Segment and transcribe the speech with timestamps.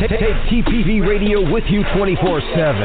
[0.00, 2.80] Take TPV Radio with you 24 7.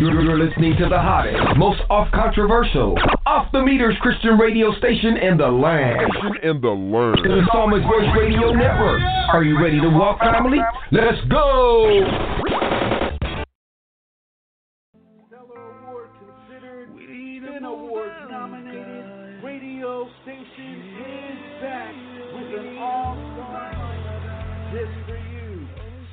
[0.00, 5.36] You're listening to the hottest, most off controversial, off the meters Christian radio station in
[5.36, 6.10] the land.
[6.42, 7.18] In the land.
[7.22, 9.02] The Psalmist Voice Radio Network.
[9.34, 10.58] Are you ready to walk, family?
[10.90, 12.69] Let's go!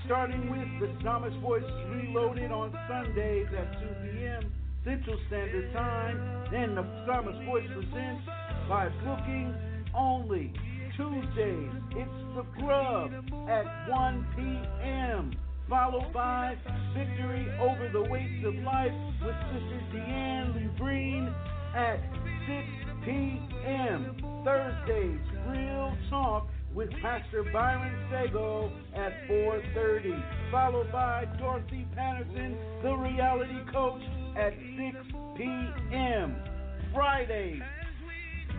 [0.07, 4.53] Starting with the Psalmist Voice Reloaded on Sundays at 2 p.m.
[4.85, 6.47] Central Standard Time.
[6.49, 8.23] Then the Psalmist Voice presents
[8.69, 9.53] by booking
[9.93, 10.53] only.
[10.95, 13.11] Tuesdays, it's The Grub
[13.49, 15.37] at 1 p.m
[15.69, 16.55] followed by
[16.93, 21.33] Victory Over the Weights of Life with Sister Deanne Lee Green
[21.75, 21.99] at
[22.47, 24.15] 6 p.m.
[24.45, 33.57] Thursdays, Real Talk with Pastor Byron Sago at 4.30, followed by Dorothy Patterson, the reality
[33.73, 34.03] coach,
[34.37, 34.95] at 6
[35.35, 36.35] p.m.
[36.93, 37.63] Fridays,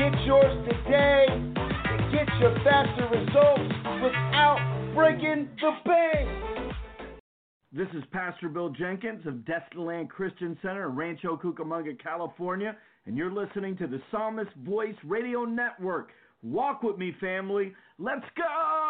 [0.00, 6.72] Get yours today to get your faster results without breaking the bank.
[7.70, 12.74] This is Pastor Bill Jenkins of Destinyland Christian Center in Rancho Cucamonga, California,
[13.04, 16.12] and you're listening to the Psalmist Voice Radio Network.
[16.42, 17.74] Walk with me, family.
[17.98, 18.89] Let's go!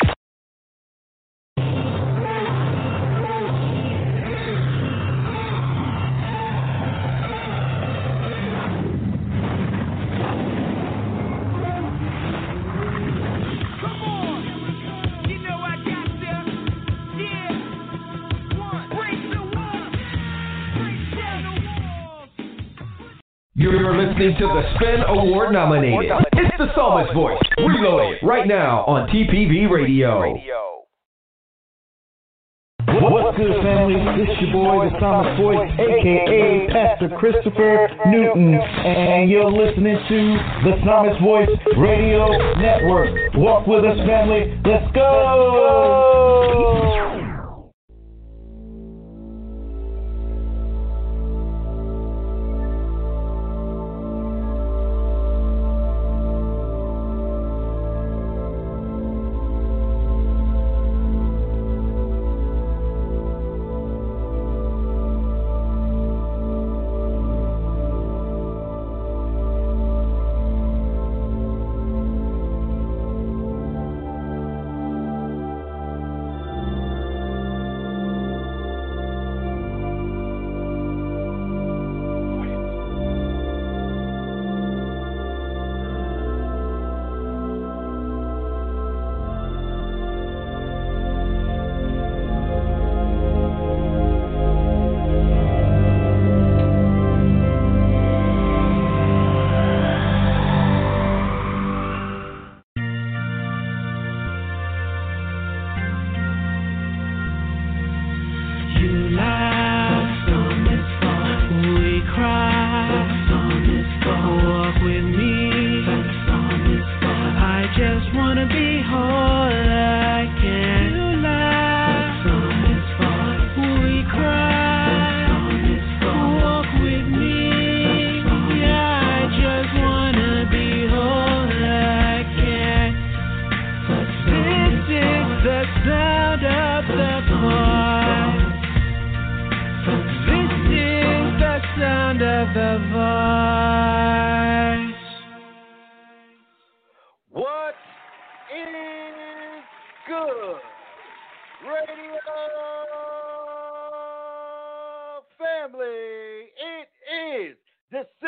[24.21, 26.11] Listening to the Spin Award nominated.
[26.33, 27.41] It's the Psalmist Voice.
[27.57, 30.37] Reload it right now on TPV Radio.
[33.01, 33.95] What's good, family?
[34.21, 40.37] It's your boy, the Psalmist Voice, aka Pastor Christopher Newton, and you're listening to
[40.69, 42.27] the Psalmist Voice Radio
[42.61, 43.33] Network.
[43.35, 44.61] Walk with us, family.
[44.63, 46.11] Let's go!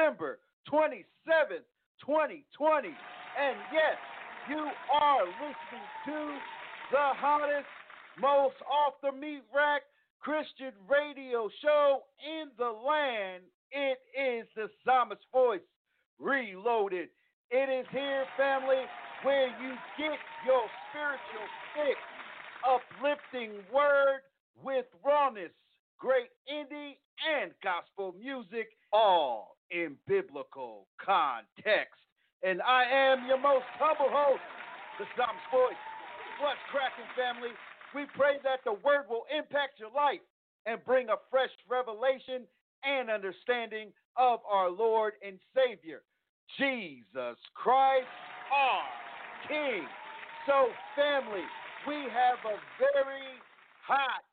[0.04, 0.40] December
[0.70, 1.64] 27th,
[2.04, 2.88] 2020.
[2.88, 3.98] And yes,
[4.50, 4.68] you
[5.00, 6.38] are listening to
[6.92, 7.68] the hottest,
[8.20, 9.84] most off the meat rack
[10.20, 13.44] Christian radio show in the land.
[13.72, 15.64] It is the Psalmist Voice
[16.20, 17.08] Reloaded.
[17.50, 18.84] It is here, family,
[19.24, 22.00] where you get your spiritual fix,
[22.68, 24.20] uplifting word
[24.62, 25.52] with rawness,
[25.98, 32.00] great indie and gospel music all in biblical context.
[32.44, 34.44] And I am your most humble host,
[35.00, 35.80] the Psalmist Voice.
[36.42, 37.56] What's cracking, family?
[37.96, 40.24] We pray that the word will impact your life
[40.66, 42.44] and bring a fresh revelation
[42.84, 46.04] and understanding of our Lord and Savior,
[46.58, 48.12] Jesus Christ,
[48.52, 48.84] our
[49.48, 49.88] King.
[50.46, 51.48] So, family,
[51.88, 53.40] we have a very
[53.86, 54.24] hot,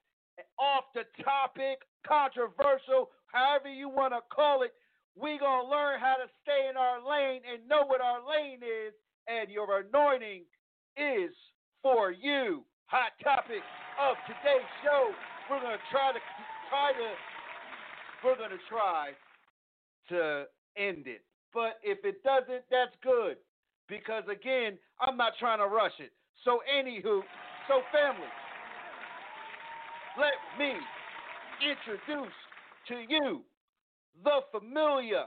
[0.58, 4.72] off the topic, controversial, however you want to call it,
[5.16, 8.60] we going to learn how to stay in our lane and know what our lane
[8.62, 8.94] is,
[9.26, 10.44] and your anointing
[10.96, 11.34] is
[11.82, 12.64] for you.
[12.86, 13.62] Hot topic
[14.00, 15.10] of today's show.
[15.48, 16.20] We're going to try to
[16.70, 17.08] try to
[18.22, 19.10] we're going to try
[20.10, 20.44] to
[20.76, 21.24] end it.
[21.54, 23.36] But if it doesn't, that's good
[23.88, 26.12] because again, I'm not trying to rush it.
[26.44, 27.22] So anywho,
[27.68, 28.30] so family,
[30.18, 30.74] let me
[31.62, 32.34] introduce
[32.88, 33.42] to you
[34.24, 35.26] the familiar.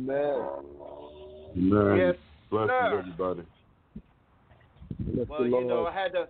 [0.00, 0.16] Amen.
[0.16, 1.76] Amen.
[1.76, 1.96] Amen.
[1.98, 2.16] Yes,
[2.50, 2.98] Blessings, sir.
[2.98, 3.42] everybody.
[5.00, 6.28] Bless Well, you know, I had to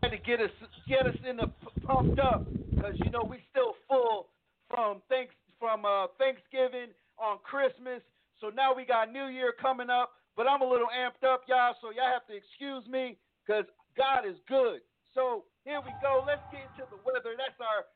[0.00, 0.54] had to get us
[0.86, 1.50] get us in the
[1.84, 4.28] pumped up because you know we still full
[4.68, 8.02] from thanks from uh, Thanksgiving on Christmas.
[8.40, 11.74] So now we got New Year coming up, but I'm a little amped up, y'all.
[11.82, 13.64] So y'all have to excuse me because
[13.98, 14.78] God is good.
[15.12, 16.22] So here we go.
[16.22, 17.34] Let's get into the weather.
[17.34, 17.90] That's our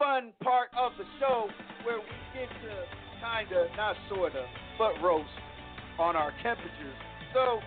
[0.00, 1.52] fun part of the show
[1.84, 4.44] where we get to kind of, not sort of,
[4.78, 5.28] but roast
[5.98, 6.98] on our temperatures.
[7.32, 7.60] So,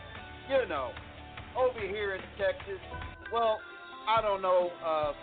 [0.49, 0.91] you know,
[1.57, 2.79] over here in Texas,
[3.33, 3.57] well,
[4.07, 5.13] I don't know, uh,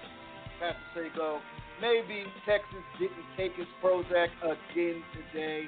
[0.59, 1.39] Pastor Sago,
[1.81, 5.65] maybe Texas didn't take his Prozac again today.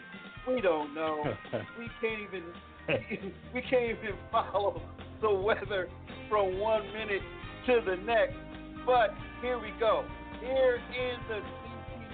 [0.48, 1.22] We don't know.
[1.78, 2.42] we can't even
[3.54, 4.80] we can't even follow
[5.20, 5.88] the weather
[6.28, 7.22] from one minute
[7.66, 8.36] to the next.
[8.84, 9.10] But
[9.42, 10.04] here we go.
[10.40, 11.40] Here in the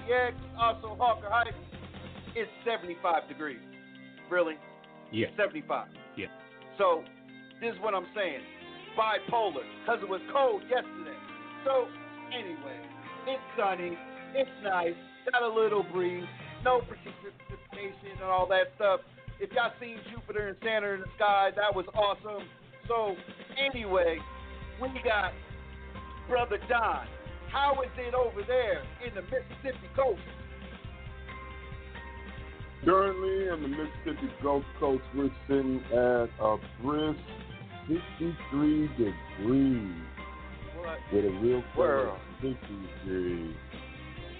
[0.09, 1.57] CTX, also Harker Heights,
[2.35, 3.61] it's 75 degrees.
[4.31, 4.55] Really?
[5.11, 5.29] Yeah.
[5.37, 5.89] 75.
[6.17, 6.27] Yeah.
[6.79, 7.05] So
[7.61, 8.41] this is what I'm saying.
[8.97, 11.17] Bipolar, because it was cold yesterday.
[11.65, 11.89] So
[12.29, 12.77] anyway,
[13.27, 13.97] it's sunny,
[14.35, 14.97] it's nice,
[15.31, 16.29] got a little breeze,
[16.65, 19.01] no precipitation and all that stuff.
[19.41, 22.47] If y'all seen Jupiter and Saturn in the sky, that was awesome.
[22.87, 23.17] So
[23.57, 24.19] anyway,
[24.81, 25.33] we got
[26.29, 27.07] Brother Don.
[27.51, 30.21] How is it over there in the Mississippi coast?
[32.85, 37.21] Currently in the Mississippi Gulf Coast, we're sitting at a brisk
[37.89, 40.03] 63 degrees
[40.77, 40.99] What?
[41.13, 42.19] with a real cold.
[42.41, 42.57] 60
[43.05, 43.55] degrees.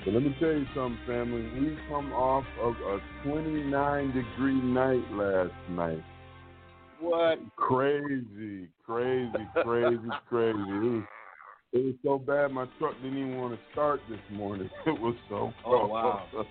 [0.05, 1.43] But let me tell you something, family.
[1.61, 6.03] We come off of a 29 degree night last night.
[6.99, 7.39] What?
[7.57, 10.59] Crazy, crazy, crazy, crazy.
[10.59, 11.05] It was,
[11.73, 14.69] it was so bad my truck didn't even want to start this morning.
[14.87, 16.25] It was so Oh, wow.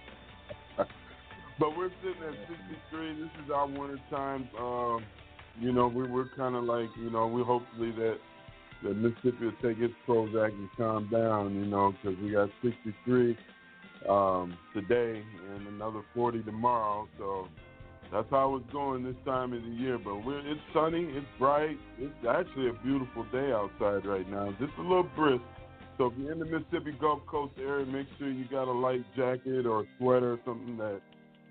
[1.60, 3.22] but we're sitting at 63.
[3.22, 4.48] This is our winter time.
[4.60, 5.04] Um,
[5.60, 8.18] you know, we, we're kind of like, you know, we hopefully that
[8.84, 13.38] that Mississippi will take its Prozac and calm down, you know, because we got 63
[14.10, 15.22] um, today
[15.54, 17.08] and another 40 tomorrow.
[17.20, 17.48] So
[18.12, 20.00] that's how it's going this time of the year.
[20.00, 21.78] But we're, it's sunny, it's bright.
[22.00, 24.50] It's actually a beautiful day outside right now.
[24.60, 25.44] Just a little brisk.
[25.98, 29.06] So if you're in the Mississippi Gulf Coast area, make sure you got a light
[29.16, 31.02] jacket or sweater or something that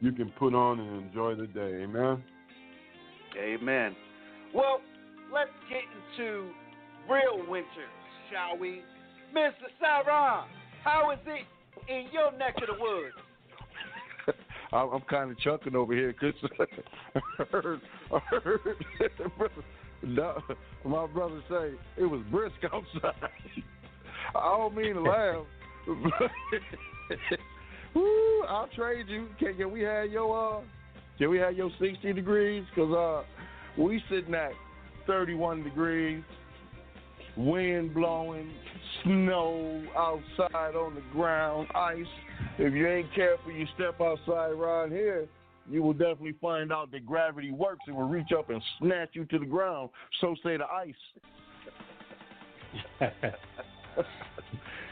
[0.00, 1.82] you can put on and enjoy the day.
[1.82, 2.22] Amen.
[3.38, 3.94] Amen.
[4.54, 4.80] Well,
[5.32, 5.82] let's get
[6.18, 6.50] into
[7.08, 7.66] real winter,
[8.30, 8.82] shall we?
[9.34, 9.52] Mr.
[9.80, 10.44] Saran,
[10.82, 11.46] how is it
[11.90, 13.14] in your neck of the woods?
[14.72, 16.34] I'm, I'm kind of chucking over here because
[17.38, 17.80] I heard,
[18.12, 18.60] I heard
[20.02, 20.40] no,
[20.84, 23.30] my brother say it was brisk outside.
[24.34, 25.44] I don't mean to laugh.
[27.94, 29.28] Woo, I'll trade you.
[29.38, 30.60] Can, can we have your uh?
[31.18, 32.64] Can we have your 60 degrees?
[32.74, 34.52] Cause uh, we sitting at
[35.06, 36.22] 31 degrees,
[37.36, 38.50] wind blowing,
[39.04, 42.06] snow outside on the ground, ice.
[42.58, 45.28] If you ain't careful, you step outside around here,
[45.68, 47.80] you will definitely find out that gravity works.
[47.86, 49.90] It will reach up and snatch you to the ground.
[50.20, 50.94] So say the ice.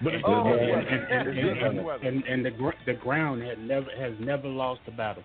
[0.03, 0.89] But it's Oh, good and, weather.
[0.89, 4.91] and, and, and, and, and the gr- the ground had never has never lost a
[4.93, 5.23] battle.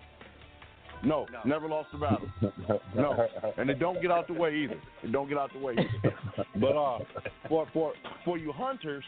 [1.04, 2.26] No, never lost a battle.
[2.96, 3.26] No,
[3.58, 4.80] and it don't get out the way either.
[5.02, 6.14] It don't get out the way either.
[6.60, 6.98] But uh,
[7.48, 7.92] for for
[8.24, 9.04] for you hunters,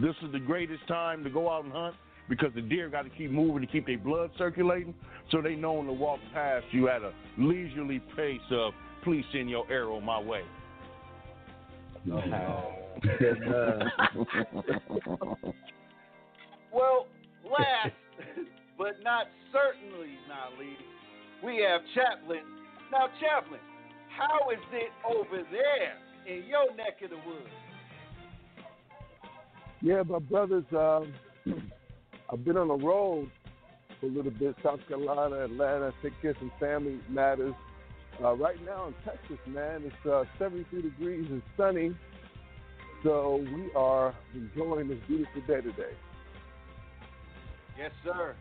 [0.00, 1.96] This is the greatest time to go out and hunt
[2.28, 4.94] because the deer got to keep moving to keep their blood circulating,
[5.30, 8.72] so they know when to walk past you at a leisurely pace of
[9.02, 10.42] please send your arrow my way.
[16.72, 17.06] well,
[17.44, 17.94] last
[18.76, 20.82] but not certainly not least,
[21.44, 22.42] we have Chaplain.
[22.90, 23.60] Now, Chaplain,
[24.16, 27.48] how is it over there in your neck of the woods?
[29.80, 31.12] Yeah, my brothers, um,
[32.32, 33.30] I've been on the road
[34.00, 37.54] for a little bit, South Carolina, Atlanta, take care of some family matters.
[38.22, 41.94] Uh, right now in Texas, man, it's uh, 73 degrees and sunny.
[43.02, 45.94] So we are enjoying this beautiful day today.
[47.78, 48.34] Yes, sir.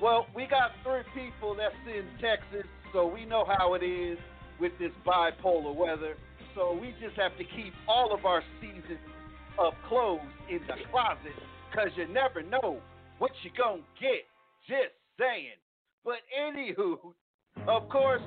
[0.00, 4.18] Well, we got three people that's in Texas, so we know how it is
[4.60, 6.14] with this bipolar weather.
[6.54, 9.00] So we just have to keep all of our seasons
[9.58, 11.34] of clothes in the closet
[11.70, 12.78] because you never know
[13.18, 14.22] what you're going to get.
[14.68, 15.58] Just saying.
[16.04, 16.98] But anywho,
[17.66, 18.22] of course,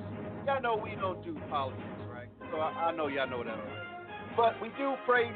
[0.46, 2.28] y'all know we don't do politics, right?
[2.52, 3.88] So I, I know y'all know that already.
[4.36, 5.32] But we do pray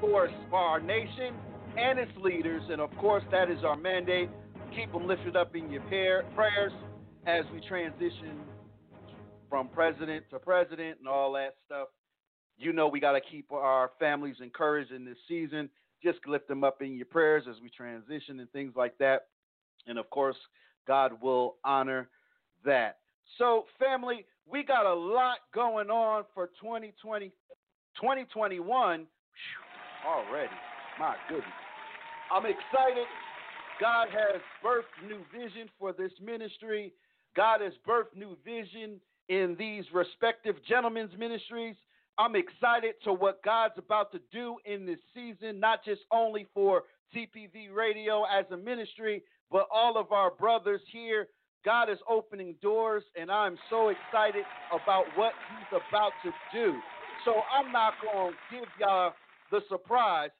[0.00, 1.34] for, for our nation
[1.76, 4.30] and its leaders, and of course, that is our mandate.
[4.74, 6.72] Keep them lifted up in your prayers
[7.26, 8.40] as we transition
[9.48, 11.88] from president to president and all that stuff.
[12.58, 15.68] You know, we got to keep our families encouraged in this season.
[16.02, 19.26] Just lift them up in your prayers as we transition and things like that.
[19.86, 20.36] And of course,
[20.86, 22.08] God will honor
[22.64, 22.98] that.
[23.38, 27.28] So, family, we got a lot going on for 2020,
[27.96, 29.06] 2021
[30.06, 30.54] already.
[30.98, 31.46] My goodness.
[32.30, 33.06] I'm excited.
[33.80, 36.92] God has birthed new vision for this ministry.
[37.36, 41.76] God has birthed new vision in these respective gentlemen's ministries.
[42.18, 46.84] I'm excited to what God's about to do in this season, not just only for
[47.14, 51.28] TPV Radio as a ministry, but all of our brothers here.
[51.64, 56.74] God is opening doors, and I'm so excited about what He's about to do.
[57.24, 59.12] So I'm not going to give y'all
[59.50, 60.30] the surprise.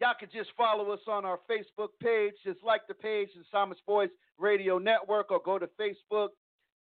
[0.00, 2.34] Y'all can just follow us on our Facebook page.
[2.44, 6.28] Just like the page, the Psalmist Voice Radio Network, or go to Facebook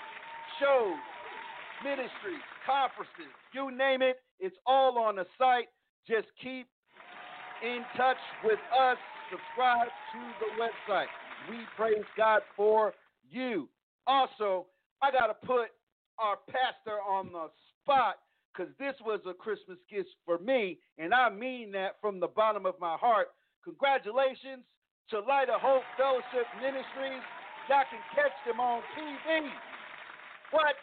[0.59, 0.97] shows,
[1.83, 4.19] ministries, conferences, you name it.
[4.39, 5.67] It's all on the site.
[6.07, 6.67] Just keep
[7.63, 8.97] in touch with us.
[9.29, 11.11] Subscribe to the website.
[11.49, 12.93] We praise God for
[13.29, 13.69] you.
[14.07, 14.65] Also,
[15.01, 15.69] I got to put
[16.17, 17.47] our pastor on the
[17.81, 18.19] spot
[18.51, 22.65] because this was a Christmas gift for me, and I mean that from the bottom
[22.65, 23.27] of my heart.
[23.63, 24.65] Congratulations
[25.11, 27.23] to Light of Hope Fellowship Ministries.
[27.69, 29.47] Y'all can catch them on TV.
[30.51, 30.73] What?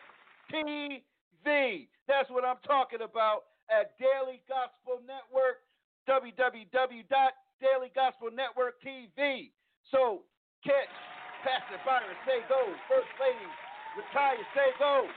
[0.53, 1.89] TV.
[2.09, 5.63] That's what I'm talking about at Daily Gospel Network,
[6.09, 9.51] www.dailygospelnetwork TV.
[9.91, 10.23] So
[10.65, 10.89] catch
[11.43, 13.51] Pastor Byron Sago, First Lady
[13.99, 15.09] Retire Sago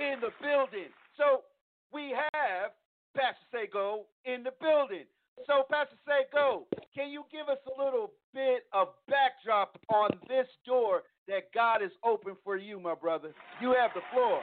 [0.00, 0.90] in the building.
[1.16, 1.44] So
[1.92, 2.72] we have
[3.16, 5.06] Pastor Sago in the building.
[5.46, 11.02] So, Pastor Sago, can you give us a little bit of backdrop on this door
[11.28, 13.32] that God is open for you, my brother?
[13.60, 14.40] You have the floor.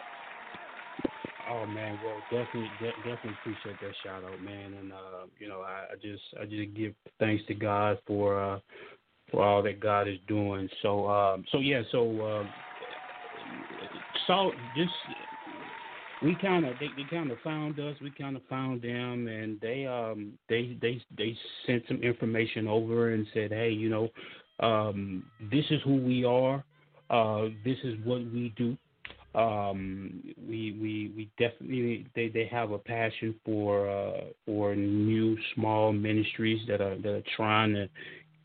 [1.50, 4.74] Oh man, well definitely de- definitely appreciate that shout out, man.
[4.74, 8.60] And uh, you know, I, I just I just give thanks to God for uh
[9.32, 10.70] for all that God is doing.
[10.82, 12.44] So um so yeah, so uh,
[14.28, 14.94] so just
[16.22, 19.60] we kind of they, they kind of found us, we kind of found them, and
[19.62, 24.10] they um they they they sent some information over and said, hey, you know,
[24.60, 26.64] um this is who we are,
[27.10, 28.78] uh this is what we do
[29.38, 35.94] um, we we we definitely they they have a passion for uh, for new small
[35.94, 37.88] ministries that are that are trying to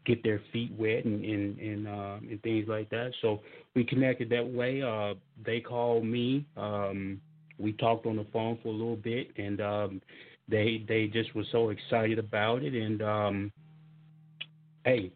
[0.04, 3.12] get their feet wet and and and, uh, and things like that.
[3.22, 3.40] So
[3.74, 4.82] we connected that way.
[4.82, 6.44] Uh, they called me.
[6.58, 7.20] Um,
[7.58, 10.02] we talked on the phone for a little bit, and um,
[10.46, 12.74] they they just were so excited about it.
[12.74, 13.52] And um,
[14.84, 15.10] hey,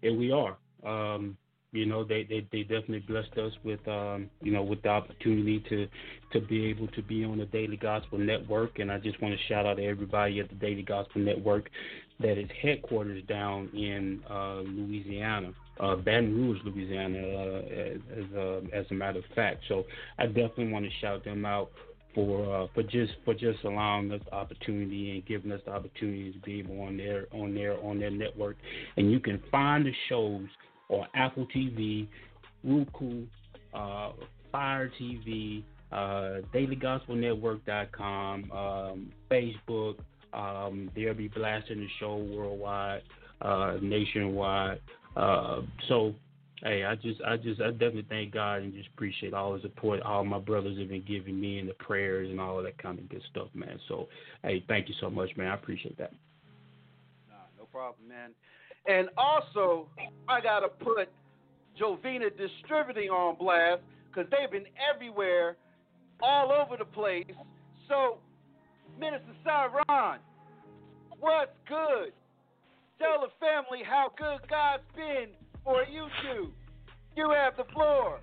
[0.00, 0.56] here we are.
[0.86, 1.36] Um,
[1.72, 5.64] you know they, they they definitely blessed us with um you know with the opportunity
[5.68, 5.88] to
[6.32, 9.40] to be able to be on the daily gospel network and i just want to
[9.48, 11.70] shout out to everybody at the daily gospel network
[12.20, 18.84] that is headquarters down in uh louisiana uh baton rouge louisiana uh, as uh, as
[18.90, 19.84] a matter of fact so
[20.18, 21.70] i definitely want to shout them out
[22.14, 26.32] for uh, for just for just allowing us the opportunity and giving us the opportunity
[26.32, 28.56] to be able on their on their on their network.
[28.98, 30.46] And you can find the shows
[30.88, 32.08] on Apple TV,
[32.64, 33.24] Roku,
[33.74, 34.12] uh,
[34.50, 39.96] Fire TV, uh, DailyGospelNetwork.com, um, Facebook.
[40.32, 43.02] Um, they'll be blasting the show worldwide,
[43.42, 44.80] uh, nationwide.
[45.16, 46.14] Uh, so
[46.62, 50.00] hey, I just, I just, I definitely thank God and just appreciate all the support
[50.02, 53.08] all my brothers have been giving me and the prayers and all that kind of
[53.08, 53.78] good stuff, man.
[53.88, 54.08] So,
[54.42, 55.48] hey, thank you so much, man.
[55.48, 56.12] I appreciate that.
[57.28, 58.30] Nah, no problem, man.
[58.86, 59.88] And also,
[60.28, 61.08] I gotta put
[61.80, 65.56] Javina Distributing on blast because they've been everywhere,
[66.20, 67.26] all over the place.
[67.88, 68.18] So,
[68.98, 70.18] Minister Cyron,
[71.20, 72.12] what's good?
[72.98, 75.28] Tell the family how good God's been
[75.64, 76.50] for you two.
[77.16, 78.20] You have the floor.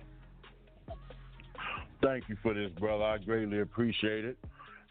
[2.02, 3.04] Thank you for this, brother.
[3.04, 4.38] I greatly appreciate it.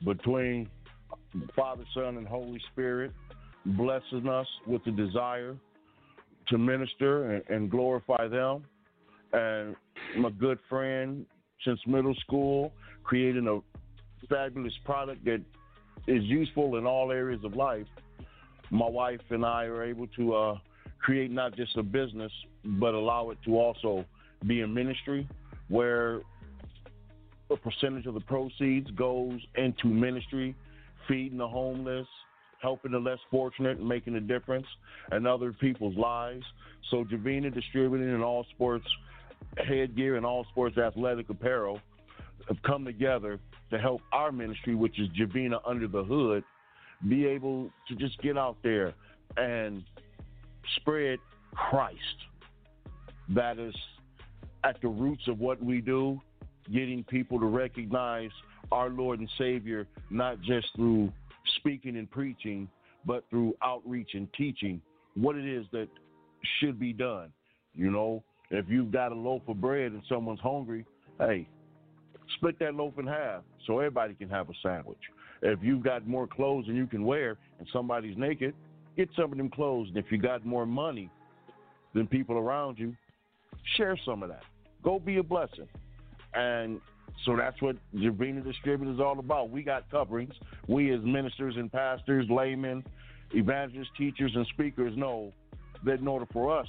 [0.06, 0.70] Between
[1.56, 3.12] Father, Son, and Holy Spirit,
[3.78, 5.56] blessing us with the desire
[6.48, 8.64] to minister and, and glorify them.
[9.34, 9.76] And
[10.18, 11.26] my good friend
[11.66, 12.72] since middle school,
[13.04, 15.42] creating a fabulous product that
[16.08, 17.88] is useful in all areas of life.
[18.72, 20.58] My wife and I are able to uh,
[21.00, 22.32] create not just a business,
[22.64, 24.06] but allow it to also
[24.48, 25.28] be a ministry
[25.68, 26.22] where
[27.52, 30.56] a percentage of the proceeds goes into ministry,
[31.08, 32.08] feeding the homeless,
[32.62, 34.68] helping the less fortunate, and making a difference
[35.12, 36.44] in other people's lives.
[36.92, 38.86] So Javina Distributing and All Sports
[39.58, 41.80] Headgear and All Sports Athletic Apparel
[42.48, 43.40] have come together
[43.72, 46.44] to help our ministry, which is Javina Under the Hood,
[47.08, 48.94] be able to just get out there
[49.38, 49.84] and
[50.78, 51.20] spread
[51.54, 51.98] Christ.
[53.30, 53.76] That is
[54.64, 56.20] at the roots of what we do,
[56.74, 58.32] getting people to recognize
[58.72, 61.12] our Lord and Savior, not just through
[61.58, 62.68] speaking and preaching,
[63.06, 64.82] but through outreach and teaching
[65.16, 65.88] what it is that
[66.60, 67.32] should be done.
[67.76, 70.86] You know, if you've got a loaf of bread and someone's hungry,
[71.20, 71.48] hey,
[72.36, 75.00] split that loaf in half so everybody can have a sandwich.
[75.42, 78.54] If you've got more clothes than you can wear and somebody's naked,
[78.98, 79.88] get some of them clothes.
[79.90, 81.10] And if you got more money
[81.94, 82.96] than people around you,
[83.78, 84.44] share some of that.
[84.84, 85.68] Go be a blessing.
[86.34, 86.80] And
[87.26, 89.50] so that's what Javina Distributor is all about.
[89.50, 90.34] We got coverings.
[90.68, 92.84] We as ministers and pastors, laymen,
[93.34, 95.34] evangelists, teachers, and speakers know
[95.86, 96.68] that in order for us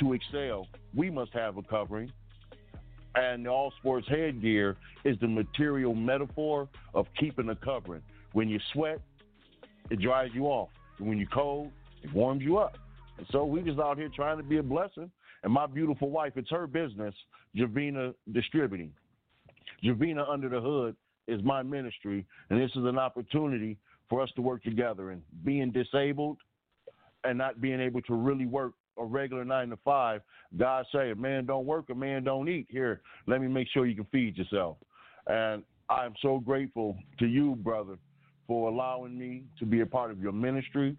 [0.00, 2.12] to excel, we must have a covering.
[3.14, 8.02] And the all sports headgear is the material metaphor of keeping a covering.
[8.32, 9.00] When you sweat,
[9.90, 10.68] it dries you off.
[10.98, 11.70] When you're cold,
[12.02, 12.76] it warms you up.
[13.16, 15.10] And so we just out here trying to be a blessing.
[15.42, 17.14] And my beautiful wife, it's her business,
[17.56, 18.92] Javina Distributing.
[19.82, 20.96] Javina Under the Hood
[21.28, 23.76] is my ministry, and this is an opportunity
[24.08, 25.10] for us to work together.
[25.10, 26.38] And being disabled
[27.24, 30.22] and not being able to really work a regular nine to five,
[30.56, 32.66] God say, a man don't work, a man don't eat.
[32.70, 34.76] Here, let me make sure you can feed yourself.
[35.26, 37.98] And I'm so grateful to you, brother,
[38.46, 40.96] for allowing me to be a part of your ministry.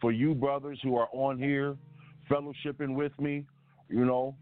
[0.00, 1.76] For you, brothers who are on here,
[2.30, 3.44] fellowshipping with me,
[3.88, 4.34] you know,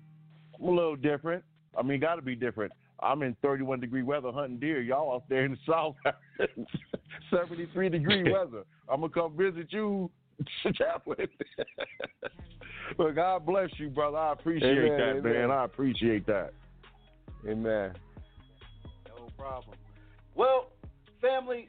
[0.60, 1.42] I'm a little different.
[1.76, 2.72] I mean, got to be different.
[3.00, 4.80] I'm in 31 degree weather hunting deer.
[4.80, 5.96] Y'all out there in the south,
[7.30, 8.64] 73 degree weather.
[8.88, 10.10] I'm gonna come visit you,
[10.74, 11.28] chaplain.
[12.96, 14.18] but God bless you, brother.
[14.18, 15.32] I appreciate Amen, that, amen.
[15.32, 15.50] man.
[15.50, 16.52] I appreciate that.
[17.46, 17.92] Amen.
[19.06, 19.76] No problem.
[20.34, 20.70] Well,
[21.20, 21.68] family,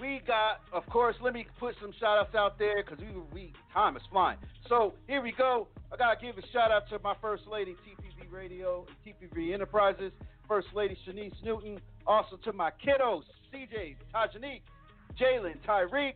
[0.00, 3.52] we got, of course, let me put some shout outs out there because we, we
[3.72, 4.38] time is flying.
[4.68, 5.68] So here we go.
[5.92, 9.52] I got to give a shout out to my First Lady, TPV Radio, and TPV
[9.52, 10.12] Enterprises,
[10.50, 13.22] First Lady Shanice Newton, also to my kiddos,
[13.54, 14.62] CJ, Tajanique,
[15.16, 16.14] Jalen, Tyreek,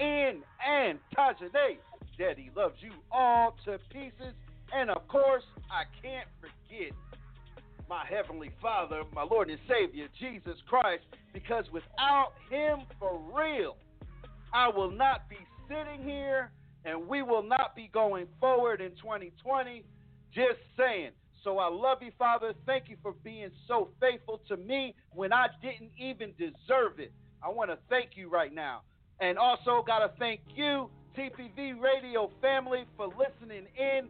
[0.00, 1.76] Ian, and Tajane.
[2.18, 4.34] Daddy loves you all to pieces.
[4.74, 6.90] And of course, I can't forget
[7.88, 13.76] my Heavenly Father, my Lord and Savior, Jesus Christ, because without Him for real,
[14.52, 16.50] I will not be sitting here
[16.84, 19.84] and we will not be going forward in 2020.
[20.34, 21.12] Just saying.
[21.46, 22.54] So I love you, Father.
[22.66, 27.12] Thank you for being so faithful to me when I didn't even deserve it.
[27.40, 28.80] I want to thank you right now.
[29.20, 34.08] And also, got to thank you, TPV Radio family, for listening in,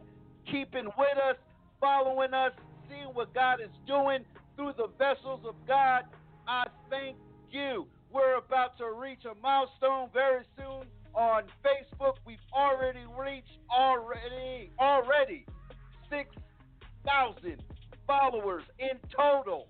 [0.51, 1.35] keeping with us,
[1.79, 2.53] following us,
[2.89, 6.05] seeing what God is doing through the vessels of God.
[6.47, 7.17] I thank
[7.51, 7.85] you.
[8.11, 12.15] We're about to reach a milestone very soon on Facebook.
[12.25, 15.45] We've already reached already already
[16.09, 16.29] six
[17.07, 17.63] thousand
[18.05, 19.67] followers in total.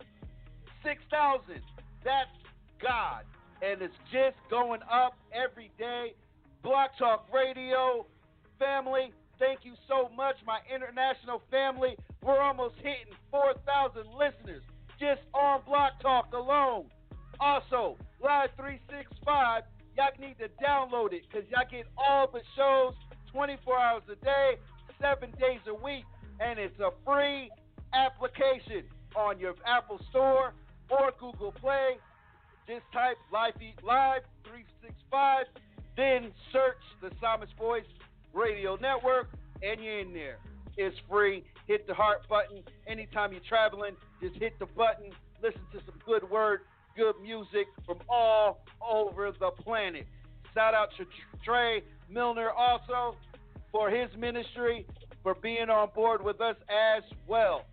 [0.84, 1.62] Six thousand.
[2.04, 2.34] That's
[2.82, 3.24] God.
[3.62, 6.14] And it's just going up every day.
[6.64, 8.06] Block Talk Radio
[8.60, 10.36] family, thank you so much.
[10.46, 14.64] My international family, we're almost hitting 4,000 listeners
[15.00, 16.86] just on Block Talk alone.
[17.40, 19.64] Also, Live 365,
[19.96, 22.94] y'all need to download it because y'all get all the shows
[23.32, 24.58] 24 hours a day,
[25.00, 26.04] seven days a week,
[26.40, 27.50] and it's a free
[27.94, 28.84] application
[29.16, 30.54] on your Apple Store
[30.90, 31.98] or Google Play.
[32.68, 35.46] Just type Live Live 365,
[35.96, 37.86] then search the Psalmist Voice
[38.34, 39.30] Radio Network,
[39.64, 40.38] and you're in there.
[40.76, 41.44] It's free.
[41.68, 42.62] Hit the heart button.
[42.88, 45.12] Anytime you're traveling, just hit the button.
[45.42, 46.62] Listen to some good word,
[46.96, 50.06] good music from all over the planet.
[50.54, 51.06] Shout out to
[51.44, 53.16] Trey Milner also
[53.72, 54.86] for his ministry,
[55.24, 57.66] for being on board with us as well.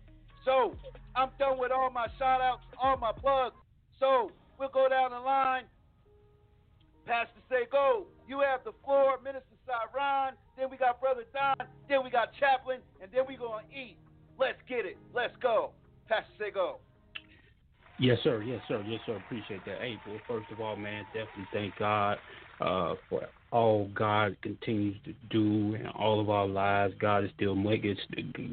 [0.43, 0.75] So,
[1.15, 3.55] I'm done with all my shout outs, all my plugs.
[3.99, 5.63] So, we'll go down the line.
[7.05, 9.19] Pastor Sago, you have the floor.
[9.23, 13.65] Minister Cyron, then we got Brother Don, then we got Chaplain, and then we going
[13.67, 13.97] to eat.
[14.39, 14.97] Let's get it.
[15.13, 15.71] Let's go.
[16.09, 16.79] Pastor Sago.
[17.99, 18.43] Yes, sir.
[18.43, 18.83] Yes, sir.
[18.87, 19.15] Yes, sir.
[19.17, 19.79] Appreciate that.
[19.79, 22.17] Hey, well, first of all, man, definitely thank God
[22.59, 23.23] uh, for
[23.55, 26.93] all God continues to do in all of our lives.
[26.99, 27.95] God is still making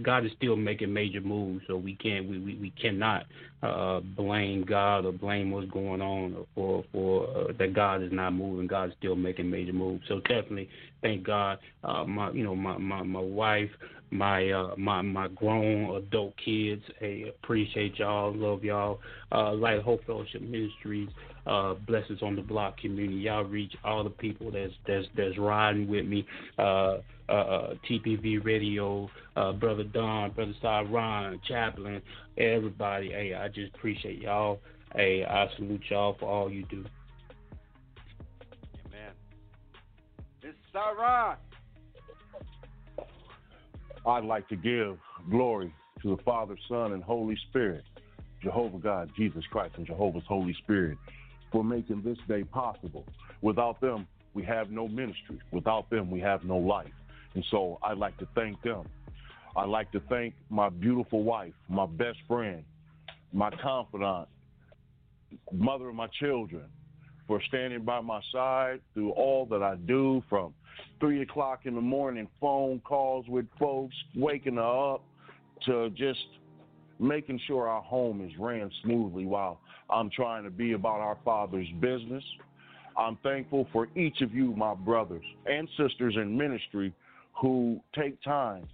[0.00, 3.26] God is still making major moves, so we can't we, we, we cannot
[3.64, 8.30] uh, blame God or blame what's going on for for uh, that God is not
[8.30, 8.68] moving.
[8.68, 10.04] God is still making major moves.
[10.06, 10.68] So definitely
[11.02, 11.58] thank God.
[11.82, 13.70] Uh, my you know my my my wife
[14.12, 16.82] my uh my my grown adult kids.
[17.00, 19.00] Hey, appreciate y'all, love y'all.
[19.32, 21.08] Uh Light Hope Fellowship Ministries,
[21.46, 23.20] uh blessings on the block community.
[23.20, 26.26] Y'all reach all the people that's that's that's riding with me.
[26.58, 30.54] Uh uh, uh TPV Radio, uh Brother Don, Brother
[30.90, 32.02] Ron, Chaplain,
[32.36, 33.10] everybody.
[33.10, 34.60] Hey, I just appreciate y'all.
[34.94, 36.84] Hey, I salute y'all for all you do.
[38.86, 39.12] Amen.
[40.42, 41.36] This is Ron.
[44.04, 44.98] I'd like to give
[45.30, 47.84] glory to the Father, Son, and Holy Spirit,
[48.42, 50.98] Jehovah God, Jesus Christ, and Jehovah's Holy Spirit,
[51.52, 53.04] for making this day possible.
[53.42, 55.38] Without them, we have no ministry.
[55.52, 56.90] Without them, we have no life.
[57.34, 58.88] And so I'd like to thank them.
[59.54, 62.64] I'd like to thank my beautiful wife, my best friend,
[63.32, 64.28] my confidant,
[65.52, 66.64] mother of my children,
[67.26, 70.54] for standing by my side through all that I do from
[71.00, 75.04] three o'clock in the morning phone calls with folks, waking up
[75.66, 76.20] to just
[76.98, 79.60] making sure our home is ran smoothly while
[79.92, 82.24] I'm trying to be about our Father's business.
[82.96, 86.94] I'm thankful for each of you, my brothers and sisters in ministry,
[87.40, 88.66] who take time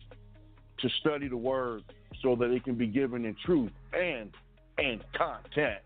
[0.81, 1.83] to study the Word
[2.23, 4.31] so that it can be given in truth and
[4.79, 5.81] and content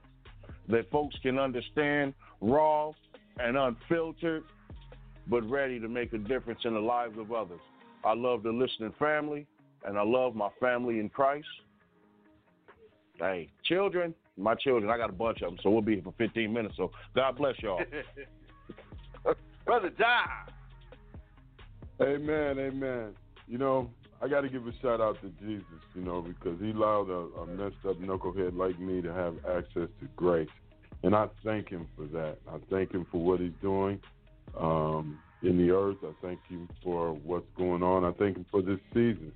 [0.69, 2.93] that folks can understand raw
[3.39, 4.45] and unfiltered
[5.29, 7.61] but ready to make a difference in the lives of others.
[8.05, 9.47] I love the listening family,
[9.87, 11.47] and I love my family in Christ.
[13.19, 16.15] Hey, children, my children, I got a bunch of them, so we'll be here for
[16.19, 16.75] 15 minutes.
[16.77, 17.81] So God bless y'all.
[19.67, 20.29] Brother Don.
[22.01, 23.15] Amen, amen.
[23.47, 23.91] You know,
[24.21, 25.65] I got to give a shout out to Jesus,
[25.95, 29.89] you know, because he allowed a, a messed up knucklehead like me to have access
[30.01, 30.49] to grace.
[31.03, 32.39] And I thank him for that.
[32.49, 34.01] I thank him for what he's doing
[34.59, 35.97] um, in the earth.
[36.03, 38.05] I thank him for what's going on.
[38.05, 39.33] I thank him for this season.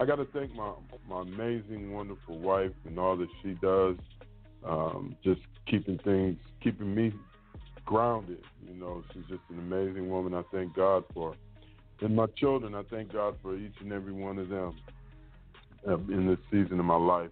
[0.00, 0.72] I got to thank my
[1.06, 3.96] my amazing, wonderful wife and all that she does,
[4.66, 7.12] um, just keeping things, keeping me
[7.84, 8.42] grounded.
[8.66, 10.34] You know, she's just an amazing woman.
[10.34, 11.34] I thank God for,
[12.00, 12.74] and my children.
[12.74, 14.76] I thank God for each and every one of them
[15.88, 17.30] uh, in this season of my life.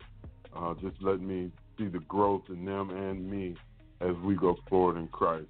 [0.55, 3.57] Uh, just let me see the growth in them and me
[4.01, 5.47] as we go forward in Christ.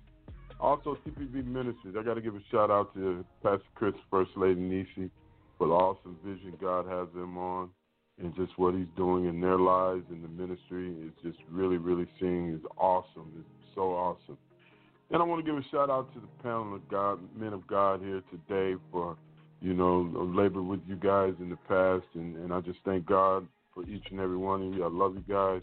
[0.60, 1.94] Also, TPV Ministries.
[1.98, 5.10] I got to give a shout out to Pastor Chris, First Lady Nisi,
[5.56, 7.70] for the awesome vision God has them on,
[8.20, 10.94] and just what He's doing in their lives in the ministry.
[11.06, 13.32] is just really, really seeing is awesome.
[13.38, 14.38] It's so awesome.
[15.10, 17.66] And I want to give a shout out to the panel of God, men of
[17.66, 19.16] God here today for,
[19.62, 23.46] you know, labor with you guys in the past, and, and I just thank God
[23.72, 24.84] for each and every one of you.
[24.84, 25.62] I love you guys.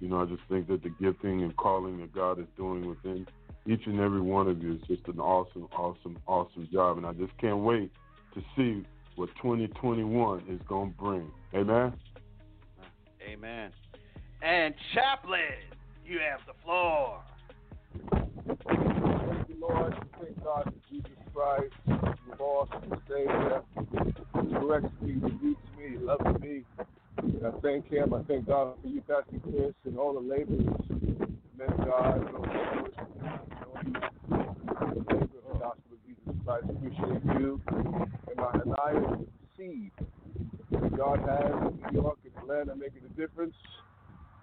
[0.00, 3.26] You know, I just think that the gifting and calling that God is doing within
[3.66, 6.98] each and every one of you is just an awesome, awesome, awesome job.
[6.98, 7.90] And I just can't wait
[8.34, 11.30] to see what 2021 is going to bring.
[11.54, 11.92] Amen?
[13.26, 13.72] Amen.
[14.42, 15.40] And Chaplain,
[16.04, 17.20] you have the floor.
[18.46, 19.94] Thank you, Lord.
[20.22, 23.62] Thank God for Jesus Christ, the boss, the Savior,
[24.34, 26.62] who corrects me, rebukes me, loves me.
[27.18, 28.14] And I thank Him.
[28.14, 30.76] I thank God for you, Pastor Chris, and all the laborers
[31.58, 33.92] men of God, those who worship Him, know you,
[34.94, 35.45] the gospel
[36.46, 39.90] Jesus Appreciate you and my I am seed
[40.96, 43.54] God has in New York and Atlanta making a difference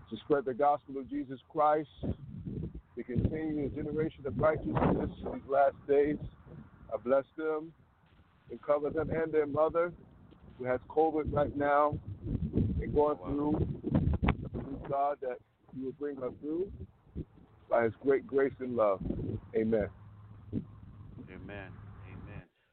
[0.09, 5.49] to spread the gospel of Jesus Christ, to continue the generation of righteousness in these
[5.49, 6.17] last days.
[6.93, 7.71] I bless them
[8.51, 9.93] and cover them and their mother
[10.57, 11.97] who has COVID right now
[12.53, 13.67] and going through.
[14.53, 15.37] Thank God that
[15.75, 16.69] you will bring her through
[17.69, 19.01] by his great grace and love.
[19.55, 19.87] Amen.
[21.33, 21.82] Amen.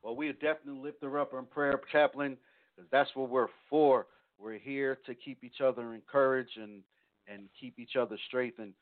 [0.02, 2.36] Well, we definitely lift her up in prayer, chaplain,
[2.74, 4.06] because that's what we're for.
[4.38, 6.82] We're here to keep each other encouraged and
[7.28, 8.72] and keep each other strengthened.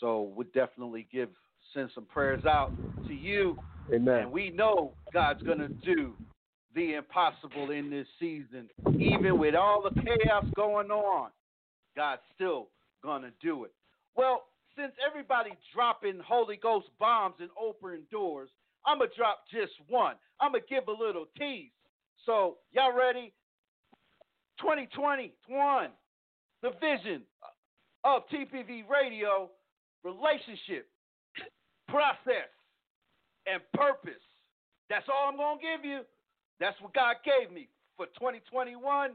[0.00, 1.30] So we'll definitely give
[1.74, 2.72] send some prayers out
[3.08, 3.56] to you.
[3.92, 4.22] Amen.
[4.22, 6.14] And we know God's gonna do
[6.74, 11.30] the impossible in this season, even with all the chaos going on.
[11.96, 12.68] God's still
[13.02, 13.72] gonna do it.
[14.14, 14.44] Well,
[14.76, 18.50] since everybody dropping Holy Ghost bombs and opening doors,
[18.86, 20.14] I'm gonna drop just one.
[20.40, 21.70] I'm gonna give a little tease.
[22.24, 23.32] So y'all ready?
[24.60, 25.90] 2021,
[26.62, 27.22] the vision
[28.04, 29.50] of TPV Radio,
[30.02, 30.88] relationship,
[31.88, 32.48] process,
[33.46, 34.22] and purpose.
[34.88, 36.00] That's all I'm gonna give you.
[36.58, 39.10] That's what God gave me for 2021.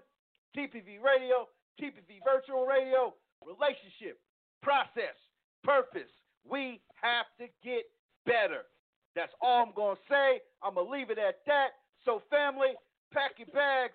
[0.56, 1.48] TPV Radio,
[1.80, 4.20] TPV Virtual Radio, relationship,
[4.62, 5.16] process,
[5.64, 6.12] purpose.
[6.44, 7.88] We have to get
[8.26, 8.68] better.
[9.16, 10.40] That's all I'm going to say.
[10.64, 11.76] I'm going to leave it at that.
[12.06, 12.74] So, family,
[13.14, 13.94] pack your bags.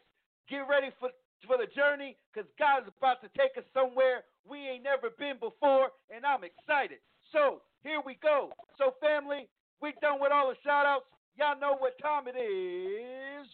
[0.48, 1.10] Get ready for,
[1.46, 5.36] for the journey because God is about to take us somewhere we ain't never been
[5.40, 6.98] before, and I'm excited.
[7.32, 8.50] So, here we go.
[8.78, 9.48] So, family,
[9.82, 11.06] we done with all the shout outs.
[11.36, 13.46] Y'all know what time it is,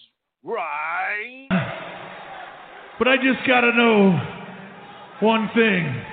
[0.45, 1.49] right?
[2.99, 4.21] But I just got to know
[5.21, 6.12] one thing.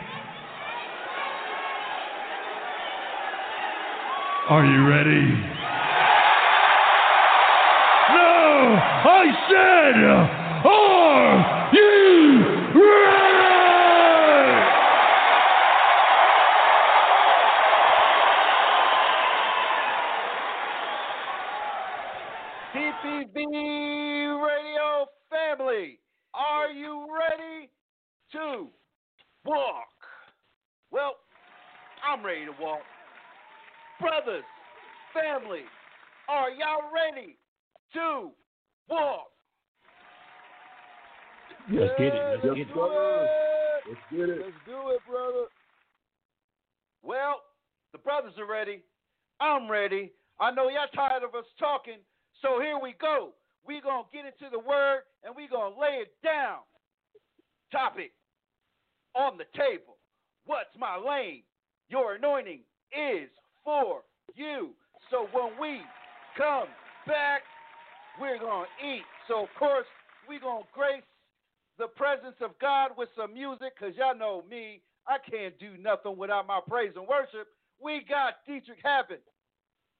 [4.49, 5.29] Are you ready?
[8.09, 8.79] No!
[9.05, 9.95] I said,
[10.65, 12.41] are you
[12.73, 13.29] ready?
[22.73, 23.38] TPV
[24.43, 24.88] Radio
[25.29, 25.99] family,
[26.33, 27.69] are you ready
[28.31, 28.67] to
[29.45, 29.85] walk?
[30.89, 31.13] Well,
[32.03, 32.81] I'm ready to walk.
[33.99, 34.43] Brothers,
[35.13, 35.63] family,
[36.29, 37.38] are y'all ready
[37.93, 38.31] to
[38.89, 39.27] walk?
[41.71, 42.39] Let's get it.
[42.43, 42.75] Let's Yes, get it.
[43.89, 44.39] Let's get it.
[44.39, 45.45] Let's do it, brother.
[47.03, 47.41] Well,
[47.91, 48.83] the brothers are ready.
[49.39, 50.12] I'm ready.
[50.39, 51.99] I know y'all tired of us talking,
[52.41, 53.33] so here we go.
[53.67, 56.59] we going to get into the word and we going to lay it down.
[57.71, 58.12] Topic
[59.15, 59.97] on the table.
[60.45, 61.43] What's my lane?
[61.89, 63.29] Your anointing is
[63.63, 64.01] for
[64.35, 64.71] you.
[65.11, 65.81] So when we
[66.37, 66.67] come
[67.07, 67.41] back,
[68.19, 69.03] we're going to eat.
[69.27, 69.87] So, of course,
[70.27, 71.07] we're going to grace
[71.77, 74.81] the presence of God with some music because y'all know me.
[75.07, 77.47] I can't do nothing without my praise and worship.
[77.81, 79.23] We got Deitrick Haddon,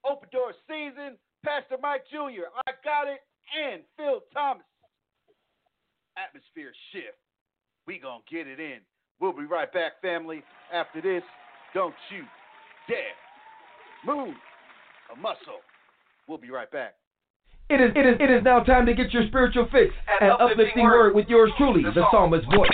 [0.04, 3.20] Open Door Season, Pastor Mike Jr., I Got It,
[3.56, 4.66] and Phil Thompson.
[6.16, 7.18] Atmosphere shift.
[7.86, 8.80] We gonna get it in.
[9.20, 10.42] We'll be right back, family.
[10.72, 11.22] After this,
[11.74, 12.24] don't you
[12.86, 13.16] dare
[14.04, 14.34] move
[15.12, 15.60] a muscle.
[16.28, 16.94] We'll be right back.
[17.68, 20.82] It is, it is, it is now time to get your spiritual fix and uplifting
[20.82, 22.68] word with yours truly, the psalmist's voice.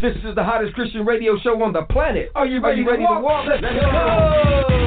[0.00, 2.30] This is the hottest Christian radio show on the planet.
[2.34, 3.46] Are you ready, ready, to walk?
[3.46, 3.66] Let's go!
[3.68, 4.79] Power and love and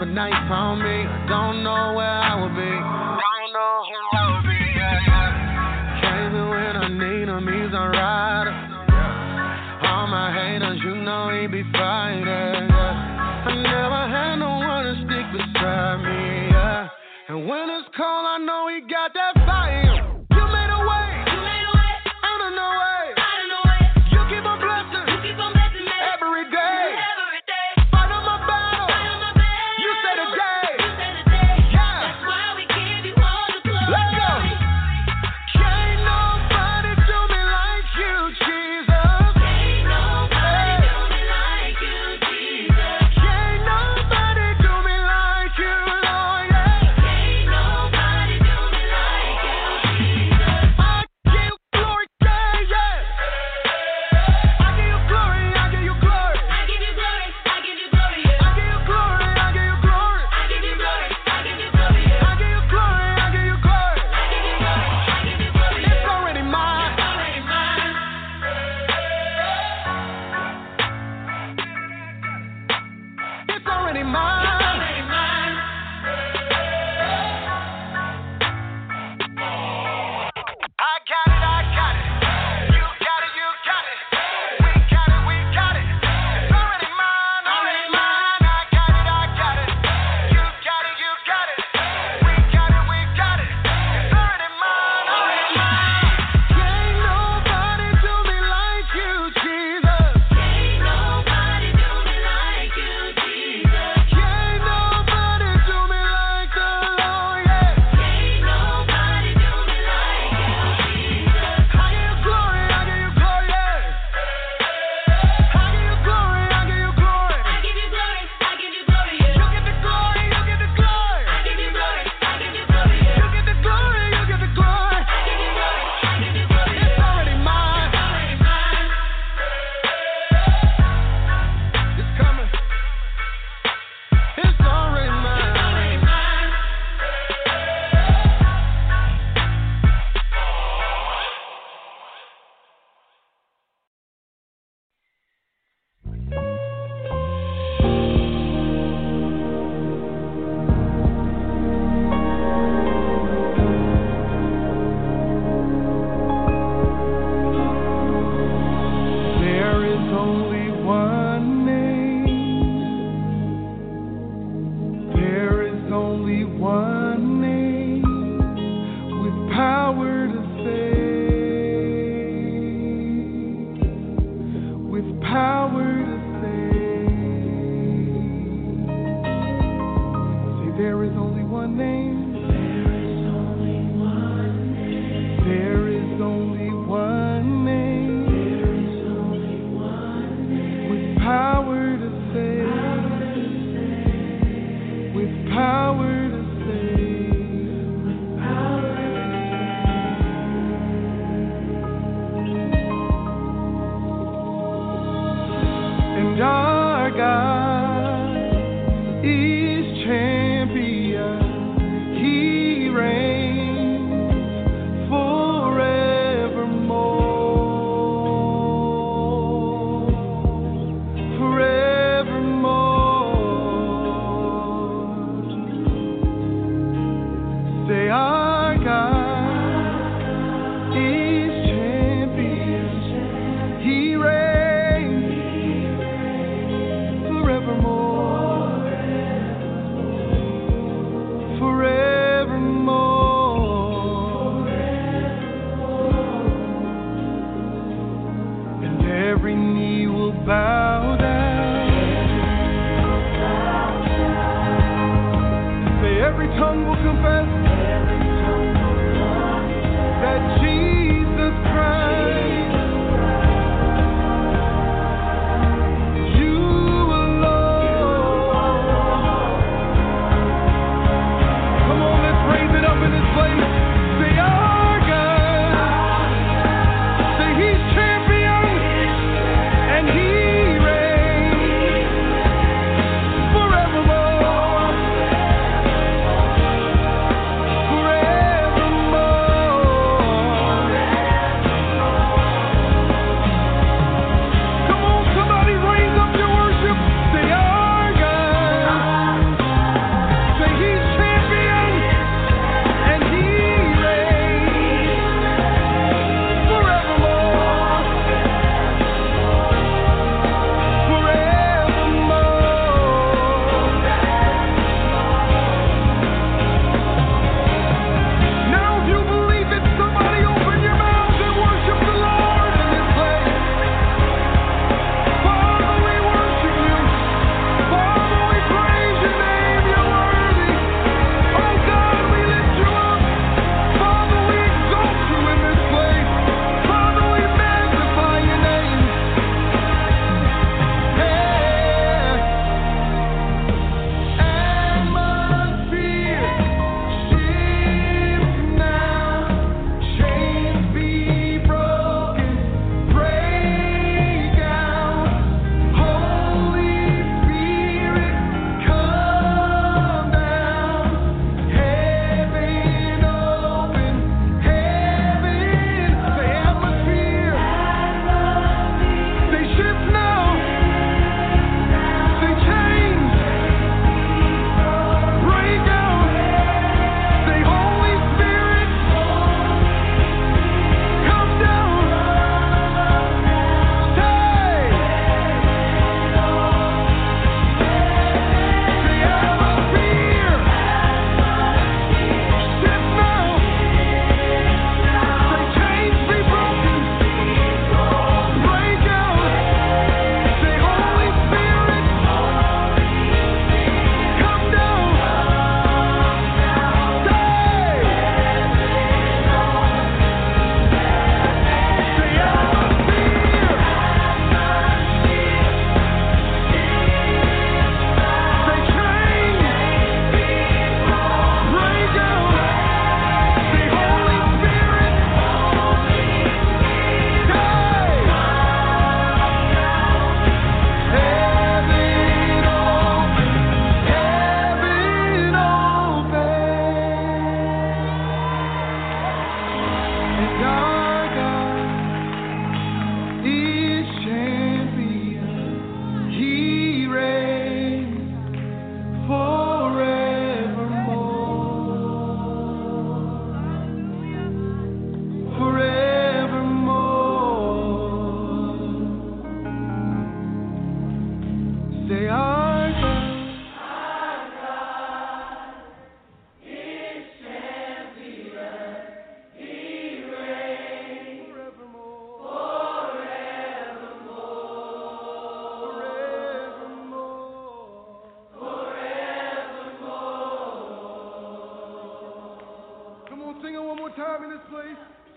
[0.00, 2.99] a knife on me, I don't know where I would be.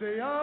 [0.04, 0.43] Say our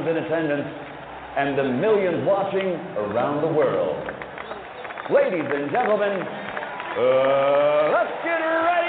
[0.00, 0.68] thousands in attendance
[1.36, 3.96] and the millions watching around the world.
[5.12, 8.79] Ladies and gentlemen, uh, let's get ready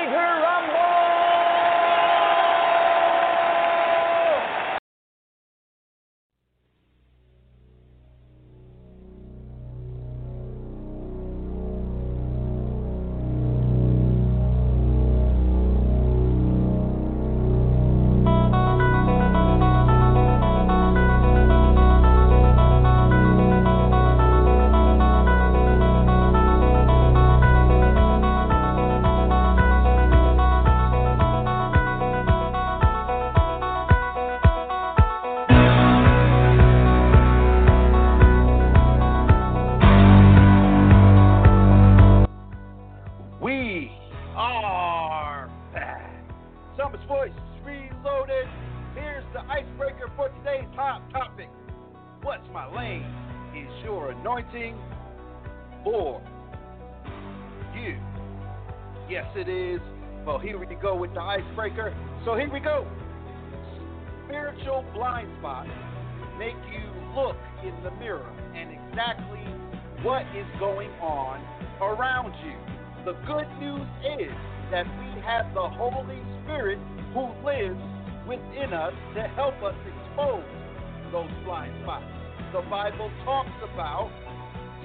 [82.52, 84.12] The Bible talks about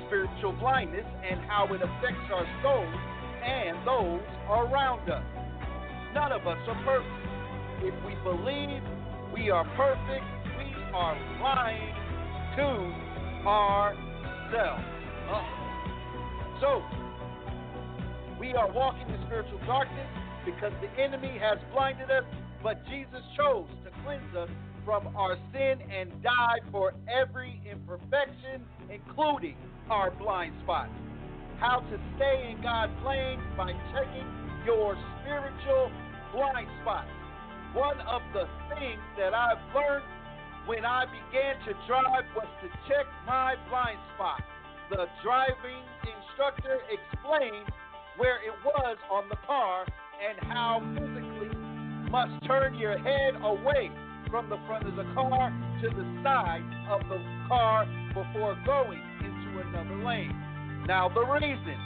[0.07, 2.95] spiritual blindness and how it affects our souls
[3.43, 5.25] and those around us.
[6.15, 7.27] None of us are perfect.
[7.83, 8.83] If we believe
[9.35, 10.23] we are perfect,
[10.55, 11.91] we are lying
[12.55, 12.71] to
[13.43, 14.87] ourselves.
[15.27, 15.67] Uh-oh.
[16.61, 16.83] So,
[18.39, 20.07] we are walking in spiritual darkness
[20.45, 22.23] because the enemy has blinded us,
[22.63, 24.51] but Jesus chose to cleanse us
[24.87, 29.57] from our sin and die for every imperfection, including
[29.91, 30.95] our blind spots.
[31.59, 34.25] How to stay in God's lane by checking
[34.65, 35.91] your spiritual
[36.33, 37.11] blind spots.
[37.75, 40.07] One of the things that I've learned
[40.67, 44.41] when I began to drive was to check my blind spot.
[44.89, 47.67] The driving instructor explained
[48.19, 49.85] where it was on the car
[50.23, 51.51] and how physically
[52.09, 53.91] must turn your head away
[54.37, 55.49] from the front of the car
[55.81, 56.61] to the side
[56.91, 57.17] of the
[57.49, 60.37] car before going into another lane.
[60.87, 61.79] Now, the reason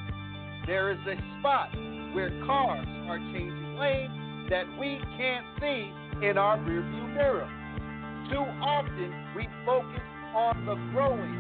[0.67, 1.71] there is a spot
[2.13, 5.95] where cars are changing lanes that we can't see
[6.27, 7.47] in our rearview mirror.
[8.29, 10.03] Too often we focus
[10.35, 11.39] on the growing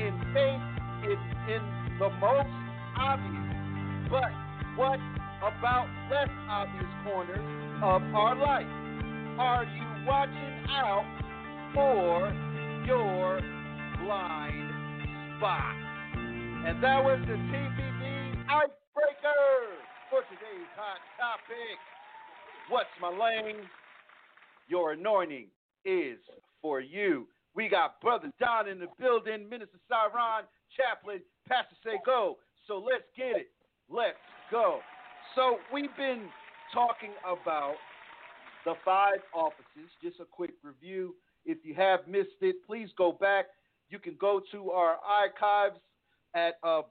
[0.00, 0.64] in faith
[1.04, 1.20] in,
[1.52, 1.60] in
[1.98, 2.48] the most
[2.96, 4.08] obvious.
[4.08, 4.32] But
[4.80, 5.00] what
[5.44, 7.44] about less obvious corners
[7.84, 8.72] of our life?
[9.38, 11.04] Are you watching out
[11.74, 12.32] for
[12.86, 13.40] your
[14.04, 14.70] blind
[15.36, 15.74] spot?
[16.66, 19.42] And that was the TPV Icebreaker
[20.08, 21.78] for today's hot topic.
[22.70, 23.56] What's my lane?
[24.68, 25.48] Your anointing
[25.84, 26.18] is
[26.62, 27.26] for you.
[27.56, 30.42] We got Brother Don in the building, Minister Cyron,
[30.76, 32.36] Chaplain, Pastor Sago.
[32.68, 33.50] So let's get it.
[33.88, 34.16] Let's
[34.50, 34.80] go.
[35.34, 36.28] So we've been
[36.72, 37.74] talking about
[38.66, 39.88] the five offices.
[40.02, 41.14] Just a quick review.
[41.46, 43.46] If you have missed it, please go back.
[43.88, 45.78] You can go to our archives
[46.34, 46.82] at uh,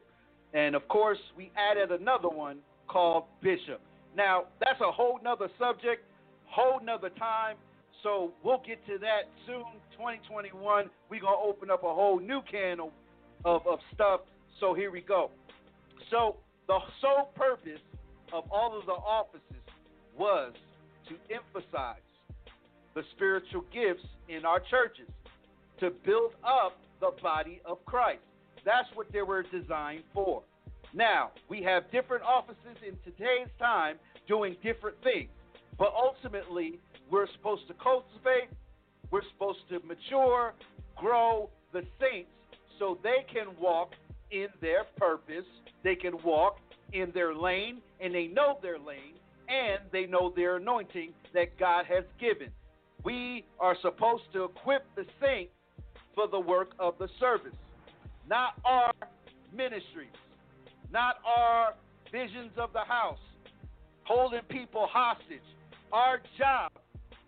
[0.54, 3.82] and of course, we added another one called bishop.
[4.16, 6.04] Now, that's a whole nother subject,
[6.46, 7.56] whole nother time.
[8.04, 9.64] So we'll get to that soon.
[9.94, 12.90] 2021, we're gonna open up a whole new can of,
[13.46, 14.22] of, of stuff.
[14.60, 15.32] So here we go.
[16.10, 16.38] So
[16.68, 17.82] the sole purpose
[18.34, 19.42] of all of the offices
[20.18, 20.54] was
[21.10, 22.02] to emphasize
[22.94, 25.10] the spiritual gifts in our churches,
[25.80, 28.22] to build up the body of Christ.
[28.66, 30.44] That's what they were designed for.
[30.94, 33.96] Now, we have different offices in today's time
[34.28, 35.30] doing different things,
[35.80, 36.80] but ultimately,
[37.10, 38.50] we're supposed to cultivate,
[39.10, 40.54] we're supposed to mature,
[40.96, 42.30] grow the saints
[42.82, 43.92] so they can walk
[44.32, 45.46] in their purpose,
[45.84, 46.58] they can walk
[46.94, 49.14] in their lane, and they know their lane,
[49.48, 52.52] and they know their anointing that God has given.
[53.06, 55.54] We are supposed to equip the saints
[56.16, 57.54] for the work of the service,
[58.28, 58.92] not our
[59.56, 60.10] ministries,
[60.92, 61.76] not our
[62.12, 63.20] visions of the house,
[64.06, 65.46] holding people hostage.
[65.94, 66.72] Our job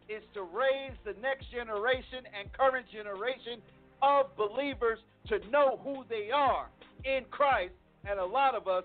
[0.09, 3.61] is to raise the next generation and current generation
[4.03, 4.99] of believers
[5.29, 6.67] to know who they are
[7.05, 7.73] in Christ,
[8.07, 8.83] and a lot of us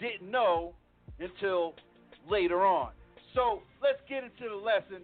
[0.00, 0.74] didn't know
[1.18, 1.72] until
[2.30, 2.90] later on.
[3.34, 5.02] So let's get into the lesson.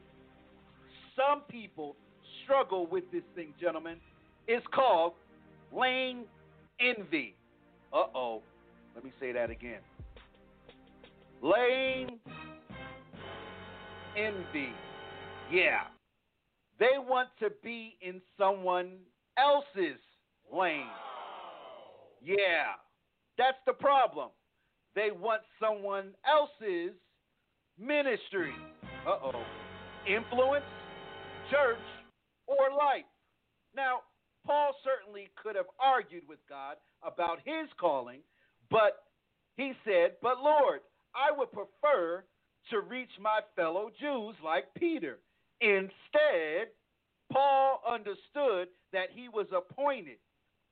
[1.17, 1.97] Some people
[2.45, 3.97] struggle with this thing, gentlemen.
[4.47, 5.15] It's called
[5.73, 6.25] lane
[6.81, 7.35] envy.
[7.93, 8.43] Uh oh.
[8.95, 9.81] Let me say that again.
[11.43, 12.19] Lane
[14.17, 14.73] envy.
[15.51, 15.85] Yeah.
[16.79, 18.91] They want to be in someone
[19.39, 20.01] else's
[20.53, 20.87] lane.
[22.23, 22.79] Yeah.
[23.37, 24.31] That's the problem.
[24.95, 26.95] They want someone else's
[27.79, 28.55] ministry.
[29.07, 29.45] Uh oh.
[30.07, 30.65] Influence,
[31.51, 31.83] church,
[32.47, 33.05] or life.
[33.75, 34.01] Now,
[34.47, 38.21] Paul certainly could have argued with God about his calling,
[38.71, 39.05] but
[39.57, 40.81] he said, But Lord,
[41.15, 42.25] I would prefer
[42.71, 45.19] to reach my fellow Jews like Peter.
[45.61, 46.69] Instead,
[47.35, 50.19] Paul understood that he was appointed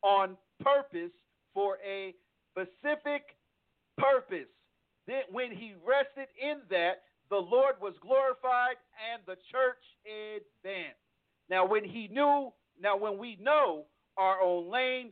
[0.03, 1.11] on purpose
[1.53, 2.15] for a
[2.53, 3.37] specific
[3.99, 4.49] purpose.
[5.09, 8.77] Then, when he rested in that, the Lord was glorified
[9.13, 11.01] and the church advanced.
[11.51, 13.87] Now, when he knew, now when we know
[14.17, 15.11] our own lane,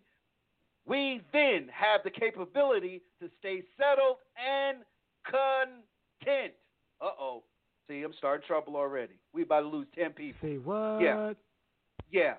[0.86, 4.78] we then have the capability to stay settled and
[5.24, 6.52] content.
[7.00, 7.42] Uh oh.
[7.88, 9.19] See, I'm starting trouble already.
[9.32, 10.48] We about to lose ten people.
[10.48, 11.00] Say what?
[11.00, 11.32] Yeah.
[12.10, 12.34] Yeah.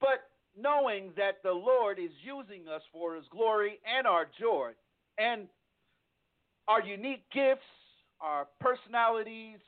[0.00, 0.28] But
[0.58, 4.72] knowing that the Lord is using us for his glory and our joy,
[5.18, 5.46] and
[6.68, 7.62] our unique gifts,
[8.20, 9.58] our personalities,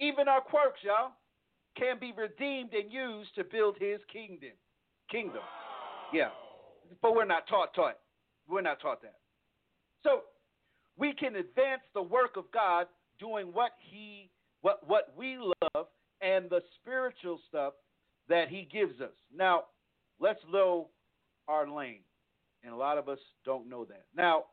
[0.00, 1.12] even our quirks, y'all,
[1.76, 4.50] can be redeemed and used to build his kingdom.
[5.10, 5.42] Kingdom.
[6.12, 6.28] Yeah.
[7.02, 7.98] But we're not taught taught.
[8.48, 9.16] We're not taught that.
[10.02, 10.22] So
[10.96, 12.86] we can advance the work of God
[13.20, 14.30] doing what he
[14.62, 15.86] what what we love
[16.20, 17.74] and the spiritual stuff
[18.28, 19.14] that he gives us.
[19.34, 19.64] Now,
[20.20, 20.88] let's know
[21.46, 22.00] our lane.
[22.64, 24.04] And a lot of us don't know that.
[24.16, 24.44] Now,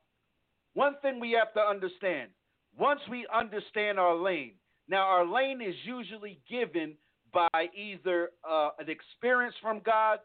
[0.73, 2.29] one thing we have to understand
[2.77, 4.53] once we understand our lane,
[4.87, 6.95] now our lane is usually given
[7.33, 10.19] by either uh, an experience from God,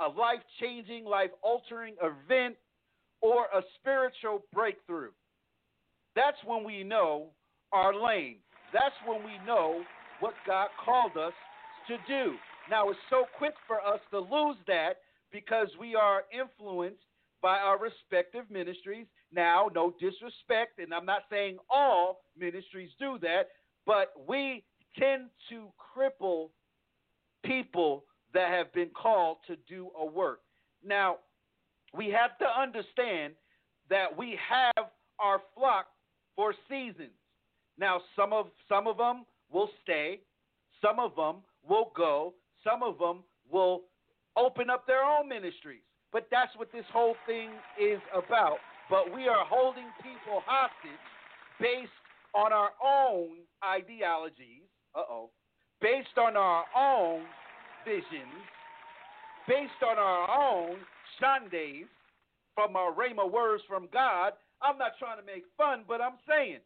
[0.00, 2.56] a life changing, life altering event,
[3.20, 5.10] or a spiritual breakthrough.
[6.14, 7.28] That's when we know
[7.72, 8.36] our lane.
[8.72, 9.82] That's when we know
[10.20, 11.32] what God called us
[11.88, 12.34] to do.
[12.70, 14.98] Now, it's so quick for us to lose that
[15.32, 17.02] because we are influenced
[17.40, 19.06] by our respective ministries.
[19.32, 23.48] Now, no disrespect, and I'm not saying all ministries do that,
[23.86, 24.64] but we
[24.98, 26.48] tend to cripple
[27.44, 28.04] people
[28.34, 30.40] that have been called to do a work.
[30.84, 31.16] Now,
[31.94, 33.34] we have to understand
[33.88, 34.86] that we have
[35.18, 35.86] our flock
[36.36, 37.10] for seasons.
[37.78, 40.20] Now, some of some of them will stay,
[40.82, 41.36] some of them
[41.68, 42.34] will go,
[42.64, 43.82] some of them will
[44.36, 45.82] open up their own ministries.
[46.12, 48.58] But that's what this whole thing is about.
[48.88, 51.04] But we are holding people hostage
[51.60, 51.90] based
[52.34, 54.64] on our own ideologies.
[54.94, 55.30] Uh oh.
[55.80, 57.22] Based on our own
[57.84, 58.42] visions.
[59.46, 60.76] based on our own
[61.20, 61.86] Sundays
[62.54, 64.32] from our Rhema words from God.
[64.60, 66.58] I'm not trying to make fun, but I'm saying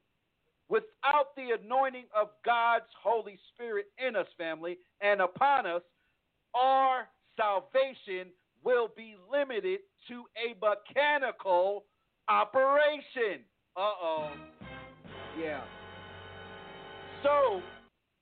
[0.69, 5.83] without the anointing of God's Holy Spirit in us, family, and upon us,
[6.55, 8.29] our salvation
[8.65, 11.85] will be limited to a mechanical
[12.29, 13.45] operation.
[13.77, 14.31] Uh oh.
[15.41, 15.63] Yeah.
[17.23, 17.63] So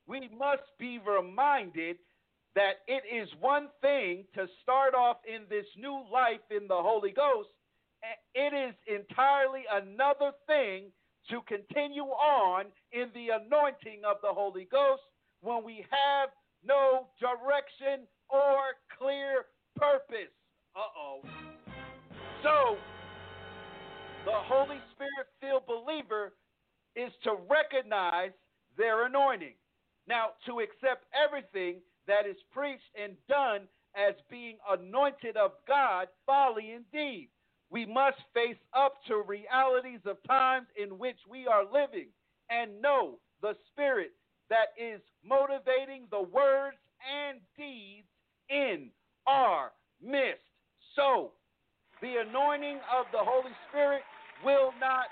[0.07, 1.97] we must be reminded
[2.55, 7.13] that it is one thing to start off in this new life in the Holy
[7.13, 7.49] Ghost,
[8.35, 10.91] it is entirely another thing
[11.29, 15.03] to continue on in the anointing of the Holy Ghost
[15.43, 16.31] when we have
[16.65, 19.47] no direction or clear
[19.77, 20.33] purpose.
[20.75, 21.21] Uh oh.
[22.43, 22.77] So,
[24.25, 26.33] the Holy Spirit filled believer
[26.97, 28.31] is to recognize
[28.77, 29.55] their anointing.
[30.09, 36.73] Now, to accept everything that is preached and done as being anointed of God, folly
[36.73, 37.29] indeed.
[37.71, 42.09] We must face up to realities of times in which we are living
[42.51, 44.11] and know the Spirit
[44.49, 48.09] that is motivating the words and deeds
[48.49, 48.91] in
[49.27, 49.71] our
[50.03, 50.43] midst.
[50.97, 51.33] So,
[52.03, 54.03] the anointing of the Holy Spirit
[54.45, 55.07] will not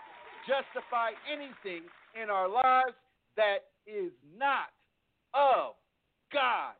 [0.48, 1.82] justify anything
[2.20, 2.96] in our lives
[3.36, 4.72] that is not
[5.34, 5.74] of
[6.32, 6.74] God,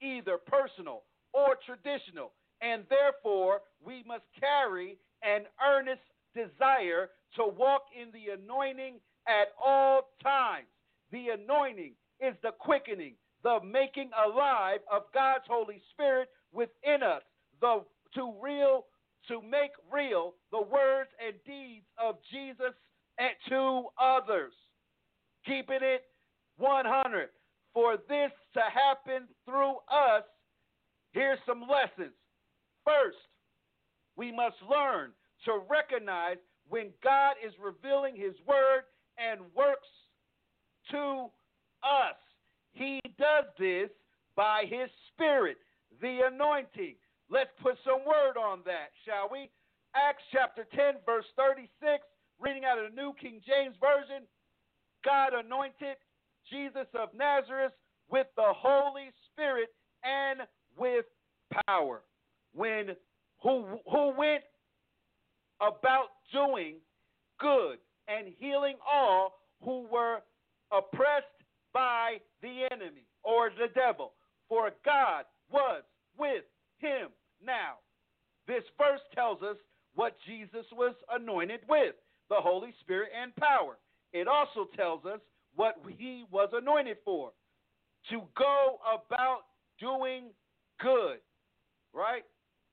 [0.00, 2.32] either personal or traditional.
[2.60, 6.02] And therefore, we must carry an earnest
[6.34, 10.66] desire to walk in the anointing at all times.
[11.12, 17.22] The anointing is the quickening, the making alive of God's Holy Spirit within us,
[17.60, 17.82] the
[18.14, 18.84] to real
[19.28, 22.74] to make real the words and deeds of Jesus
[23.18, 24.52] and to others.
[25.46, 26.02] Keeping it
[26.58, 27.28] 100.
[27.72, 30.22] For this to happen through us,
[31.12, 32.14] here's some lessons.
[32.84, 33.16] First,
[34.16, 35.10] we must learn
[35.44, 36.36] to recognize
[36.68, 38.84] when God is revealing his word
[39.18, 39.88] and works
[40.90, 41.30] to
[41.82, 42.16] us.
[42.72, 43.90] He does this
[44.36, 45.58] by his spirit,
[46.00, 46.96] the anointing.
[47.30, 49.50] Let's put some word on that, shall we?
[49.94, 51.70] Acts chapter 10, verse 36,
[52.40, 54.26] reading out of the New King James Version.
[55.04, 55.96] God anointed
[56.50, 57.72] Jesus of Nazareth
[58.10, 59.68] with the Holy Spirit
[60.02, 60.40] and
[60.76, 61.04] with
[61.66, 62.02] power.
[62.54, 62.96] When
[63.44, 64.42] who who went
[65.60, 66.76] about doing
[67.38, 67.78] good
[68.08, 70.18] and healing all who were
[70.72, 71.26] oppressed
[71.72, 74.12] by the enemy or the devil.
[74.48, 75.82] For God was
[76.18, 76.44] with
[76.78, 77.08] him.
[77.44, 77.74] Now,
[78.46, 79.56] this verse tells us
[79.94, 81.94] what Jesus was anointed with
[82.28, 83.76] the Holy Spirit and power.
[84.12, 85.20] It also tells us
[85.54, 87.32] what he was anointed for
[88.10, 89.40] to go about
[89.78, 90.24] doing
[90.80, 91.18] good,
[91.92, 92.24] right?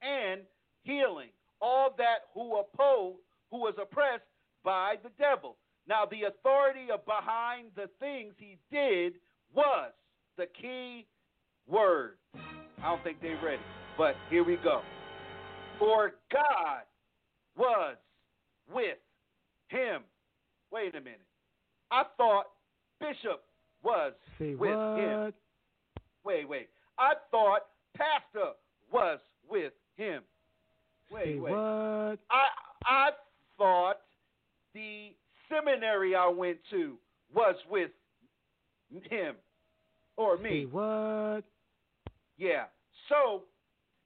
[0.02, 0.42] And
[0.84, 1.30] healing
[1.62, 3.16] all that who oppose,
[3.52, 4.24] who was oppressed
[4.64, 5.58] by the devil.
[5.88, 9.14] Now, the authority of behind the things he did
[9.54, 9.92] was
[10.38, 11.06] the key
[11.68, 12.18] word.
[12.36, 13.62] I don't think they're ready,
[13.98, 14.82] but here we go.
[15.78, 16.82] For God
[17.58, 17.96] was
[18.74, 18.98] with
[19.68, 20.02] him.
[20.72, 21.20] Wait a minute.
[21.92, 22.46] I thought
[23.00, 23.44] Bishop
[23.84, 24.98] was Say with what?
[25.00, 25.34] him.
[26.24, 26.70] Wait, wait.
[26.98, 27.62] I thought
[27.98, 28.52] Pastor
[28.92, 29.20] was
[29.50, 30.22] with him.
[31.12, 31.52] Wait, Say wait.
[31.52, 32.20] what?
[32.30, 32.48] I
[32.86, 33.10] I
[33.58, 33.98] thought
[34.74, 35.14] the
[35.50, 36.98] seminary I went to
[37.34, 37.92] was with
[39.10, 39.36] him
[40.18, 40.64] or me.
[40.64, 41.44] Say what?
[42.38, 42.66] Yeah.
[43.10, 43.44] So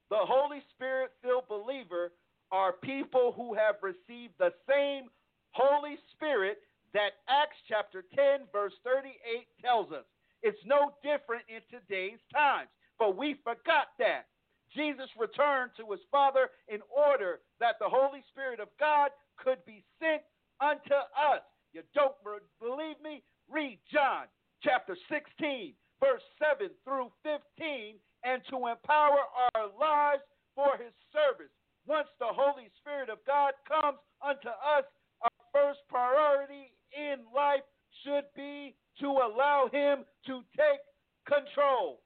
[0.09, 2.11] the Holy Spirit filled believer
[2.51, 5.09] are people who have received the same
[5.51, 6.59] Holy Spirit
[6.93, 10.05] that Acts chapter 10, verse 38 tells us.
[10.43, 14.27] It's no different in today's times, but we forgot that.
[14.75, 19.09] Jesus returned to his Father in order that the Holy Spirit of God
[19.39, 20.21] could be sent
[20.59, 21.41] unto us.
[21.73, 22.15] You don't
[22.59, 23.23] believe me?
[23.49, 24.27] Read John
[24.63, 29.21] chapter 16, verse 7 through 15, and to empower
[29.55, 30.23] our lives
[30.55, 31.51] for his service.
[31.87, 34.83] Once the Holy Spirit of God comes unto us,
[35.21, 37.63] our first priority in life
[38.03, 40.81] should be to allow him to take
[41.27, 42.01] control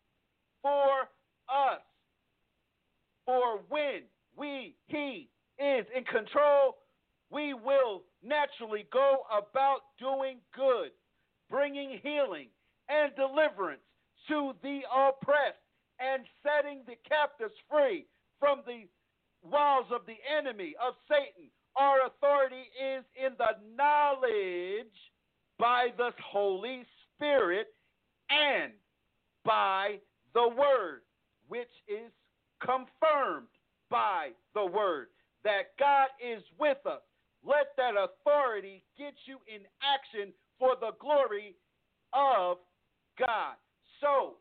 [0.61, 1.07] for
[1.47, 1.79] us.
[3.29, 4.01] For when
[4.35, 6.77] we he is in control,
[7.29, 10.89] we will naturally go about doing good,
[11.47, 12.47] bringing healing
[12.89, 13.83] and deliverance
[14.29, 15.61] to the oppressed,
[15.99, 18.07] and setting the captives free
[18.39, 18.87] from the
[19.47, 21.51] walls of the enemy of Satan.
[21.77, 24.87] Our authority is in the knowledge
[25.59, 26.83] by the Holy
[27.15, 27.67] Spirit
[28.31, 28.73] and
[29.45, 29.99] by
[30.33, 31.03] the word.
[31.49, 32.11] which is
[32.61, 33.47] confirmed
[33.89, 35.07] by the word
[35.43, 37.01] that God is with us.
[37.45, 41.55] Let that authority get you in action for the glory
[42.13, 42.57] of
[43.17, 43.55] God.
[44.01, 44.35] So,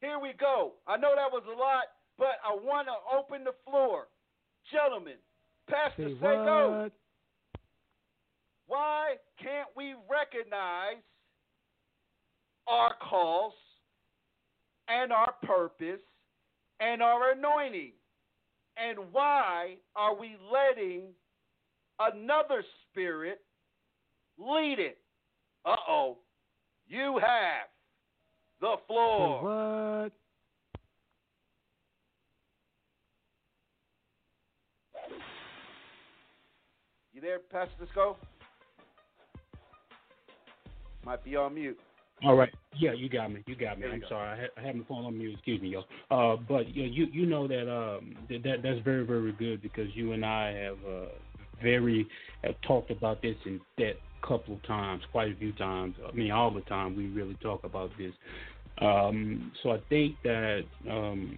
[0.00, 0.72] here we go.
[0.86, 1.84] I know that was a lot,
[2.18, 4.08] but I want to open the floor.
[4.72, 5.14] Gentlemen,
[5.68, 6.92] Pastor Say Seiko, what?
[8.66, 11.02] why can't we recognize
[12.66, 13.54] our calls
[14.88, 16.00] and our purpose
[16.82, 17.92] and our anointing?
[18.76, 21.02] And why are we letting
[22.00, 23.40] another spirit
[24.38, 24.98] lead it?
[25.64, 26.18] Uh oh.
[26.88, 27.68] You have
[28.60, 29.42] the floor.
[29.42, 30.12] what?
[37.14, 38.16] You there, Pastor Disco?
[41.04, 41.78] Might be on mute.
[42.24, 42.50] All right.
[42.78, 43.42] Yeah, you got me.
[43.46, 43.86] You got me.
[43.86, 44.06] I'm go.
[44.08, 44.28] sorry.
[44.28, 45.34] I had, I had my phone on mute.
[45.34, 45.82] Excuse me, yo.
[46.10, 49.88] Uh, but you you you know that um that, that that's very very good because
[49.94, 51.06] you and I have uh
[51.62, 52.06] very
[52.44, 53.94] have talked about this in that
[54.26, 55.96] couple of times, quite a few times.
[56.06, 58.12] I mean, all the time we really talk about this.
[58.80, 61.36] Um, so I think that um,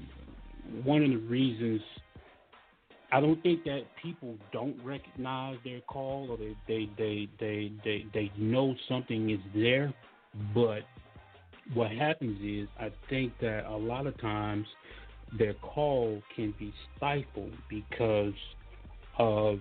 [0.85, 1.81] one of the reasons
[3.13, 8.07] I don't think that people don't recognize their call or they they they they they,
[8.13, 9.95] they know something is there,
[10.55, 10.81] but
[11.73, 14.67] what happens is I think that a lot of times
[15.39, 18.35] their call can be stifled because
[19.19, 19.59] of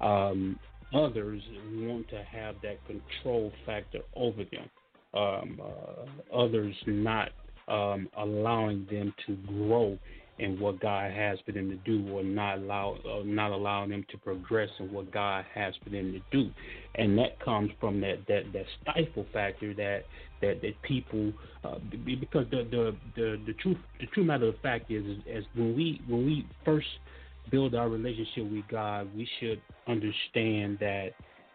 [0.00, 0.58] um,
[0.94, 1.42] others
[1.74, 4.70] want to have that control factor over them.
[5.14, 7.30] Um, uh, others not
[7.66, 9.98] um, allowing them to grow
[10.38, 14.04] in what God has for them to do, or not allow, or not allowing them
[14.10, 16.50] to progress in what God has for them to do,
[16.94, 20.04] and that comes from that that that stifle factor that
[20.40, 21.32] that that people
[21.64, 25.44] uh, because the the the the truth the true matter of fact is, is as
[25.54, 26.86] when we when we first
[27.50, 31.10] build our relationship with God, we should understand that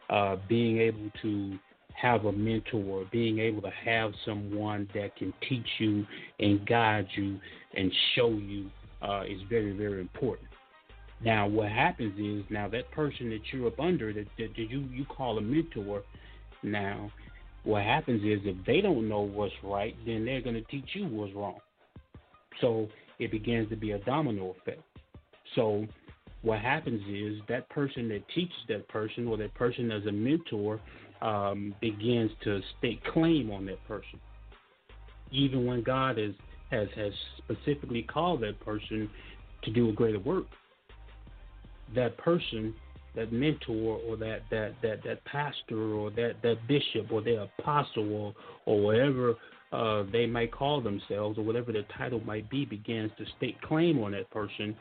[0.10, 1.58] uh, being able to
[1.94, 6.06] have a mentor, being able to have someone that can teach you
[6.40, 7.40] and guide you
[7.76, 8.70] and show you
[9.02, 10.48] uh, is very, very important.
[11.24, 14.82] Now, what happens is now that person that you're up under that, that, that you
[14.92, 16.04] you call a mentor,
[16.64, 17.12] now
[17.64, 21.08] what happens is if they don't know what's right, then they're going to teach you
[21.08, 21.60] what's wrong.
[22.60, 22.90] So
[23.20, 24.82] it begins to be a domino effect.
[25.56, 25.86] So
[26.42, 30.80] what happens is that person that teaches that person or that person as a mentor
[31.24, 34.20] um, begins to stake claim on that person,
[35.32, 36.36] even when God is,
[36.70, 39.10] has has specifically called that person
[39.64, 40.46] to do a greater work.
[41.96, 42.74] That person,
[43.16, 48.14] that mentor, or that that that that pastor, or that that bishop, or their apostle,
[48.14, 48.34] or
[48.66, 49.36] or whatever
[49.72, 54.04] uh, they might call themselves, or whatever their title might be, begins to stake claim
[54.04, 54.76] on that person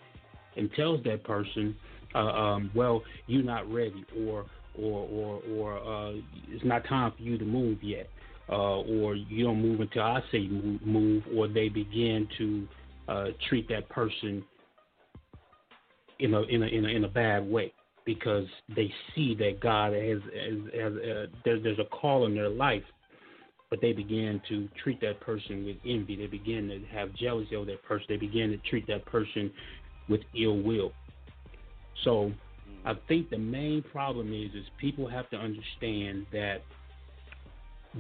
[0.57, 1.75] and tells that person,
[2.15, 4.45] uh, um, well, you're not ready, or
[4.79, 6.13] or or or uh,
[6.49, 8.09] it's not time for you to move yet,
[8.49, 12.69] uh, or you don't move until I say move, move or they begin to
[13.09, 14.45] uh, treat that person
[16.19, 17.73] in a in a in a, in a bad way
[18.05, 22.49] because they see that God has has, has uh, there, there's a call in their
[22.49, 22.85] life.
[23.71, 26.15] But they begin to treat that person with envy.
[26.15, 28.05] They begin to have jealousy of that person.
[28.07, 29.51] They begin to treat that person
[30.11, 30.93] with ill will.
[32.05, 32.33] So
[32.85, 36.63] I think the main problem is is people have to understand that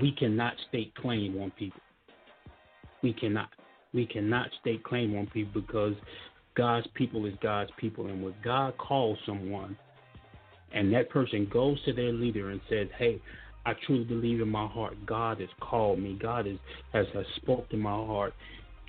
[0.00, 1.80] we cannot stake claim on people.
[3.02, 3.48] We cannot.
[3.94, 5.94] We cannot stake claim on people because
[6.56, 9.76] God's people is God's people and when God calls someone
[10.72, 13.20] and that person goes to their leader and says, Hey,
[13.64, 16.18] I truly believe in my heart God has called me.
[16.20, 16.56] God has
[16.92, 18.34] has, has spoke to my heart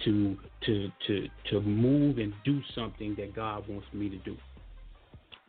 [0.06, 4.36] to to to to move and do something that God wants me to do.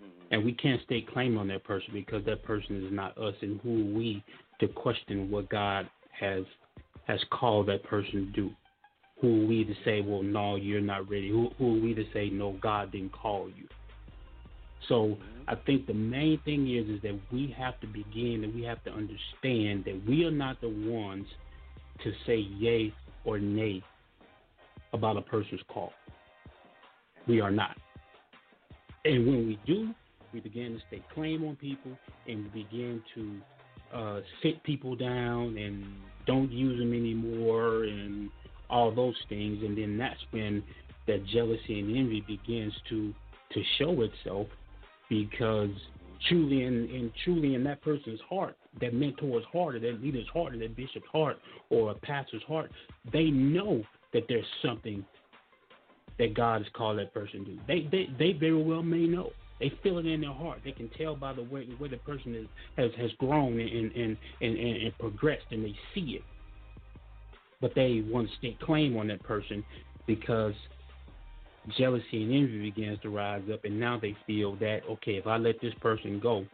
[0.04, 0.34] Mm-hmm.
[0.34, 3.60] And we can't stake claim on that person because that person is not us and
[3.60, 4.24] who are we
[4.60, 5.88] to question what God
[6.18, 6.44] has
[7.06, 8.50] has called that person to do.
[9.20, 11.30] Who are we to say, well, no, you're not ready?
[11.30, 13.66] Who, who are we to say, no, God didn't call you?
[14.88, 15.48] So mm-hmm.
[15.48, 18.82] I think the main thing is is that we have to begin and we have
[18.84, 21.26] to understand that we are not the ones
[22.02, 22.92] to say yay
[23.24, 23.82] or nay
[24.92, 25.92] about a person's call.
[27.26, 27.76] We are not.
[29.04, 29.94] And when we do,
[30.32, 31.92] we begin to stake claim on people
[32.26, 33.40] and we begin to
[33.96, 35.84] uh, sit people down and
[36.26, 38.30] don't use them anymore and
[38.70, 39.62] all those things.
[39.62, 40.62] And then that's when
[41.06, 43.14] that jealousy and envy begins to
[43.52, 44.48] to show itself
[45.08, 45.70] because
[46.28, 50.54] truly in, in truly in that person's heart, that mentor's heart, or that leader's heart,
[50.54, 51.36] or that bishop's heart,
[51.70, 52.70] or a pastor's heart,
[53.12, 53.82] they know
[54.12, 55.04] that there's something
[56.18, 57.58] that God has called that person to.
[57.66, 59.30] They they they very well may know.
[59.60, 60.60] They feel it in their heart.
[60.64, 62.46] They can tell by the way the the person is,
[62.76, 66.22] has has grown and and, and, and and progressed, and they see it.
[67.60, 69.64] But they want to stake claim on that person
[70.06, 70.54] because
[71.78, 75.36] jealousy and envy begins to rise up, and now they feel that okay, if I
[75.36, 76.44] let this person go,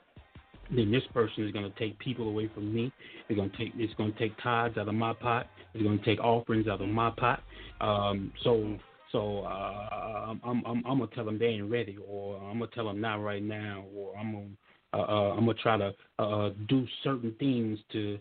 [0.75, 2.93] then this person is going to take people away from me.
[3.27, 5.47] They're going to take it's going to take tithes out of my pot.
[5.75, 7.43] It's going to take offerings out of my pot.
[7.81, 8.79] Um, so
[9.13, 12.87] so uh, I'm, I'm I'm gonna tell them they ain't ready, or I'm gonna tell
[12.87, 14.47] them not right now, or I'm gonna
[14.93, 18.19] uh, uh, I'm gonna try to uh, do certain things to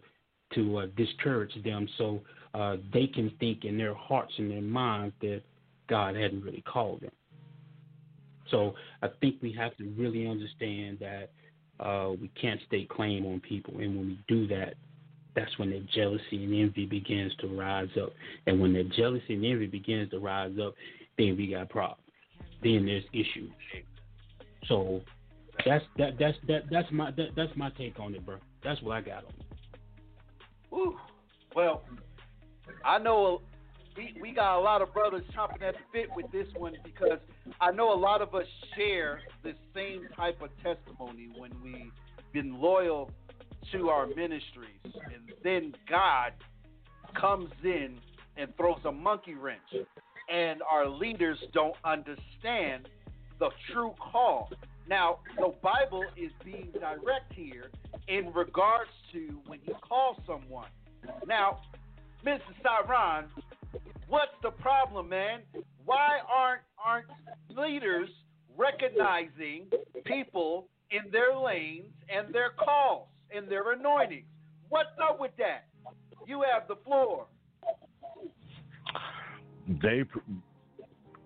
[0.56, 2.22] to uh, discourage them, so
[2.54, 5.42] uh, they can think in their hearts and their minds that
[5.88, 7.12] God hadn't really called them.
[8.50, 8.74] So
[9.04, 11.30] I think we have to really understand that
[11.80, 14.74] uh, we can't stake claim on people, and when we do that,
[15.40, 18.12] that's when the jealousy and envy begins to rise up.
[18.46, 20.74] And when the jealousy and envy begins to rise up,
[21.18, 22.02] then we got problems.
[22.62, 23.52] Then there's issues.
[24.68, 25.02] So
[25.66, 28.38] that's that that's that that's my that, that's my take on it, bro.
[28.64, 29.34] That's what I got on.
[30.72, 30.98] Woo.
[31.56, 31.84] Well,
[32.84, 33.42] I know
[33.96, 37.20] we we got a lot of brothers chomping at the bit with this one because
[37.62, 41.92] I know a lot of us share the same type of testimony when we've
[42.34, 43.10] been loyal
[43.72, 46.34] to our ministries, and then God
[47.20, 47.98] comes in
[48.38, 49.60] and throws a monkey wrench,
[50.32, 52.88] and our leaders don't understand
[53.40, 54.50] the true call.
[54.88, 57.70] Now, the Bible is being direct here
[58.08, 60.70] in regards to when He calls someone.
[61.28, 61.62] Now,
[62.26, 62.40] Mr.
[62.64, 63.26] Saran,
[64.08, 65.42] what's the problem, man?
[65.86, 67.08] Why aren't aren't
[67.56, 68.10] leaders
[68.58, 69.68] recognizing
[70.06, 74.26] people in their lanes and their calls and their anointings?
[74.70, 75.66] What's up with that?
[76.28, 77.26] You have the floor.
[79.82, 80.04] They,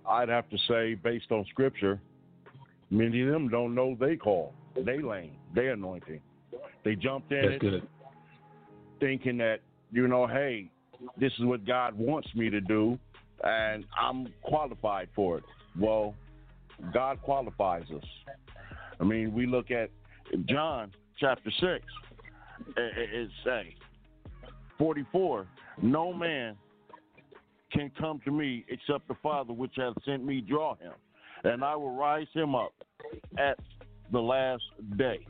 [0.07, 1.99] I'd have to say, based on scripture,
[2.89, 4.53] many of them don't know they call,
[4.85, 6.21] they lane, they anointing.
[6.83, 7.87] They jumped in That's it good.
[8.99, 9.61] thinking that,
[9.91, 10.69] you know, hey,
[11.17, 12.97] this is what God wants me to do,
[13.43, 15.43] and I'm qualified for it.
[15.79, 16.15] Well,
[16.93, 18.03] God qualifies us.
[18.99, 19.89] I mean, we look at
[20.45, 21.83] John chapter 6, it,
[22.77, 23.75] it, it say,
[24.77, 25.47] 44,
[25.81, 26.55] no man
[27.71, 30.93] can come to me except the Father which hath sent me draw him,
[31.43, 32.73] and I will rise him up
[33.37, 33.57] at
[34.11, 34.63] the last
[34.97, 35.25] day.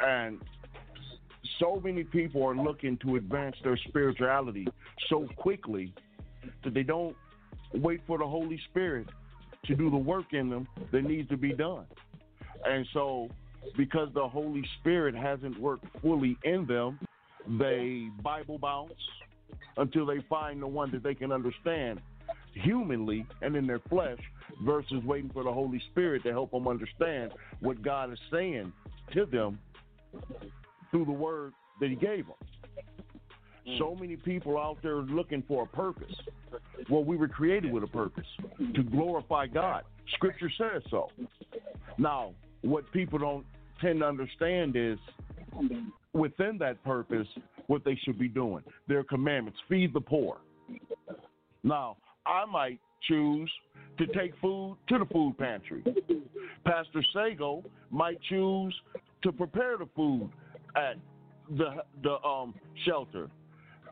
[0.00, 0.40] And
[1.58, 4.66] so many people are looking to advance their spirituality
[5.08, 5.92] so quickly
[6.64, 7.16] that they don't
[7.74, 9.08] wait for the Holy Spirit
[9.66, 11.84] to do the work in them that needs to be done.
[12.64, 13.28] And so,
[13.76, 16.98] because the Holy Spirit hasn't worked fully in them,
[17.58, 18.92] they Bible bounce
[19.76, 22.00] until they find the one that they can understand
[22.54, 24.18] humanly and in their flesh
[24.64, 28.72] versus waiting for the Holy Spirit to help them understand what God is saying
[29.14, 29.58] to them
[30.90, 32.36] through the word that He gave them.
[33.78, 34.00] So mm.
[34.00, 36.14] many people out there looking for a purpose.
[36.88, 38.26] Well, we were created with a purpose
[38.74, 39.84] to glorify God.
[40.14, 41.08] Scripture says so.
[41.98, 42.32] Now,
[42.62, 43.46] what people don't
[43.80, 44.98] tend to understand is
[46.12, 47.26] within that purpose,
[47.66, 48.62] what they should be doing.
[48.88, 50.38] Their commandments feed the poor.
[51.62, 51.96] Now,
[52.26, 53.50] I might choose
[53.98, 55.82] to take food to the food pantry.
[56.64, 58.74] Pastor Sago might choose
[59.22, 60.30] to prepare the food
[60.76, 60.96] at
[61.56, 62.54] the the um
[62.84, 63.28] shelter.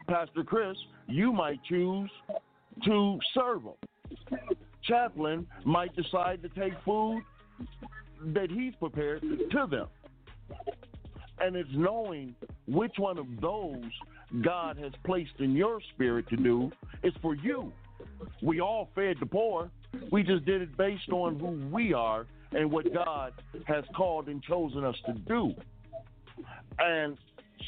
[0.06, 0.76] Pastor Chris,
[1.06, 2.10] you might choose
[2.84, 4.38] to serve them.
[4.84, 7.22] Chaplain might decide to take food
[8.34, 9.86] that he's prepared to them.
[11.40, 12.34] And it's knowing
[12.66, 13.90] which one of those
[14.42, 16.70] God has placed in your spirit to do
[17.02, 17.72] is for you.
[18.42, 19.70] We all fed the poor.
[20.10, 23.32] We just did it based on who we are and what God
[23.66, 25.54] has called and chosen us to do.
[26.78, 27.16] And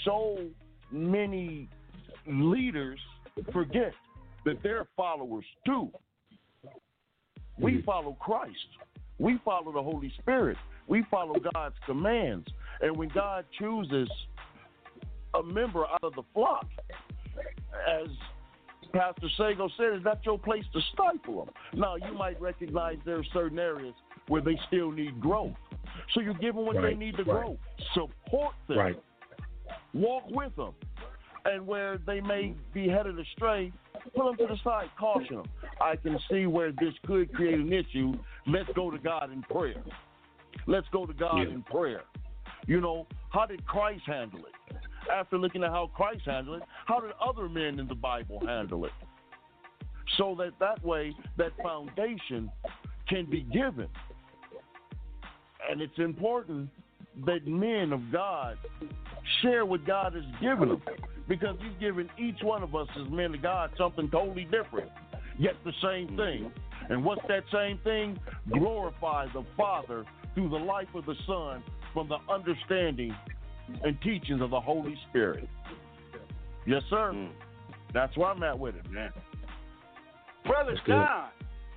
[0.05, 0.39] so
[0.91, 1.69] many
[2.27, 2.99] leaders
[3.53, 3.93] forget
[4.45, 5.91] that they're followers too.
[7.59, 7.85] We mm-hmm.
[7.85, 8.57] follow Christ.
[9.21, 10.57] We follow the Holy Spirit.
[10.89, 12.49] We follow God's commands.
[12.81, 14.11] And when God chooses
[15.35, 16.67] a member out of the flock,
[17.87, 18.09] as
[18.93, 21.55] Pastor Sago said, it's not your place to stifle them.
[21.75, 23.95] Now, you might recognize there are certain areas
[24.29, 25.53] where they still need growth.
[26.15, 27.45] So you give them what they need to right.
[27.45, 27.59] grow.
[27.95, 28.79] Support them.
[28.79, 29.03] Right.
[29.93, 30.73] Walk with them.
[31.45, 33.73] And where they may be headed astray,
[34.15, 35.47] pull them to the side, caution them.
[35.81, 38.15] I can see where this could create an issue.
[38.47, 39.83] Let's go to God in prayer.
[40.67, 41.55] Let's go to God Yeah.
[41.55, 42.03] in prayer.
[42.67, 44.77] You know, how did Christ handle it?
[45.11, 48.85] After looking at how Christ handled it, how did other men in the Bible handle
[48.85, 48.93] it?
[50.17, 52.51] so that that way that foundation
[53.09, 53.89] can be given.
[55.71, 56.69] And it's important
[57.27, 58.59] that men of God
[59.43, 60.83] share what God has given them
[61.29, 64.91] because He's given each one of us as men of God something totally different,
[65.39, 66.17] yet the same mm-hmm.
[66.17, 66.53] thing.
[66.89, 68.19] And what's that same thing?
[68.53, 70.05] Glorify the Father
[70.35, 71.63] through the life of the Son
[71.93, 73.15] from the understanding
[73.85, 75.49] and teachings of the Holy Spirit.
[76.67, 77.13] Yes, sir.
[77.15, 77.31] Mm.
[77.95, 79.13] That's where I'm at with it, man.
[80.47, 80.93] Brother That's good.
[80.93, 81.29] John,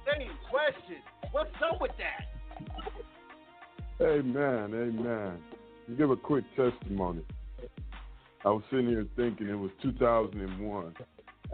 [0.06, 1.02] same question.
[1.31, 2.27] What's up with that?
[4.02, 5.38] Amen, amen.
[5.88, 7.22] To give a quick testimony.
[8.45, 10.94] I was sitting here thinking it was 2001.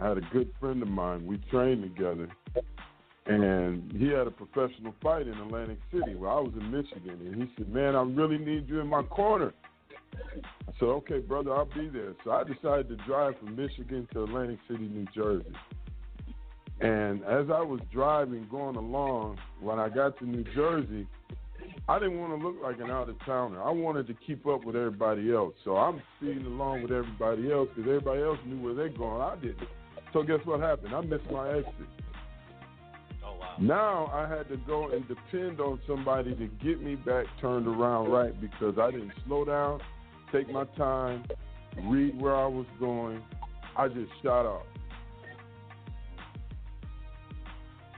[0.00, 1.26] I had a good friend of mine.
[1.26, 2.28] We trained together,
[3.26, 7.20] and he had a professional fight in Atlantic City where I was in Michigan.
[7.20, 9.52] And he said, "Man, I really need you in my corner."
[10.14, 14.24] I said, "Okay, brother, I'll be there." So I decided to drive from Michigan to
[14.24, 15.54] Atlantic City, New Jersey.
[16.80, 21.06] And as I was driving, going along, when I got to New Jersey,
[21.88, 23.62] I didn't want to look like an out of towner.
[23.62, 25.54] I wanted to keep up with everybody else.
[25.64, 29.20] So I'm speeding along with everybody else because everybody else knew where they're going.
[29.20, 29.68] I didn't.
[30.12, 30.94] So guess what happened?
[30.94, 31.74] I missed my exit.
[33.24, 33.56] Oh wow.
[33.60, 38.10] Now I had to go and depend on somebody to get me back turned around
[38.10, 39.80] right because I didn't slow down,
[40.32, 41.24] take my time,
[41.84, 43.22] read where I was going.
[43.76, 44.66] I just shot off.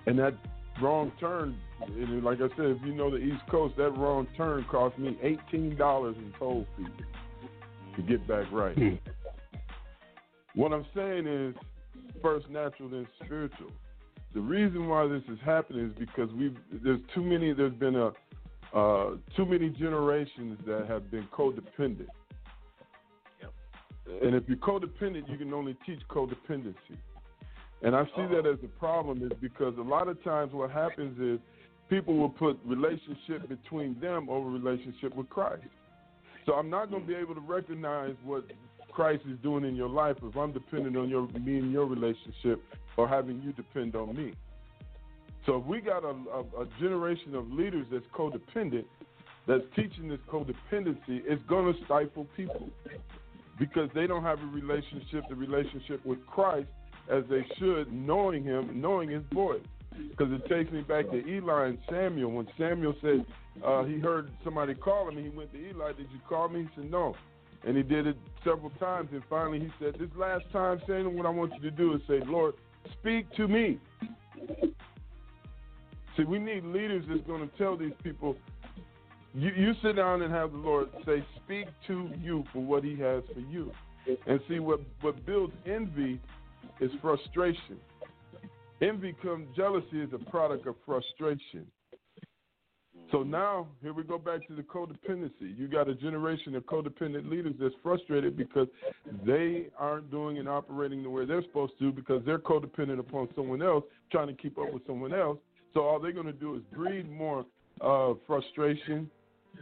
[0.07, 0.35] And that
[0.81, 1.57] wrong turn,
[1.89, 5.17] and like I said, if you know the East Coast, that wrong turn cost me
[5.23, 6.87] eighteen dollars in toll fees
[7.97, 9.01] to get back right.
[10.55, 11.55] What I'm saying is,
[12.21, 13.71] first natural, then spiritual.
[14.35, 17.53] The reason why this is happening is because we've there's too many.
[17.53, 18.13] There's been a
[18.77, 22.07] uh, too many generations that have been codependent.
[24.23, 26.75] And if you're codependent, you can only teach codependency.
[27.83, 31.19] And I see that as a problem is because a lot of times what happens
[31.21, 31.39] is
[31.93, 35.65] people will put relationship between them over relationship with Christ.
[36.47, 38.45] So I'm not going to be able to recognize what
[38.91, 42.63] Christ is doing in your life if I'm dependent on your me and your relationship
[42.97, 44.33] or having you depend on me.
[45.45, 48.87] So if we got a, a, a generation of leaders that's codependent,
[49.47, 52.71] that's teaching this codependency, it's going to stifle people
[53.59, 56.69] because they don't have a relationship, the relationship with Christ
[57.11, 59.61] as they should, knowing Him, knowing His voice.
[60.11, 62.33] Because it takes me back to Eli and Samuel.
[62.33, 63.25] When Samuel said
[63.65, 66.69] uh, he heard somebody calling him, he went to Eli, "Did you call me?" He
[66.83, 67.15] said, "No."
[67.65, 71.27] And he did it several times, and finally he said, "This last time, Samuel, what
[71.27, 72.55] I want you to do is say, Lord,
[73.01, 73.79] speak to me."
[76.17, 78.37] See, we need leaders that's going to tell these people,
[79.35, 82.97] you, you sit down and have the Lord say, speak to you for what he
[82.97, 83.73] has for you.
[84.27, 86.21] And see, what, what builds envy
[86.81, 87.79] is frustration.
[88.83, 91.67] Envy comes, jealousy is a product of frustration.
[93.13, 95.57] So now, here we go back to the codependency.
[95.57, 98.67] You got a generation of codependent leaders that's frustrated because
[99.25, 103.63] they aren't doing and operating the way they're supposed to because they're codependent upon someone
[103.63, 105.39] else, trying to keep up with someone else.
[105.75, 107.45] So all they're going to do is breed more
[107.81, 109.11] uh, frustration,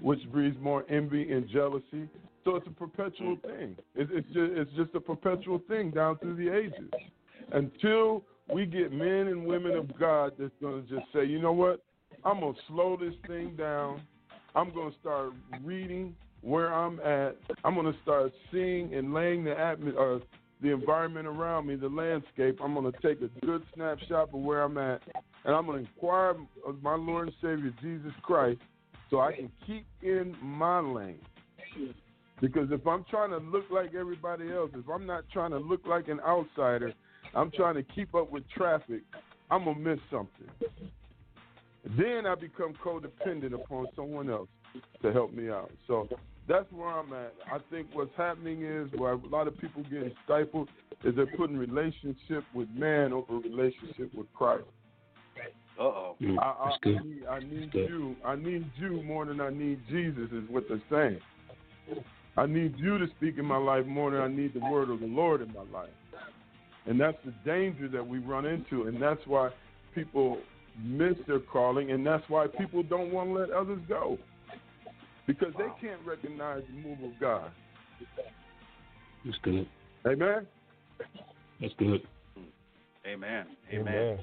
[0.01, 2.09] which breeds more envy and jealousy.
[2.45, 3.77] So it's a perpetual thing.
[3.95, 6.91] It's, it's just it's just a perpetual thing down through the ages.
[7.53, 11.53] Until we get men and women of God that's going to just say, you know
[11.53, 11.83] what,
[12.25, 14.03] I'm going to slow this thing down.
[14.55, 15.33] I'm going to start
[15.63, 17.37] reading where I'm at.
[17.65, 20.25] I'm going to start seeing and laying the atmo- uh,
[20.63, 22.59] the environment around me, the landscape.
[22.63, 25.01] I'm going to take a good snapshot of where I'm at,
[25.45, 26.35] and I'm going to inquire
[26.67, 28.61] of my Lord and Savior Jesus Christ,
[29.09, 31.21] so I can keep in my lane.
[32.41, 35.87] Because if I'm trying to look like everybody else, if I'm not trying to look
[35.87, 36.93] like an outsider,
[37.35, 39.03] I'm trying to keep up with traffic,
[39.51, 40.49] I'm gonna miss something.
[41.99, 44.49] Then I become codependent upon someone else
[45.03, 45.71] to help me out.
[45.87, 46.09] So
[46.49, 47.33] that's where I'm at.
[47.51, 50.69] I think what's happening is where a lot of people getting stifled
[51.05, 54.65] is they're putting relationship with man over relationship with Christ.
[55.79, 56.17] Uh oh.
[56.21, 56.99] Mm, I, I, that's good.
[56.99, 58.17] I need, I need you.
[58.25, 60.29] I need you more than I need Jesus.
[60.33, 61.21] Is what they're saying.
[62.37, 65.01] I need you to speak in my life more than I need the word of
[65.01, 65.91] the Lord in my life.
[66.87, 69.51] And that's the danger that we run into, and that's why
[69.95, 70.39] people
[70.83, 74.19] miss their calling, and that's why people don't want to let others go
[75.27, 77.51] because they can't recognize the move of God.
[79.25, 79.69] That's good.
[80.07, 80.47] Amen.
[81.61, 82.03] That's good.
[83.07, 83.47] Amen.
[83.73, 84.19] Amen.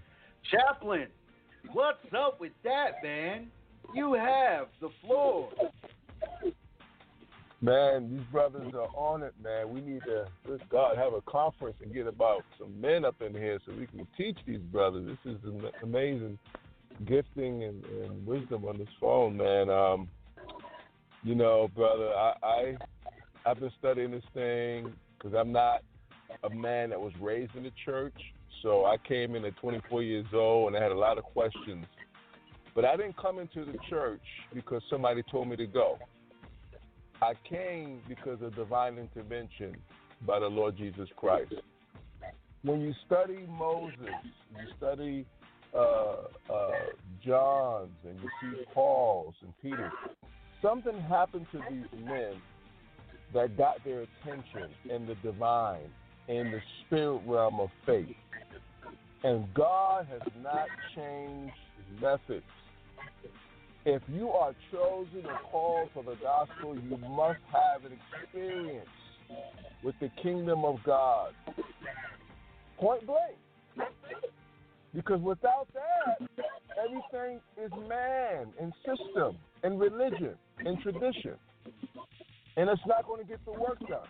[0.51, 1.07] Chaplain,
[1.71, 3.47] what's up with that, man?
[3.93, 5.49] You have the floor.
[7.59, 9.73] Man, these brothers are on it, man.
[9.73, 13.33] We need to, good God, have a conference and get about some men up in
[13.33, 15.07] here so we can teach these brothers.
[15.07, 16.37] This is an amazing
[17.05, 19.71] gifting and, and wisdom on this phone, man.
[19.71, 20.07] Um,
[21.23, 22.77] you know, brother, I, I
[23.45, 25.81] I've been studying this thing because I'm not
[26.43, 28.13] a man that was raised in the church.
[28.61, 31.85] So I came in at 24 years old and I had a lot of questions.
[32.75, 34.21] But I didn't come into the church
[34.53, 35.97] because somebody told me to go.
[37.21, 39.75] I came because of divine intervention
[40.25, 41.53] by the Lord Jesus Christ.
[42.63, 43.97] When you study Moses,
[44.51, 45.25] you study
[45.75, 45.79] uh,
[46.53, 46.71] uh,
[47.25, 49.91] John's, and you see Paul's and Peter's,
[50.61, 52.33] something happened to these men
[53.33, 55.89] that got their attention in the divine,
[56.27, 58.15] in the spirit realm of faith.
[59.23, 61.53] And God has not changed
[62.01, 62.45] methods.
[63.89, 68.89] If you are chosen and called for the gospel, you must have an experience
[69.81, 71.31] with the kingdom of God.
[72.77, 73.89] Point blank.
[74.93, 76.27] Because without that,
[76.77, 80.35] everything is man and system and religion
[80.65, 81.35] and tradition.
[82.57, 84.01] And it's not going to get the work done.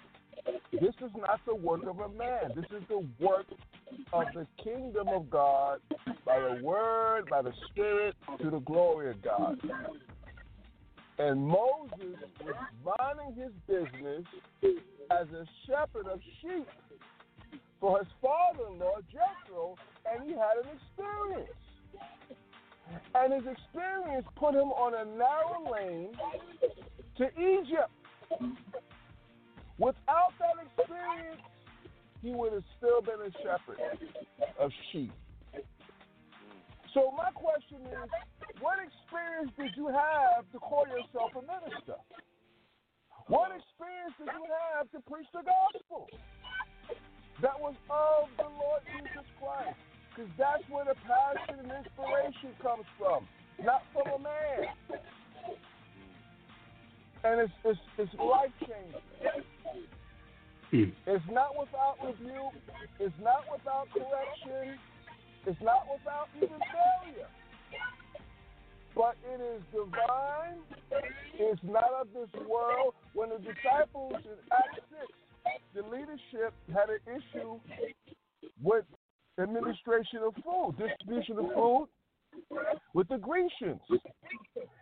[0.72, 2.52] This is not the work of a man.
[2.56, 3.46] This is the work
[4.14, 5.80] of the kingdom of God
[6.26, 9.60] by the word, by the spirit, to the glory of God.
[11.20, 14.24] And Moses was minding his business
[15.10, 16.68] as a shepherd of sheep
[17.80, 19.76] for his father in law, Jethro,
[20.12, 21.52] and he had an experience.
[23.16, 26.12] And his experience put him on a narrow lane
[27.18, 27.92] to Egypt.
[29.78, 31.42] Without that experience,
[32.22, 33.78] he would have still been a shepherd
[34.60, 35.12] of sheep.
[36.94, 38.10] So my question is,
[38.60, 41.94] what experience did you have to call yourself a minister?
[43.28, 46.10] What experience did you have to preach the gospel?
[47.42, 49.78] That was of the Lord Jesus Christ.
[50.10, 53.28] Because that's where the passion and inspiration comes from,
[53.62, 54.74] not from a man.
[57.24, 59.46] And it's, it's, it's life changing.
[60.74, 60.92] Mm.
[61.08, 62.54] It's not without rebuke.
[63.00, 64.78] It's not without correction.
[65.46, 67.32] It's not without even failure.
[68.96, 70.60] But it is divine.
[71.40, 72.96] It's not of this world.
[73.14, 75.08] When the disciples in Acts 6,
[75.76, 77.60] the leadership had an issue
[78.62, 78.84] with
[79.40, 81.88] administration of food, distribution of food
[82.94, 83.82] with the Grecians.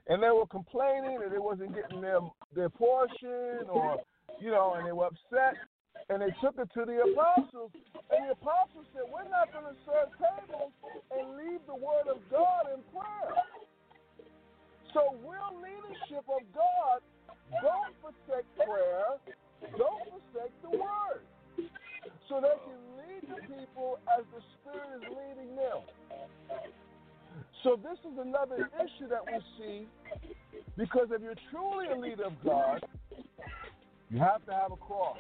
[0.08, 2.20] And they were complaining that they wasn't getting their
[2.56, 4.00] their portion or
[4.40, 5.56] you know, and they were upset
[6.10, 7.72] and they took it to the apostles,
[8.14, 10.72] and the apostles said, We're not going to serve tables
[11.10, 13.34] and leave the word of God in prayer.
[14.94, 17.02] So, real leadership of God
[17.62, 19.18] don't forsake prayer,
[19.78, 21.26] don't forsake the word.
[22.30, 25.82] So they can lead the people as the Spirit is leading them.
[27.64, 29.88] So, this is another issue that we see
[30.78, 32.86] because if you're truly a leader of God,
[34.10, 35.18] you have to have a cross.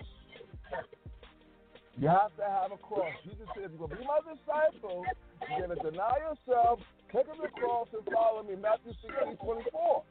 [1.98, 3.14] You have to have a cross.
[3.24, 5.06] Jesus said, if you're going to be my disciple,
[5.50, 6.80] you're going to deny yourself,
[7.12, 8.56] take up the cross, and follow me.
[8.62, 10.04] Matthew 16, 24.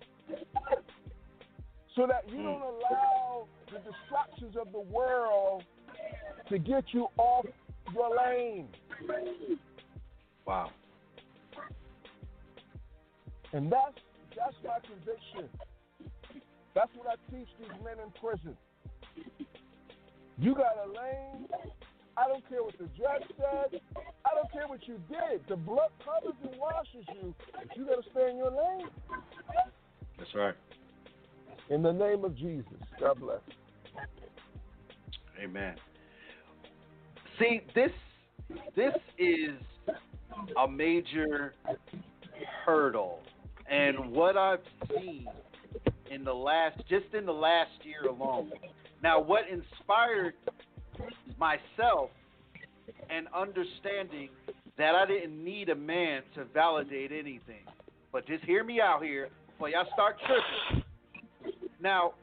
[1.95, 2.43] So that you hmm.
[2.45, 5.65] don't allow the distractions of the world
[6.49, 7.47] to get you off
[7.93, 8.69] your lane.
[10.47, 10.71] Wow.
[13.53, 14.01] And that's
[14.37, 15.49] that's my conviction.
[16.75, 18.57] That's what I teach these men in prison.
[20.39, 21.47] You got a lane.
[22.17, 23.81] I don't care what the judge said.
[23.97, 25.43] I don't care what you did.
[25.49, 28.89] The blood covers and washes you, but you got to stay in your lane.
[30.19, 30.55] That's right.
[31.71, 32.67] In the name of Jesus.
[33.01, 33.41] God bless.
[35.43, 35.75] Amen.
[37.39, 37.91] See, this
[38.77, 39.57] this is
[40.57, 41.55] a major
[42.65, 43.21] hurdle,
[43.69, 45.27] and what I've seen
[46.11, 48.53] in the last, just in the last year alone.
[49.05, 50.33] Now, what inspired
[51.39, 52.09] myself
[53.11, 54.31] and understanding
[54.79, 57.67] that I didn't need a man to validate anything,
[58.13, 60.83] but just hear me out here before y'all start tripping.
[61.83, 62.15] Now,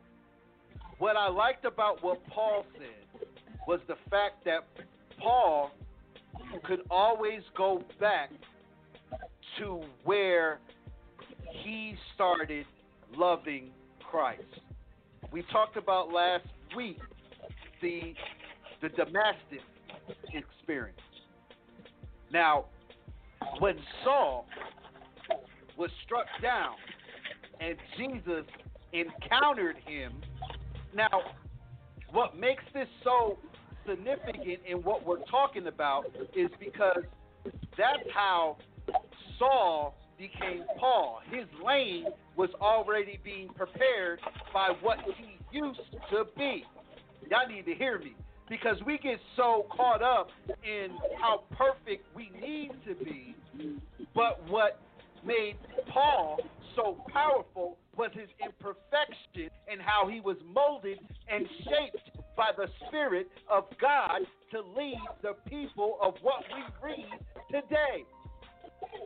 [0.98, 3.28] what I liked about what Paul said
[3.68, 4.66] was the fact that
[5.20, 5.70] Paul
[6.64, 8.32] could always go back
[9.60, 10.58] to where
[11.64, 12.66] he started
[13.16, 13.70] loving
[14.10, 14.42] Christ.
[15.32, 17.00] We talked about last week
[17.82, 18.14] the
[18.82, 19.64] the Damascus
[20.34, 20.98] experience.
[22.32, 22.66] Now,
[23.60, 24.46] when Saul
[25.78, 26.76] was struck down
[27.60, 28.46] and Jesus
[28.94, 30.14] encountered him
[30.96, 31.08] Now,
[32.12, 33.38] what makes this so
[33.88, 37.04] significant in what we're talking about is because
[37.78, 38.58] that's how
[39.40, 41.22] Saul became Paul.
[41.32, 44.20] His lane was already being prepared
[44.54, 45.80] by what he used
[46.12, 46.64] to be.
[47.30, 48.16] Y'all need to hear me
[48.50, 50.30] because we get so caught up
[50.64, 53.36] in how perfect we need to be,
[54.14, 54.80] but what
[55.26, 55.56] made
[55.90, 56.38] Paul
[56.76, 61.00] so powerful was his imperfection and how he was molded
[61.30, 64.22] and shaped by the Spirit of God
[64.52, 67.10] to lead the people of what we read
[67.50, 68.04] today.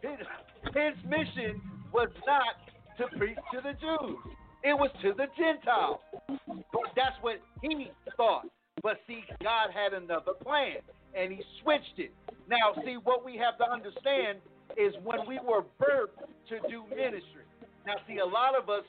[0.02, 0.26] His,
[0.74, 1.62] his mission
[1.94, 2.56] was not
[2.98, 4.35] to preach to the Jews.
[4.66, 6.00] It was to the Gentiles.
[6.48, 8.48] But that's what he thought.
[8.82, 10.78] But see, God had another plan,
[11.16, 12.12] and he switched it.
[12.50, 14.40] Now, see, what we have to understand
[14.76, 16.18] is when we were birthed
[16.50, 17.46] to do ministry.
[17.86, 18.84] Now, see, a lot of us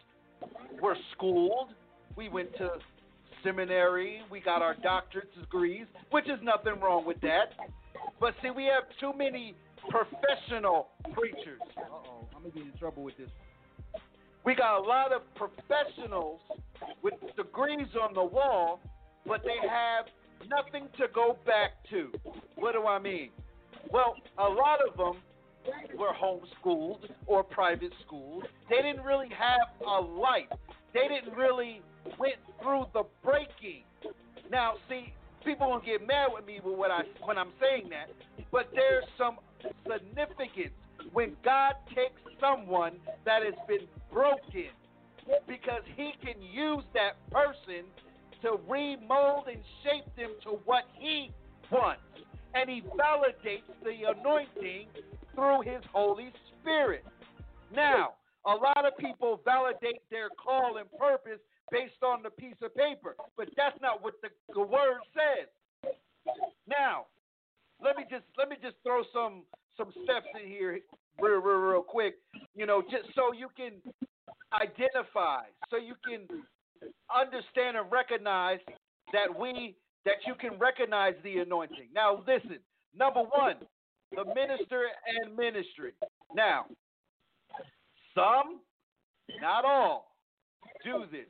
[0.81, 1.69] were schooled.
[2.16, 2.70] We went to
[3.44, 4.23] seminary.
[4.31, 7.53] We got our doctorate degrees, which is nothing wrong with that.
[8.19, 9.55] But see, we have too many
[9.90, 11.61] professional preachers.
[11.77, 13.28] Uh oh, I'm gonna get in trouble with this.
[14.47, 16.40] We got a lot of professionals
[17.02, 18.78] with degrees on the wall,
[19.27, 20.06] but they have
[20.48, 22.12] nothing to go back to.
[22.55, 23.31] What do I mean?
[23.90, 25.20] Well, a lot of them
[25.98, 28.44] were homeschooled or private schooled.
[28.70, 30.47] They didn't really have a life.
[30.94, 31.82] They didn't really
[32.16, 33.82] went through the breaking.
[34.48, 35.12] Now, see,
[35.44, 38.10] people won't get mad with me with what I when I'm saying that,
[38.52, 39.39] but there's some
[39.90, 40.70] significance
[41.12, 44.70] when God takes someone that has been broken
[45.49, 47.85] because he can use that person
[48.43, 51.31] to remold and shape them to what he
[51.70, 52.03] wants.
[52.55, 54.89] And he validates the anointing
[55.35, 56.31] through his Holy
[56.61, 57.05] Spirit.
[57.74, 58.15] Now,
[58.47, 63.16] a lot of people validate their call and purpose based on the piece of paper,
[63.37, 65.49] but that's not what the, the word says.
[66.69, 67.07] Now,
[67.83, 69.43] let me just let me just throw some
[69.77, 70.81] some steps in here
[71.20, 72.16] real real real quick.
[72.55, 73.73] You know, just so you can
[74.53, 76.27] identify, so you can
[77.15, 78.59] understand and recognize
[79.12, 81.89] that we that you can recognize the anointing.
[81.94, 82.59] Now, listen.
[82.98, 83.57] Number one,
[84.12, 85.93] the minister and ministry.
[86.35, 86.65] Now,
[88.15, 88.61] some,
[89.43, 90.16] not all,
[90.82, 91.27] do this.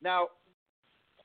[0.00, 0.28] Now,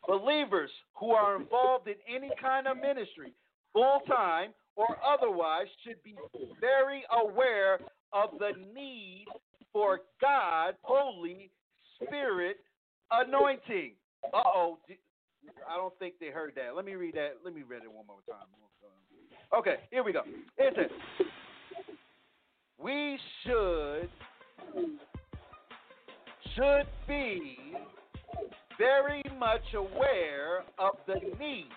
[0.07, 3.34] believers who are involved in any kind of ministry,
[3.73, 6.15] full time or otherwise, should be
[6.60, 7.80] very aware
[8.14, 9.26] of the need
[9.73, 11.49] for God, Holy
[12.02, 12.57] Spirit
[13.11, 13.93] anointing.
[14.34, 14.80] Uh oh.
[15.69, 16.76] I don't think they heard that.
[16.76, 17.38] Let me read that.
[17.43, 18.48] Let me read it one more time.
[19.57, 20.22] Okay, here we go.
[20.57, 21.27] It says,
[22.77, 24.10] We should
[26.56, 27.57] should be
[28.77, 31.69] very much aware of the need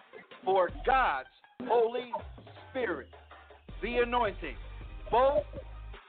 [0.45, 1.29] for God's
[1.65, 2.13] Holy
[2.75, 3.07] Spirit,
[3.83, 4.57] the anointing,
[5.09, 5.45] both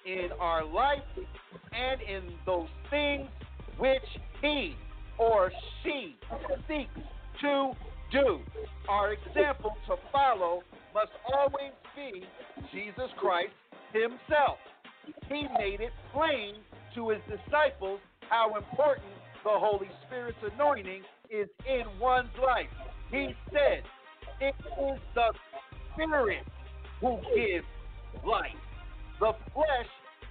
[0.03, 3.29] in our life and in those things
[3.77, 4.01] which
[4.41, 4.75] He
[5.19, 5.51] or
[5.83, 6.15] she
[6.67, 7.07] seeks
[7.41, 7.71] to
[8.11, 8.39] do.
[8.89, 10.63] Our example to follow
[10.95, 12.25] must always be
[12.73, 13.53] Jesus Christ
[13.93, 14.57] Himself.
[15.29, 16.55] He made it plain
[16.95, 19.13] to His disciples how important
[19.43, 22.65] the Holy Spirit's anointing is in one's life.
[23.11, 23.83] He said,
[24.41, 25.31] It is the
[25.93, 26.43] Spirit
[27.01, 27.65] who gives
[28.25, 28.51] life.
[29.19, 29.89] The flesh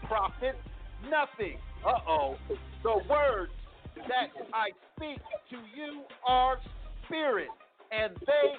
[0.09, 0.59] profits
[1.11, 1.59] nothing.
[1.87, 2.37] Uh oh.
[2.83, 3.53] The words
[3.97, 5.21] that I speak
[5.51, 6.59] to you are
[7.07, 7.49] spirit,
[7.93, 8.57] and they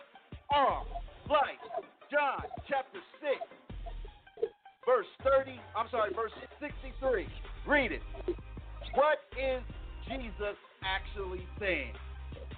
[0.52, 0.84] are
[1.30, 1.86] life.
[2.12, 4.50] John chapter 6,
[4.86, 7.28] verse 30, I'm sorry, verse 63.
[7.68, 8.02] Read it.
[8.94, 9.62] What is
[10.08, 11.94] Jesus actually saying?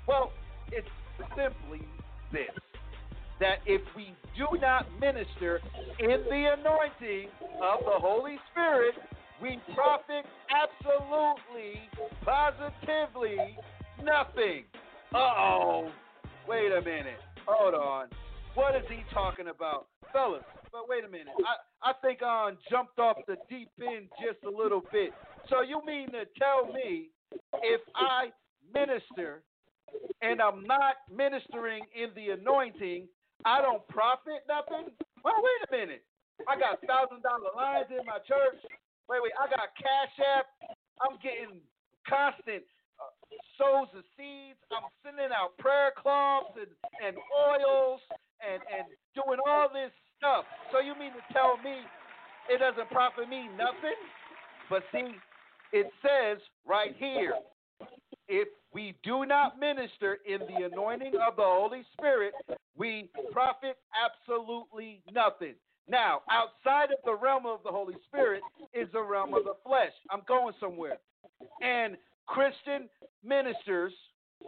[0.07, 0.31] Well,
[0.71, 0.87] it's
[1.35, 1.87] simply
[2.31, 2.51] this
[3.39, 5.61] that if we do not minister
[5.99, 7.29] in the anointing
[7.61, 8.95] of the Holy Spirit,
[9.41, 11.81] we profit absolutely,
[12.23, 13.57] positively
[14.03, 14.63] nothing.
[15.13, 15.91] Uh oh.
[16.47, 17.19] Wait a minute.
[17.45, 18.07] Hold on.
[18.55, 19.87] What is he talking about?
[20.11, 21.33] Fellas, but wait a minute.
[21.45, 25.11] I, I think I jumped off the deep end just a little bit.
[25.49, 27.09] So you mean to tell me
[27.61, 28.29] if I
[28.73, 29.43] minister
[30.21, 33.07] and I'm not ministering in the anointing,
[33.45, 34.93] I don't profit nothing?
[35.23, 36.03] Well, wait a minute.
[36.45, 38.61] I got thousand dollar lines in my church.
[39.09, 39.33] Wait, wait.
[39.39, 40.47] I got Cash App.
[41.01, 41.61] I'm getting
[42.05, 42.65] constant
[42.97, 43.13] uh,
[43.57, 44.61] sows of seeds.
[44.69, 46.69] I'm sending out prayer cloths and,
[47.01, 48.01] and oils
[48.41, 48.85] and, and
[49.17, 50.45] doing all this stuff.
[50.73, 51.85] So you mean to tell me
[52.49, 53.97] it doesn't profit me nothing?
[54.69, 55.15] But see,
[55.73, 57.33] it says right here,
[58.27, 62.33] if we do not minister in the anointing of the Holy Spirit,
[62.75, 65.55] we profit absolutely nothing.
[65.89, 68.41] Now, outside of the realm of the Holy Spirit
[68.73, 69.93] is the realm of the flesh.
[70.11, 70.97] I'm going somewhere.
[71.61, 71.95] And
[72.25, 72.89] Christian
[73.23, 73.93] ministers,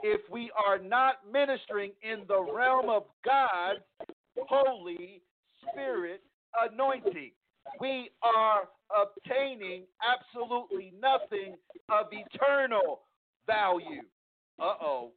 [0.03, 3.79] if we are not ministering in the realm of God's
[4.47, 5.21] Holy
[5.71, 6.21] Spirit
[6.69, 7.31] anointing,
[7.79, 11.55] we are obtaining absolutely nothing
[11.89, 13.01] of eternal
[13.49, 14.01] value.
[14.59, 15.11] Uh oh.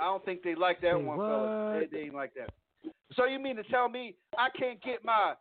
[0.00, 1.86] I don't think they like that one, fellas.
[1.90, 2.50] They, they ain't like that.
[3.14, 5.34] So you mean to tell me I can't get my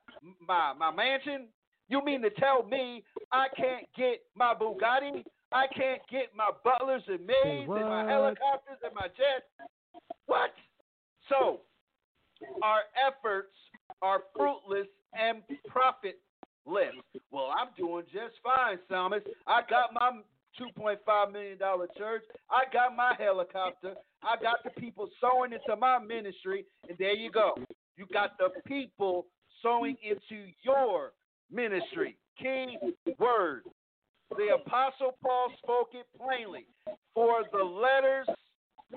[0.46, 1.48] my my mansion?
[1.88, 5.24] You mean to tell me I can't get my Bugatti?
[5.52, 9.48] I can't get my butlers and maids and my helicopters and my jets?
[10.26, 10.52] What?
[11.28, 11.62] So
[12.64, 13.54] our efforts
[14.02, 16.96] are fruitless and profitless.
[17.32, 19.22] Well, I'm doing just fine, Thomas.
[19.48, 20.22] I got my
[20.60, 21.58] $2.5 million
[21.98, 22.24] church.
[22.50, 23.94] I got my helicopter.
[24.24, 26.66] I got the people sowing into my ministry.
[26.88, 27.56] And there you go.
[27.98, 29.28] You got the people
[29.62, 31.14] sowing into your
[31.52, 32.18] ministry.
[32.40, 32.78] Key
[33.20, 33.64] word.
[34.32, 36.66] The Apostle Paul spoke it plainly.
[37.14, 38.28] For the letters,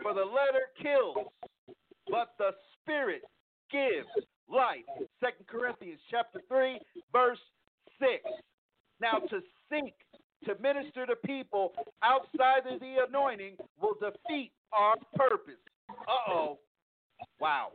[0.02, 1.26] for the letter kills,
[2.09, 2.51] but the
[2.81, 3.22] Spirit
[3.70, 4.06] gives
[4.48, 4.85] life.
[5.20, 6.78] Second Corinthians chapter 3,
[7.12, 7.39] verse
[7.98, 8.22] 6.
[9.01, 9.40] Now to
[9.70, 9.94] seek
[10.46, 11.72] to minister to people
[12.02, 15.60] outside of the anointing will defeat our purpose.
[15.90, 16.58] Uh oh.
[17.40, 17.68] Wow.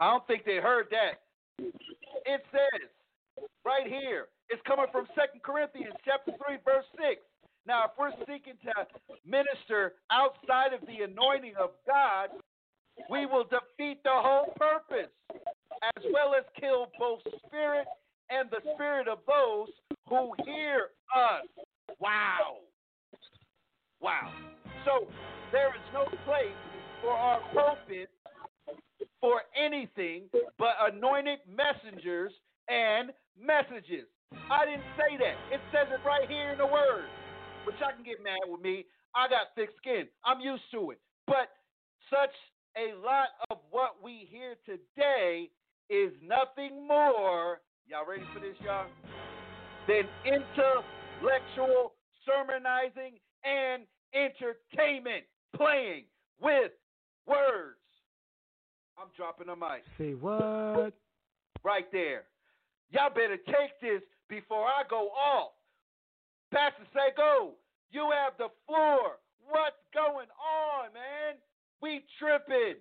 [0.00, 1.20] I don't think they heard that.
[1.58, 2.88] It says
[3.64, 7.20] right here, it's coming from Second Corinthians chapter 3, verse 6.
[7.66, 8.72] Now, if we're seeking to
[9.26, 12.30] minister outside of the anointing of God,
[13.10, 15.12] we will defeat the whole purpose,
[15.96, 17.86] as well as kill both spirit
[18.30, 19.68] and the spirit of those
[20.08, 21.46] who hear us.
[22.00, 22.58] Wow.
[24.00, 24.30] Wow.
[24.84, 25.08] So
[25.52, 26.56] there is no place
[27.02, 28.10] for our pulpit
[29.20, 30.24] for anything
[30.58, 32.32] but anointed messengers
[32.68, 33.10] and
[33.40, 34.06] messages.
[34.50, 35.54] I didn't say that.
[35.54, 37.06] It says it right here in the word.
[37.64, 38.86] Which I can get mad with me.
[39.14, 40.06] I got thick skin.
[40.24, 41.00] I'm used to it.
[41.26, 41.48] But
[42.10, 42.32] such
[42.76, 45.50] a lot of what we hear today
[45.90, 47.60] is nothing more.
[47.88, 48.84] Y'all ready for this, y'all?
[49.86, 51.94] Then intellectual
[52.26, 55.24] sermonizing and entertainment,
[55.56, 56.04] playing
[56.38, 56.72] with
[57.26, 57.80] words.
[58.98, 59.84] I'm dropping the mic.
[59.96, 60.92] Say what?
[61.64, 62.24] Right there.
[62.90, 65.52] Y'all better take this before I go off.
[66.52, 67.54] Pastor Sago,
[67.90, 69.16] you have the floor.
[69.48, 71.36] What's going on, man?
[71.80, 72.76] We tripping.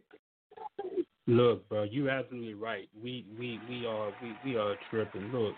[1.27, 2.89] Look, bro, you absolutely right.
[3.03, 5.29] We we we are we, we are tripping.
[5.31, 5.55] Look,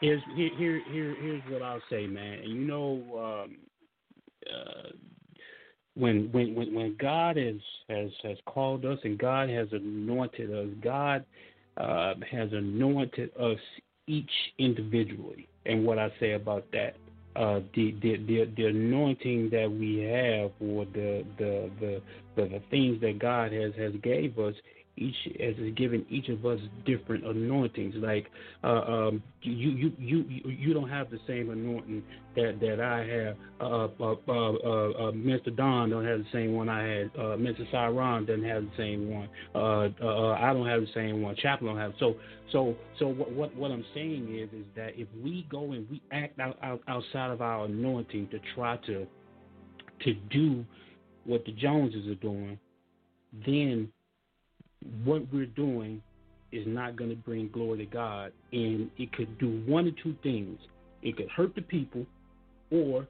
[0.00, 2.38] here's here here here here's what I'll say, man.
[2.38, 3.56] And you know, um,
[4.48, 4.90] uh,
[5.94, 7.56] when when when when God has
[7.88, 11.24] has has called us and God has anointed us, God
[11.76, 13.58] uh, has anointed us
[14.06, 15.48] each individually.
[15.66, 16.96] And what I say about that,
[17.36, 22.02] uh, the, the the the anointing that we have, or the the the
[22.36, 24.54] the, the things that God has has gave us,
[24.96, 27.94] each as is given each of us different anointings.
[27.96, 28.26] Like
[28.62, 32.02] uh, um, you you you you don't have the same anointing
[32.36, 33.36] that that I have.
[33.60, 35.54] Uh, uh, uh, uh, uh, Mr.
[35.54, 37.14] Don don't have the same one I had.
[37.14, 37.70] Mr.
[37.72, 39.28] Cyron doesn't have the same one.
[39.54, 41.36] I don't have the same one.
[41.36, 41.92] Chaplain don't have.
[41.98, 42.16] So
[42.52, 46.02] so so what what what I'm saying is is that if we go and we
[46.12, 49.06] act out, out outside of our anointing to try to
[50.04, 50.64] to do
[51.24, 52.58] what the Joneses are doing,
[53.46, 53.88] then
[55.04, 56.02] what we're doing
[56.52, 60.14] is not going to bring glory to God, and it could do one or two
[60.22, 60.58] things.
[61.02, 62.06] It could hurt the people,
[62.70, 63.06] or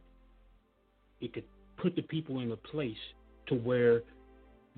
[1.21, 1.45] it could
[1.77, 2.97] put the people in a place
[3.49, 4.03] to where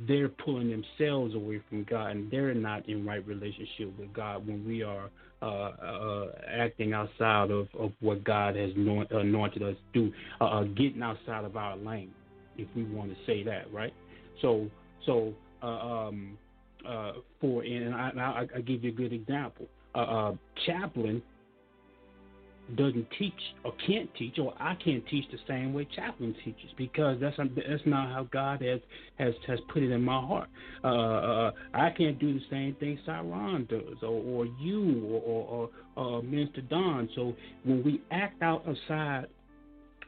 [0.08, 4.66] they're pulling themselves away from God, and they're not in right relationship with God when
[4.66, 5.10] we are
[5.42, 10.64] uh, uh, acting outside of, of what God has anointed us to do, uh, uh,
[10.64, 12.10] getting outside of our lane,
[12.56, 13.92] if we want to say that, right?
[14.42, 14.68] So,
[15.06, 16.38] so uh, um,
[16.86, 19.66] uh, for and I, I, I give you a good example.
[19.94, 20.34] Uh, uh,
[20.66, 21.22] chaplain
[22.76, 23.34] doesn't teach
[23.64, 27.82] or can't teach, or I can't teach the same way chaplain teaches because that's that's
[27.84, 28.80] not how God has
[29.18, 30.48] has has put it in my heart.
[30.82, 36.04] Uh, uh, I can't do the same thing Saron does, or, or you, or, or,
[36.04, 37.08] or Minister Don.
[37.14, 37.34] So
[37.64, 39.26] when we act out outside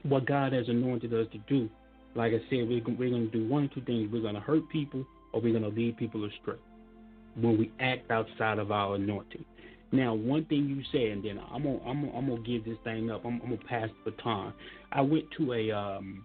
[0.02, 1.68] what God has anointed us to do,
[2.14, 4.10] like I said, we're, we're going to do one or two things.
[4.10, 6.56] We're going to hurt people, or we're going to lead people astray
[7.40, 9.44] when we act outside of our anointing.
[9.92, 12.78] Now, one thing you said, and then I'm gonna I'm gonna, I'm gonna give this
[12.84, 13.24] thing up.
[13.24, 14.52] I'm, I'm gonna pass the baton.
[14.92, 16.24] I went to a um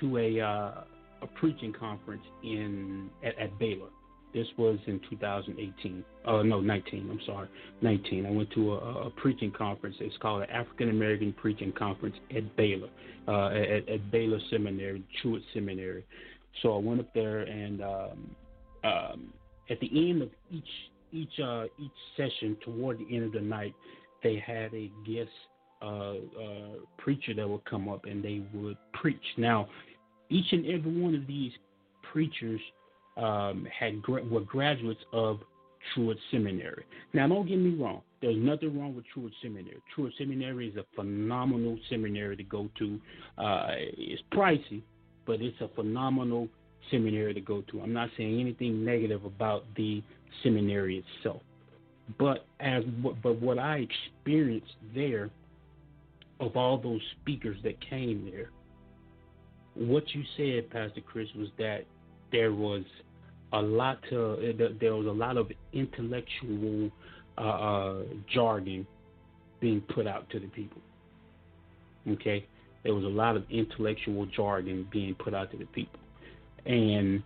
[0.00, 0.84] to a uh,
[1.22, 3.88] a preaching conference in at, at Baylor.
[4.34, 6.04] This was in 2018.
[6.26, 7.08] Uh, no, 19.
[7.10, 7.48] I'm sorry,
[7.80, 8.26] 19.
[8.26, 9.96] I went to a, a preaching conference.
[10.00, 12.88] It's called the African American Preaching Conference at Baylor,
[13.26, 16.04] uh, at, at Baylor Seminary, Truett Seminary.
[16.62, 18.36] So I went up there, and um,
[18.84, 19.32] um,
[19.70, 20.64] at the end of each
[21.12, 23.74] each uh, each session, toward the end of the night,
[24.22, 25.30] they had a guest
[25.80, 26.14] uh, uh,
[26.98, 29.22] preacher that would come up and they would preach.
[29.36, 29.68] Now,
[30.28, 31.52] each and every one of these
[32.12, 32.60] preachers
[33.16, 35.40] um, had were graduates of
[35.94, 36.84] Truett Seminary.
[37.12, 38.02] Now, don't get me wrong.
[38.20, 39.80] There's nothing wrong with Truett Seminary.
[39.94, 43.00] Truett Seminary is a phenomenal seminary to go to.
[43.38, 44.82] Uh, it's pricey,
[45.26, 46.48] but it's a phenomenal
[46.90, 47.80] seminary to go to.
[47.80, 50.02] I'm not saying anything negative about the
[50.42, 51.42] seminary itself,
[52.18, 52.84] but as
[53.22, 55.30] but what I experienced there,
[56.40, 58.50] of all those speakers that came there,
[59.74, 61.84] what you said, Pastor Chris, was that
[62.32, 62.84] there was
[63.52, 66.90] a lot to there was a lot of intellectual
[67.36, 68.02] uh, uh,
[68.32, 68.86] jargon
[69.60, 70.80] being put out to the people.
[72.08, 72.46] Okay,
[72.84, 76.00] there was a lot of intellectual jargon being put out to the people,
[76.68, 77.22] and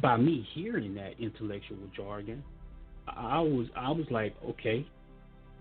[0.00, 2.42] by me hearing that intellectual jargon,
[3.08, 4.86] I was I was like, okay,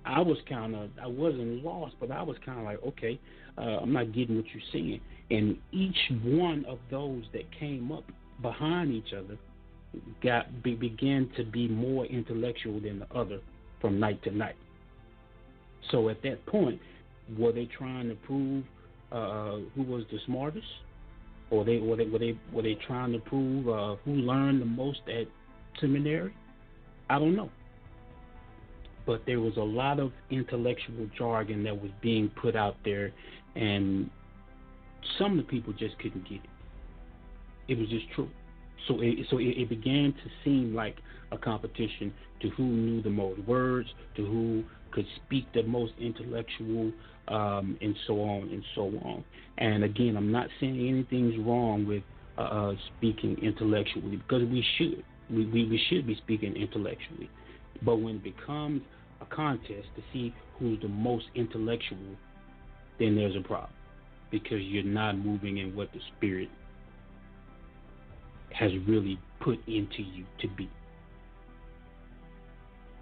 [0.06, 3.20] I was kind of I wasn't lost, but I was kind of like, okay,
[3.58, 5.02] uh, I'm not getting what you're saying.
[5.32, 8.04] And each one of those that came up
[8.42, 9.38] behind each other
[10.24, 13.40] got be, began to be more intellectual than the other
[13.82, 14.56] from night to night.
[15.90, 16.80] So at that point,
[17.38, 18.64] were they trying to prove
[19.12, 20.68] uh, who was the smartest,
[21.52, 24.66] or they were they were they were they trying to prove uh, who learned the
[24.66, 25.28] most at
[25.80, 26.34] seminary?
[27.10, 27.50] I don't know.
[29.06, 33.12] But there was a lot of intellectual jargon that was being put out there,
[33.56, 34.10] and
[35.18, 36.50] some of the people just couldn't get it.
[37.68, 38.30] It was just true.
[38.88, 40.98] So it, so it, it began to seem like
[41.32, 46.92] a competition to who knew the most words, to who could speak the most intellectual,
[47.28, 49.24] um, and so on and so on.
[49.58, 52.04] And again, I'm not saying anything's wrong with
[52.38, 55.04] uh, uh, speaking intellectually because we should.
[55.30, 57.30] We, we, we should be speaking intellectually.
[57.84, 58.82] But when it becomes
[59.22, 61.98] a contest to see who's the most intellectual,
[63.00, 63.72] then there's a problem
[64.30, 66.50] because you're not moving in what the Spirit
[68.54, 70.70] has really put into you to be.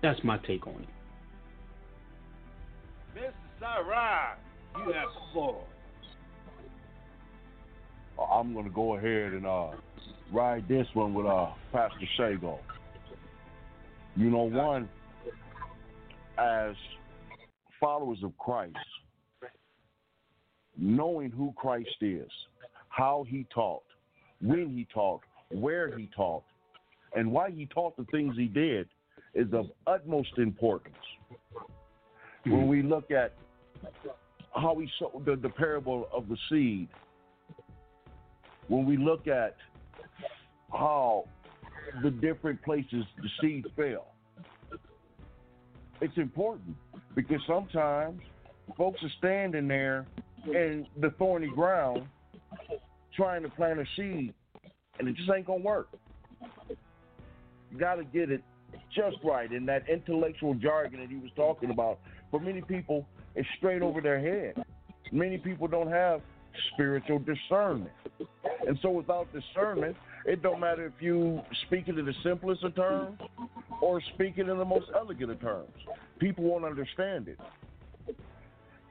[0.02, 0.99] That's my take on it.
[3.60, 4.38] Cyrus,
[4.78, 5.64] you have the floor.
[8.32, 9.72] I'm gonna go ahead and uh,
[10.32, 12.60] ride this one with uh, Pastor Sago.
[14.16, 14.90] You know, one
[16.38, 16.76] as
[17.80, 18.76] followers of Christ,
[20.78, 22.30] knowing who Christ is,
[22.90, 23.84] how he taught,
[24.42, 25.22] when he taught,
[25.52, 26.44] where he taught,
[27.16, 28.88] and why he taught the things he did
[29.34, 30.96] is of utmost importance.
[32.46, 33.34] When we look at
[34.56, 36.88] how he showed the, the parable of the seed,
[38.68, 39.56] when we look at
[40.72, 41.26] how
[42.04, 44.14] the different places the seed fell,
[46.02, 46.76] it's important
[47.16, 48.22] because sometimes
[48.78, 50.06] folks are standing there
[50.46, 52.08] in the thorny ground
[53.16, 54.34] trying to plant a seed
[55.00, 55.90] and it just ain't gonna work.
[57.72, 58.44] You gotta get it
[58.96, 62.00] just right in that intellectual jargon that he was talking about.
[62.32, 63.06] For many people,
[63.40, 64.66] it's straight over their head.
[65.14, 66.20] Many people don't have
[66.74, 67.94] spiritual discernment.
[68.68, 69.96] And so without discernment,
[70.26, 73.18] it don't matter if you speak it in the simplest of terms
[73.82, 75.72] or speak it in the most elegant of terms.
[76.20, 77.40] People won't understand it.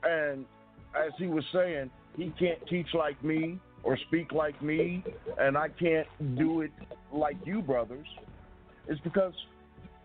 [0.03, 0.47] And
[0.97, 5.05] as he was saying, he can't teach like me or speak like me,
[5.39, 6.09] and I can't
[6.39, 6.73] do it
[7.13, 8.07] like you, brothers.
[8.89, 9.35] It's because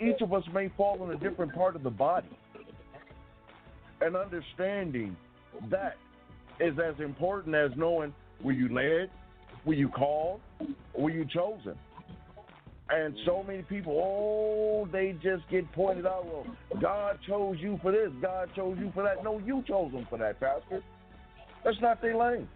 [0.02, 2.38] each of us may fall in a different part of the body.
[4.04, 5.16] And understanding
[5.72, 5.96] that
[6.60, 8.14] is as important as knowing
[8.44, 9.10] were you led,
[9.64, 10.42] were you called,
[10.94, 11.76] were you chosen?
[12.90, 16.26] And so many people, oh, they just get pointed out.
[16.26, 16.46] Well,
[16.82, 18.10] God chose you for this.
[18.22, 19.24] God chose you for that.
[19.24, 20.84] No, you chose them for that, Pastor.
[21.64, 22.50] That's not their lane.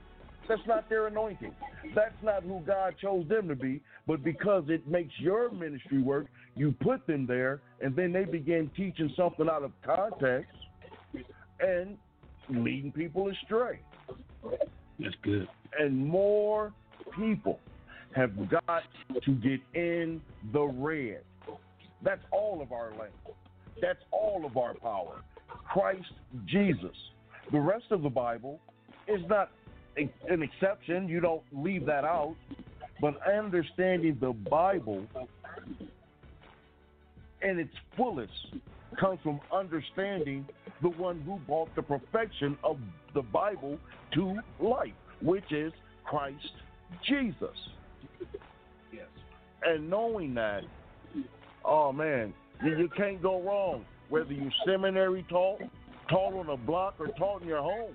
[0.49, 1.55] That's not their anointing.
[1.95, 3.79] That's not who God chose them to be.
[4.05, 8.69] But because it makes your ministry work, you put them there, and then they begin
[8.75, 10.51] teaching something out of context
[11.59, 11.97] and
[12.49, 13.79] leading people astray.
[14.99, 15.47] That's good.
[15.79, 16.73] And more
[17.15, 17.59] people
[18.15, 18.83] have got
[19.23, 20.21] to get in
[20.53, 21.21] the red.
[22.01, 23.11] That's all of our land.
[23.81, 25.21] That's all of our power.
[25.47, 26.13] Christ
[26.45, 26.95] Jesus.
[27.51, 28.59] The rest of the Bible
[29.07, 29.51] is not
[29.97, 31.07] an exception.
[31.07, 32.35] You don't leave that out.
[32.99, 35.05] But understanding the Bible
[37.41, 38.31] in its fullest
[38.99, 40.47] comes from understanding
[40.81, 42.77] the one who brought the perfection of
[43.13, 43.77] the Bible
[44.13, 45.73] to life, which is
[46.05, 46.51] Christ
[47.07, 47.57] Jesus.
[48.93, 49.07] Yes.
[49.63, 50.63] And knowing that,
[51.65, 52.33] oh man,
[52.63, 53.85] you, you can't go wrong.
[54.09, 55.61] Whether you seminary taught,
[56.09, 57.93] taught on a block, or taught in your home,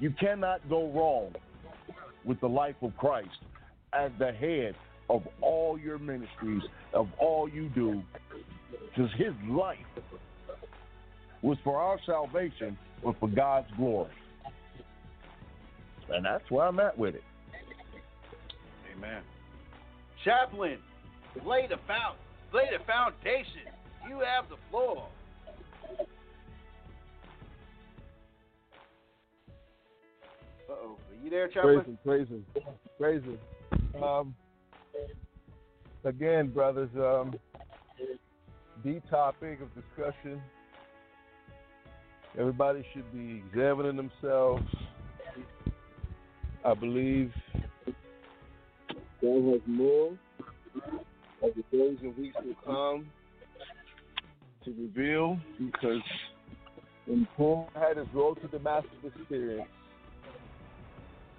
[0.00, 1.32] you cannot go wrong
[2.24, 3.28] with the life of Christ
[3.92, 4.74] as the head
[5.08, 6.62] of all your ministries,
[6.92, 8.02] of all you do,
[8.94, 9.78] because his life
[11.42, 14.10] was for our salvation, but for God's glory.
[16.10, 17.22] And that's where I'm at with it.
[18.96, 19.22] Amen.
[20.24, 20.78] Chaplain,
[21.44, 22.16] lay the found,
[22.52, 23.70] lay the foundation.
[24.08, 25.08] You have the floor.
[30.68, 31.84] Uh oh, are you there, Praise Chaplain?
[31.84, 32.44] him, praise him,
[32.98, 34.02] praise him.
[34.02, 34.34] Um,
[36.04, 37.34] again, brothers, um,
[38.84, 40.42] the topic of discussion.
[42.36, 44.64] Everybody should be examining themselves.
[46.64, 47.32] I believe
[49.22, 50.10] God has more
[51.42, 53.06] of the days and weeks will come
[54.64, 56.02] to reveal because
[57.06, 59.68] when Paul had his road to Damascus experience,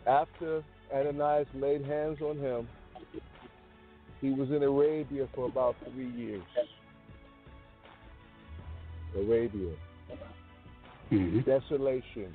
[0.08, 0.64] after
[0.94, 2.68] Ananias laid hands on him,
[4.22, 6.44] he was in Arabia for about three years.
[9.16, 9.74] Arabia.
[11.12, 11.40] Mm-hmm.
[11.40, 12.34] Desolation.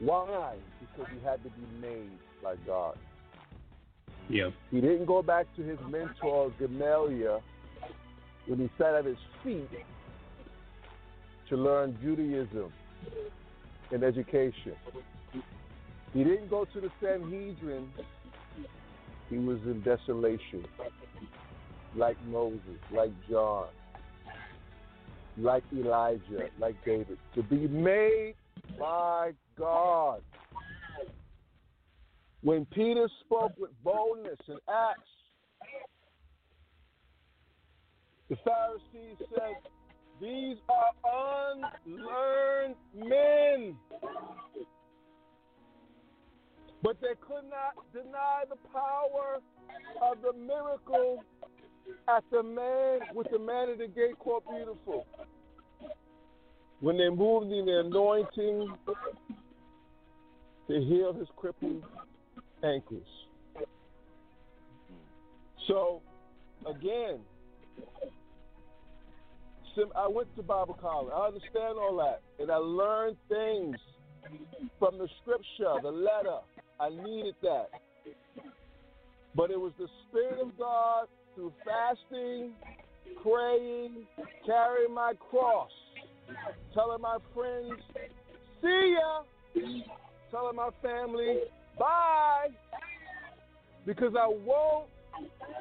[0.00, 0.54] Why?
[0.80, 2.96] Because he had to be made like God.
[4.28, 4.50] Yeah.
[4.70, 7.42] He didn't go back to his mentor Gamaliel
[8.46, 9.68] when he sat at his feet
[11.48, 12.72] to learn Judaism
[13.90, 14.74] and education.
[16.12, 17.90] He didn't go to the Sanhedrin.
[19.30, 20.64] He was in desolation,
[21.94, 22.60] like Moses,
[22.92, 23.66] like John,
[25.38, 28.34] like Elijah, like David, to be made
[28.78, 30.22] by God.
[32.42, 35.00] When Peter spoke with boldness in Acts,
[38.28, 39.56] the Pharisees said,
[40.20, 41.54] These are
[41.86, 43.76] unlearned men.
[46.82, 49.40] But they could not deny the power
[50.10, 51.24] of the miracle
[52.08, 55.06] at the man with the man at the gate called beautiful.
[56.80, 58.74] When they moved in the anointing
[60.68, 61.82] to heal his crippled
[62.62, 63.06] ankles.
[65.66, 66.00] So,
[66.66, 67.18] again,
[69.96, 71.12] I went to Bible college.
[71.14, 72.20] I understand all that.
[72.42, 73.76] And I learned things
[74.78, 76.38] from the scripture, the letter.
[76.80, 77.70] I needed that.
[79.34, 81.06] But it was the Spirit of God
[81.38, 82.50] through fasting,
[83.22, 83.92] praying,
[84.44, 85.70] carrying my cross,
[86.74, 87.80] telling my friends,
[88.60, 89.22] see ya,
[90.32, 91.38] telling my family,
[91.78, 92.48] bye,
[93.86, 94.88] because I won't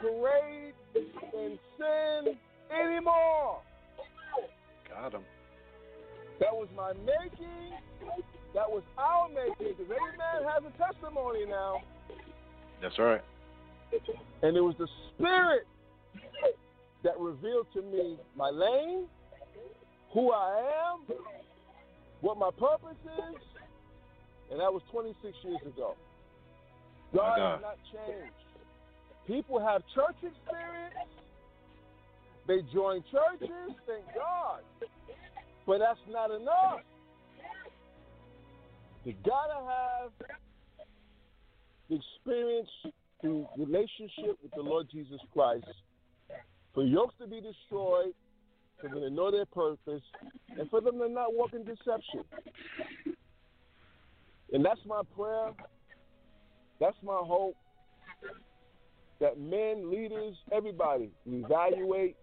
[0.01, 0.73] parade
[1.35, 2.35] in sin
[2.73, 3.61] anymore.
[4.89, 5.21] Got him.
[6.39, 7.71] That was my making.
[8.55, 9.75] That was our making.
[9.77, 11.81] Because every man has a testimony now.
[12.81, 13.21] That's right.
[14.41, 15.65] And it was the Spirit
[17.03, 19.05] that revealed to me my lane,
[20.14, 21.15] who I am,
[22.22, 23.41] what my purpose is.
[24.51, 25.95] And that was 26 years ago.
[27.14, 28.34] God has not changed.
[29.26, 30.93] People have church experience.
[32.47, 33.49] They join churches,
[33.85, 34.61] thank God.
[35.65, 36.80] But that's not enough.
[39.03, 40.11] You gotta have
[41.89, 42.69] the experience
[43.22, 45.65] through relationship with the Lord Jesus Christ
[46.73, 48.14] for yokes to be destroyed,
[48.80, 50.03] for them to know their purpose,
[50.60, 52.23] and for them to not walk in deception.
[54.53, 55.49] And that's my prayer.
[56.80, 57.56] That's my hope.
[59.19, 62.15] That men, leaders, everybody evaluate,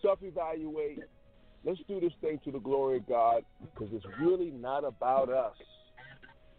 [0.00, 1.00] self evaluate.
[1.62, 5.54] Let's do this thing to the glory of God because it's really not about us.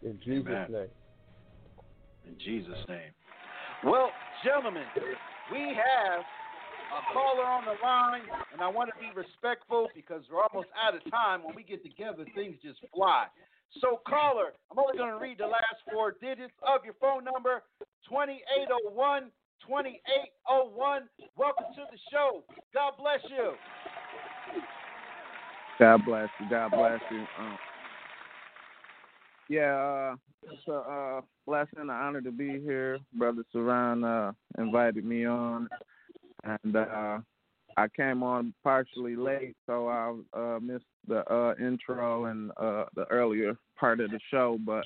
[0.02, 0.66] In Jesus' Amen.
[0.70, 0.88] name.
[2.28, 3.10] In Jesus' name.
[3.84, 4.10] Well,
[4.42, 4.84] gentlemen,
[5.52, 6.24] we have
[6.88, 10.96] a caller on the line, and I want to be respectful because we're almost out
[10.96, 11.44] of time.
[11.44, 13.26] When we get together, things just fly.
[13.82, 17.60] So, caller, I'm only going to read the last four digits of your phone number
[18.08, 19.28] 2801
[19.68, 21.08] 2801.
[21.36, 22.44] Welcome to the show.
[22.72, 23.52] God bless you.
[25.78, 26.48] God bless you.
[26.48, 27.20] God bless you.
[27.36, 27.58] Um,
[29.48, 30.16] Yeah, uh,
[30.50, 32.98] it's a uh, blessing, an honor to be here.
[33.12, 35.68] Brother Saran uh, invited me on,
[36.44, 37.18] and uh,
[37.76, 43.04] I came on partially late, so I uh, missed the uh, intro and uh, the
[43.10, 44.58] earlier part of the show.
[44.64, 44.84] But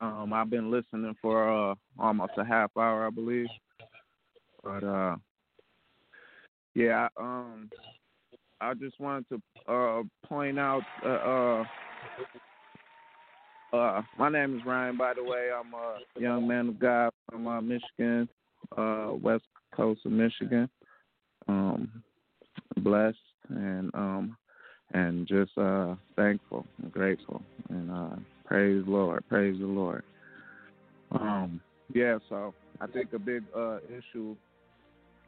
[0.00, 3.46] um, I've been listening for uh, almost a half hour, I believe.
[4.62, 5.16] But uh,
[6.74, 7.70] yeah, um,
[8.60, 10.82] I just wanted to uh, point out.
[11.04, 11.64] Uh, uh,
[13.74, 15.48] uh, my name is Ryan, by the way.
[15.54, 18.28] I'm a young man of God from uh, Michigan,
[18.76, 19.44] uh, west
[19.74, 20.68] coast of Michigan.
[21.48, 22.02] Um,
[22.78, 23.18] blessed
[23.48, 24.36] and um,
[24.92, 30.02] and just uh, thankful and grateful and uh, praise the Lord, praise the Lord.
[31.12, 31.60] Um,
[31.92, 34.36] yeah, so I think a big uh, issue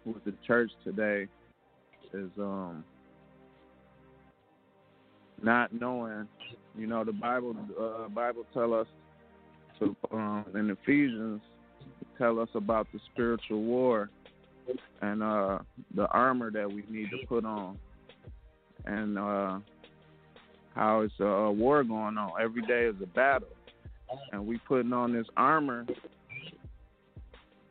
[0.04, 1.26] with the church today
[2.12, 2.84] is um,
[5.42, 6.28] not knowing.
[6.78, 8.86] You know, the Bible uh, Bible tell us
[9.78, 11.40] to um, in Ephesians
[12.18, 14.10] tell us about the spiritual war
[15.00, 15.58] and uh,
[15.94, 17.78] the armor that we need to put on,
[18.84, 19.58] and uh,
[20.74, 22.32] how it's a, war going on.
[22.40, 23.48] Every day is a battle,
[24.32, 25.86] and we putting on this armor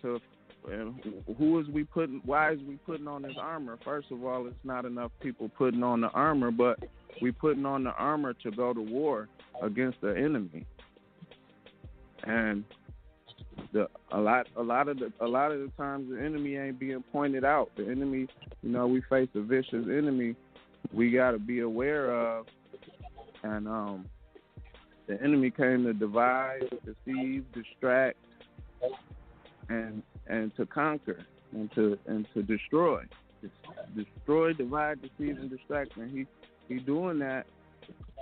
[0.01, 0.19] to.
[1.37, 2.21] Who is we putting?
[2.25, 3.77] Why is we putting on this armor?
[3.85, 6.79] First of all, it's not enough people putting on the armor, but
[7.21, 9.27] we putting on the armor to go to war
[9.61, 10.65] against the enemy.
[12.23, 12.63] And
[13.71, 16.79] the a lot a lot of the a lot of the times the enemy ain't
[16.79, 17.71] being pointed out.
[17.77, 18.27] The enemy,
[18.61, 20.35] you know, we face a vicious enemy
[20.93, 22.45] we got to be aware of,
[23.43, 24.05] and um,
[25.07, 28.17] the enemy came to divide, deceive, distract,
[29.69, 31.23] and and to conquer
[31.53, 33.03] and to and to destroy,
[33.95, 35.97] destroy, divide, deceive, and distract.
[35.97, 36.25] And he
[36.67, 37.45] he doing that.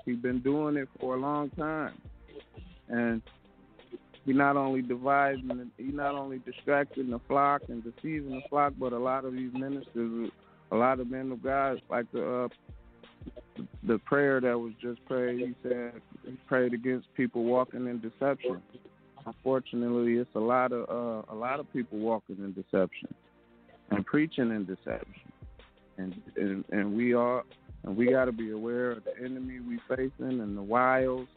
[0.06, 1.94] He's been doing it for a long time,
[2.90, 3.22] and
[4.26, 8.94] he not only dividing, he not only distracting the flock and deceiving the flock, but
[8.94, 10.30] a lot of these ministers,
[10.72, 15.40] a lot of men of God, like the uh, the prayer that was just prayed.
[15.40, 15.94] He said
[16.26, 18.61] he prayed against people walking in deception.
[19.26, 23.14] Unfortunately, it's a lot of uh, a lot of people walking in deception
[23.91, 25.32] and preaching in deception,
[25.98, 27.44] and and, and we are
[27.84, 31.27] and we got to be aware of the enemy we facing and the wiles.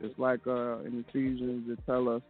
[0.00, 2.22] It's like uh, in Ephesians it tell us,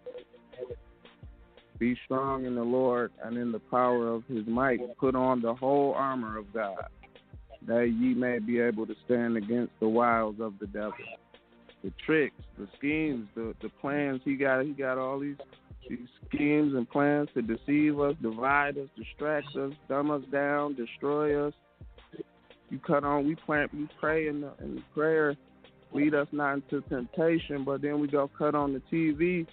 [1.78, 4.80] be strong in the Lord and in the power of His might.
[4.98, 6.84] Put on the whole armor of God,
[7.66, 10.92] that ye may be able to stand against the wiles of the devil,
[11.82, 14.20] the tricks, the schemes, the the plans.
[14.24, 15.36] He got he got all these
[15.88, 21.48] these schemes and plans to deceive us, divide us, distract us, dumb us down, destroy
[21.48, 21.54] us.
[22.73, 25.36] You cut on, we plant, we pray in the, in the prayer,
[25.93, 29.47] lead us not into temptation, but then we go cut on the TV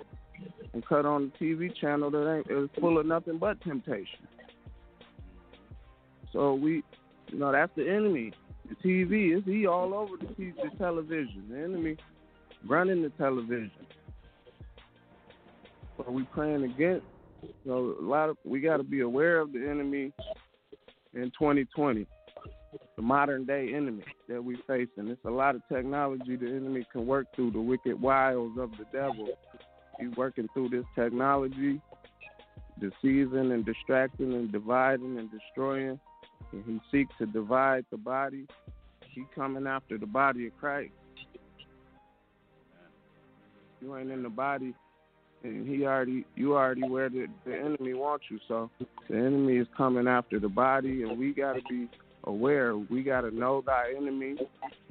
[0.71, 4.25] and cut on the TV channel that ain't is full of nothing but temptation.
[6.31, 6.81] So we,
[7.27, 8.31] you know, that's the enemy.
[8.69, 11.43] The TV is he all over the, TV, the television.
[11.49, 11.97] The enemy
[12.65, 13.71] running the television.
[15.97, 17.05] So we praying against.
[17.65, 20.13] So a lot of we got to be aware of the enemy
[21.13, 22.07] in 2020
[22.95, 26.85] the modern day enemy that we face, and It's a lot of technology the enemy
[26.91, 29.29] can work through, the wicked wiles of the devil.
[29.99, 31.81] He's working through this technology,
[32.79, 35.99] deceiving and distracting and dividing and destroying.
[36.51, 38.47] And he seeks to divide the body.
[39.13, 40.91] He coming after the body of Christ.
[43.81, 44.73] You ain't in the body,
[45.43, 48.39] and he already you already where the, the enemy wants you.
[48.47, 48.69] So
[49.09, 51.87] the enemy is coming after the body, and we got to be
[52.25, 52.77] aware.
[52.77, 54.35] We got to know thy enemy.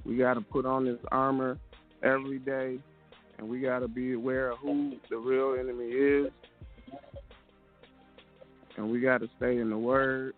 [0.05, 1.59] We got to put on this armor
[2.03, 2.79] every day,
[3.39, 6.33] and we got to be aware of who the real enemy is.
[8.77, 10.35] And we got to stay in the word.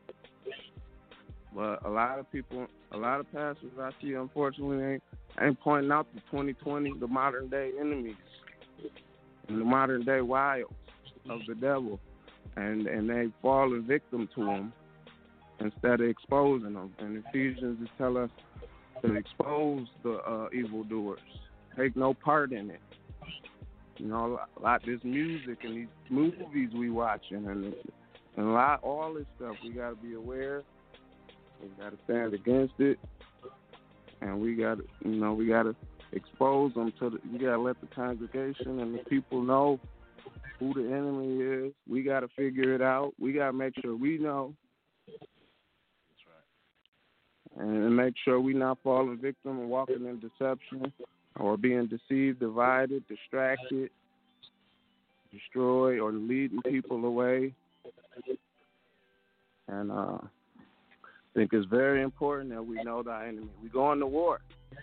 [1.55, 5.03] But a lot of people, a lot of pastors I see, unfortunately, ain't,
[5.41, 8.15] ain't pointing out the 2020, the modern day enemies,
[9.49, 10.71] and the modern day wiles
[11.29, 11.99] of the devil,
[12.57, 14.73] and and they falling victim to them
[15.61, 16.93] instead of exposing them.
[16.99, 18.31] And Ephesians is tell us
[19.03, 21.21] to expose the uh, evildoers,
[21.77, 22.81] take no part in it.
[23.97, 27.75] You know, a lot this music and these movies we watching and
[28.37, 30.63] and a lot all this stuff we got to be aware.
[31.61, 32.99] We got to stand against it,
[34.23, 35.77] and we got to you know we got to
[36.13, 37.19] expose them to the.
[37.31, 39.79] We got to let the congregation and the people know
[40.59, 41.73] who the enemy is.
[41.89, 43.13] We got to figure it out.
[43.19, 44.55] We got to make sure we know
[47.61, 50.93] and make sure we not falling victim and walking in deception.
[51.37, 53.91] or being deceived, divided, distracted,
[55.33, 57.55] destroyed, or leading people away.
[59.69, 63.49] And uh, I think it's very important that we know our enemy.
[63.63, 64.41] We going to war.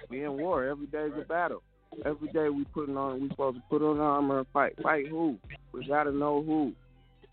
[0.09, 0.65] We in war.
[0.65, 1.61] Every day is a battle.
[2.05, 3.21] Every day we putting on.
[3.21, 4.75] We supposed to put on armor and fight.
[4.81, 5.37] Fight who?
[5.73, 6.73] We got to know who.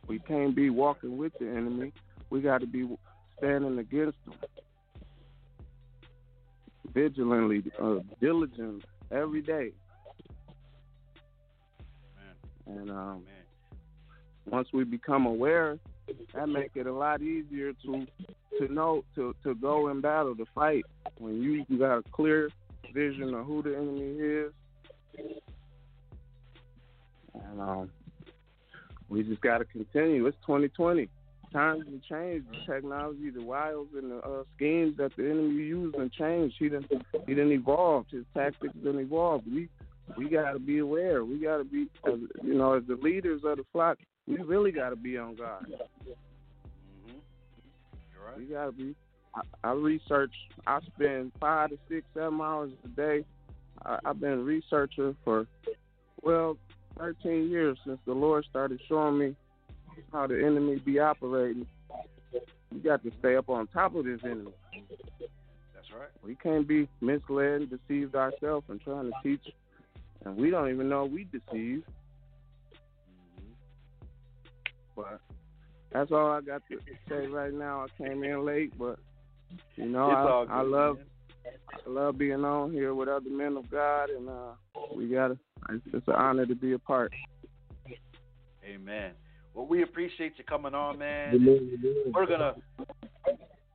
[0.07, 1.93] We can't be walking with the enemy.
[2.31, 2.89] We got to be
[3.39, 4.35] standing against them.
[6.95, 9.73] Vigilantly, uh, diligent, every day.
[12.67, 13.23] And um,
[14.47, 15.79] once we become aware,
[16.35, 18.07] that make it a lot easier to
[18.59, 20.85] to know to to go in battle to fight.
[21.19, 22.51] When you, you got a clear
[22.93, 24.53] vision of who the enemy is,
[27.35, 27.91] and um,
[29.09, 30.27] we just got to continue.
[30.27, 31.09] It's 2020.
[31.55, 32.47] Times have changed.
[32.51, 36.57] The technology, the wiles, and the uh, schemes that the enemy used and changed.
[36.59, 36.91] He didn't.
[37.29, 38.07] He didn't evolve.
[38.11, 39.43] His tactics didn't evolve.
[39.47, 39.69] We
[40.19, 41.25] we got to be aware.
[41.25, 43.99] We got to be, as, you know, as the leaders of the flock.
[44.27, 45.67] We really got to be on guard.
[46.05, 46.17] You're
[48.37, 48.97] We got to be.
[49.37, 50.35] I, I research.
[50.67, 53.25] I spend five to six, seven hours a day.
[53.87, 55.47] I, I've been a researcher for
[56.21, 56.57] well,
[56.99, 59.37] 13 years since the Lord started showing me
[60.13, 61.67] how the enemy be operating.
[62.73, 64.53] you got to stay up on top of this enemy.
[65.75, 66.11] That's right.
[66.23, 69.53] We can't be misled and deceived ourselves and trying to teach,
[70.25, 71.83] and we don't even know we deceive.
[74.97, 75.21] But
[75.93, 77.85] that's all I got to say right now.
[77.85, 78.99] I came in late, but
[79.77, 80.99] you know, I, I love.
[81.47, 84.53] I love being on here with other men of God, and uh,
[84.95, 85.39] we gotta.
[85.71, 87.13] It's, it's an honor to be a part.
[88.65, 89.13] Amen.
[89.55, 91.47] Well, we appreciate you coming on, man.
[92.13, 92.55] We're gonna,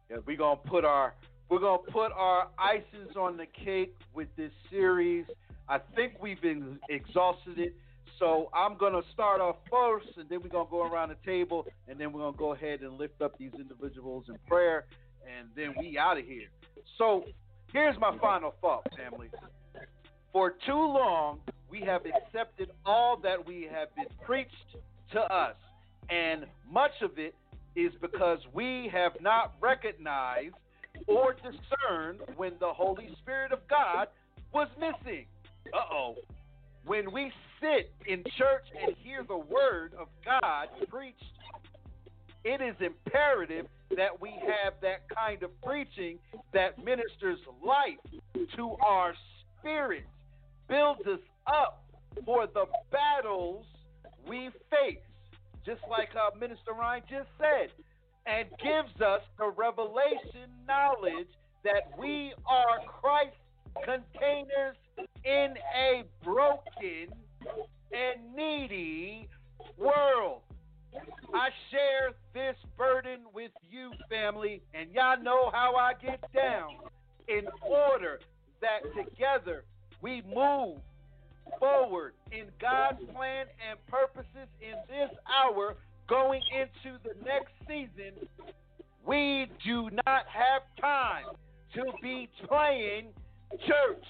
[0.09, 1.13] yeah, we're gonna put our,
[1.49, 5.25] we're gonna put our icings on the cake with this series.
[5.69, 7.75] I think we've been exhausted it,
[8.17, 11.97] so I'm gonna start off first, and then we're gonna go around the table, and
[11.97, 14.85] then we're gonna go ahead and lift up these individuals in prayer,
[15.25, 16.49] and then we out of here.
[16.97, 17.23] So
[17.71, 19.29] here's my final thought, family.
[20.33, 21.39] For too long,
[21.69, 24.75] we have accepted all that we have been preached
[25.13, 25.55] to us,
[26.09, 27.35] and much of it
[27.75, 30.55] is because we have not recognized
[31.07, 34.07] or discerned when the Holy Spirit of God
[34.53, 35.25] was missing.
[35.73, 36.15] Uh oh.
[36.85, 37.31] When we
[37.61, 41.23] sit in church and hear the word of God preached,
[42.43, 46.17] it is imperative that we have that kind of preaching
[46.53, 47.99] that ministers life
[48.55, 49.13] to our
[49.59, 50.05] spirit,
[50.67, 51.83] builds us up
[52.25, 53.65] for the battles
[54.27, 54.99] we face,
[55.65, 57.69] just like uh, Minister Ryan just said,
[58.25, 61.27] and gives us the revelation knowledge
[61.63, 63.35] that we are Christ
[63.83, 64.75] containers
[65.23, 67.07] in a broken
[67.91, 69.27] and needy
[69.77, 70.41] world.
[71.33, 76.71] I share this burden with you, family, and y'all know how I get down
[77.27, 78.19] in order
[78.61, 79.63] that together
[80.01, 80.79] we move
[81.59, 85.75] forward in God's plan and purposes in this hour
[86.07, 88.27] going into the next season.
[89.05, 91.25] We do not have time
[91.75, 93.09] to be playing
[93.67, 94.05] church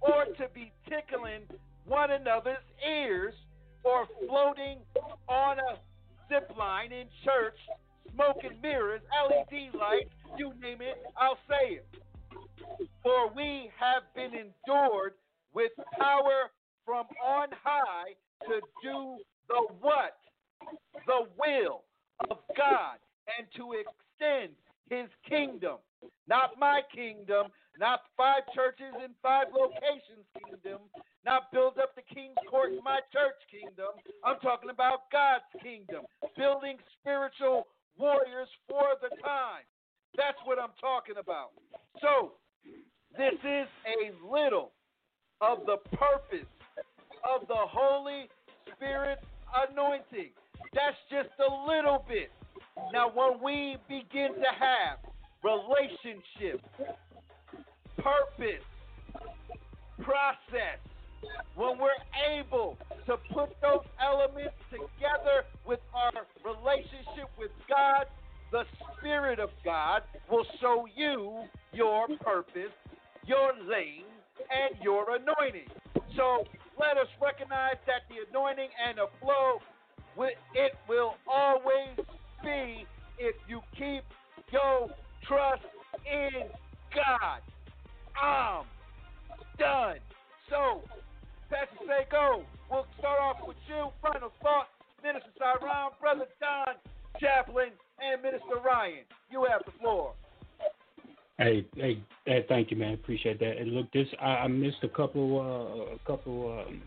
[0.00, 1.42] or to be tickling
[1.86, 2.56] one another's
[2.86, 3.34] ears
[3.82, 4.78] or floating
[5.28, 5.78] on a
[6.28, 7.56] zip line in church,
[8.14, 11.86] smoking mirrors, LED lights, you name it, I'll say it.
[13.02, 15.14] For we have been endured
[15.54, 16.50] with power
[16.88, 18.16] from on high
[18.48, 20.16] to do the what?
[21.04, 21.84] The will
[22.30, 22.96] of God
[23.36, 24.56] and to extend
[24.88, 25.76] his kingdom.
[26.26, 27.48] Not my kingdom,
[27.78, 30.80] not five churches in five locations kingdom,
[31.26, 33.92] not build up the king's court in my church kingdom.
[34.24, 36.08] I'm talking about God's kingdom,
[36.38, 39.68] building spiritual warriors for the time.
[40.16, 41.52] That's what I'm talking about.
[42.00, 42.32] So,
[43.12, 44.72] this is a little
[45.40, 46.48] of the purpose
[47.24, 48.28] of the Holy
[48.76, 49.18] Spirit
[49.70, 50.30] anointing.
[50.74, 52.30] That's just a little bit.
[52.92, 54.98] Now, when we begin to have
[55.42, 56.62] relationship,
[57.96, 58.64] purpose,
[60.02, 60.78] process,
[61.56, 61.90] when we're
[62.38, 62.76] able
[63.06, 68.06] to put those elements together with our relationship with God,
[68.52, 68.64] the
[68.96, 72.72] Spirit of God will show you your purpose,
[73.26, 74.06] your lane,
[74.50, 75.68] and your anointing.
[76.16, 76.44] So
[76.78, 79.58] let us recognize that the anointing and the flow,
[80.54, 81.98] it will always
[82.42, 82.86] be
[83.18, 84.02] if you keep
[84.50, 84.88] your
[85.26, 85.62] trust
[86.06, 86.46] in
[86.94, 87.42] God.
[88.20, 88.64] I'm
[89.58, 89.98] done
[90.50, 90.82] So,
[91.50, 93.90] Pastor Sago, we'll start off with you.
[94.02, 94.68] Final thought,
[95.02, 96.74] Minister Tyron, Brother Don,
[97.20, 99.04] Chaplain, and Minister Ryan.
[99.30, 100.14] You have the floor.
[101.38, 102.94] Hey, hey, hey, thank you, man.
[102.94, 103.58] Appreciate that.
[103.58, 106.82] And look, this I, I missed a couple, uh, a couple um,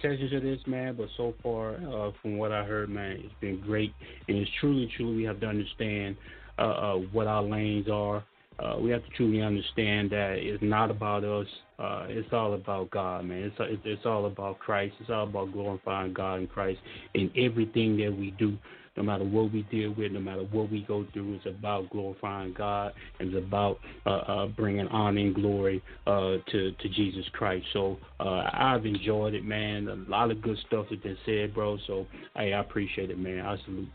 [0.00, 0.96] sessions of this, man.
[0.96, 3.92] But so far, uh, from what I heard, man, it's been great,
[4.28, 6.16] and it's truly, truly, we have to understand
[6.58, 8.24] uh, uh, what our lanes are.
[8.58, 11.46] Uh, we have to truly understand that it's not about us.
[11.78, 13.42] Uh, it's all about God, man.
[13.42, 14.94] It's, it's it's all about Christ.
[15.00, 16.80] It's all about glorifying God and Christ
[17.12, 18.56] in everything that we do
[18.96, 22.52] no matter what we deal with, no matter what we go through, it's about glorifying
[22.52, 27.66] God and it's about uh, uh, bringing honor and glory uh, to to Jesus Christ.
[27.72, 29.88] So uh, I've enjoyed it, man.
[29.88, 31.78] A lot of good stuff has been said, bro.
[31.86, 32.06] So
[32.36, 33.40] hey, I appreciate it, man.
[33.40, 33.88] I salute.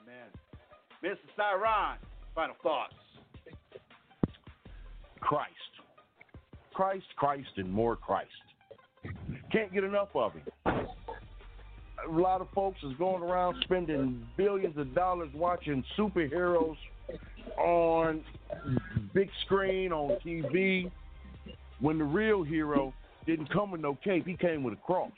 [0.00, 1.16] Amen.
[1.16, 1.16] Mr.
[1.38, 1.96] Tyron,
[2.34, 2.94] final thoughts.
[5.20, 5.52] Christ.
[6.72, 8.30] Christ, Christ, and more Christ.
[9.50, 10.42] Can't get enough of him.
[12.08, 16.76] A lot of folks is going around spending billions of dollars watching superheroes
[17.58, 18.24] on
[19.12, 20.90] big screen, on TV,
[21.80, 22.94] when the real hero
[23.26, 25.10] didn't come with no cape, he came with a cross.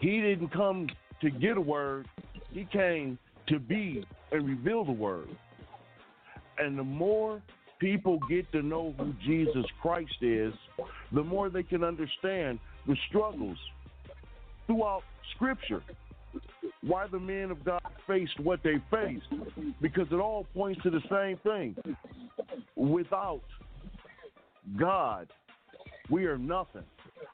[0.00, 0.88] He didn't come
[1.20, 2.06] to get a word,
[2.52, 3.18] he came
[3.48, 5.28] to be and reveal the word.
[6.58, 7.42] And the more
[7.78, 10.54] people get to know who Jesus Christ is,
[11.12, 13.58] the more they can understand the struggles
[14.66, 15.02] throughout
[15.34, 15.82] Scripture.
[16.82, 19.26] Why the men of God faced what they faced.
[19.80, 21.76] Because it all points to the same thing.
[22.76, 23.42] Without
[24.78, 25.28] God,
[26.10, 26.84] we are nothing.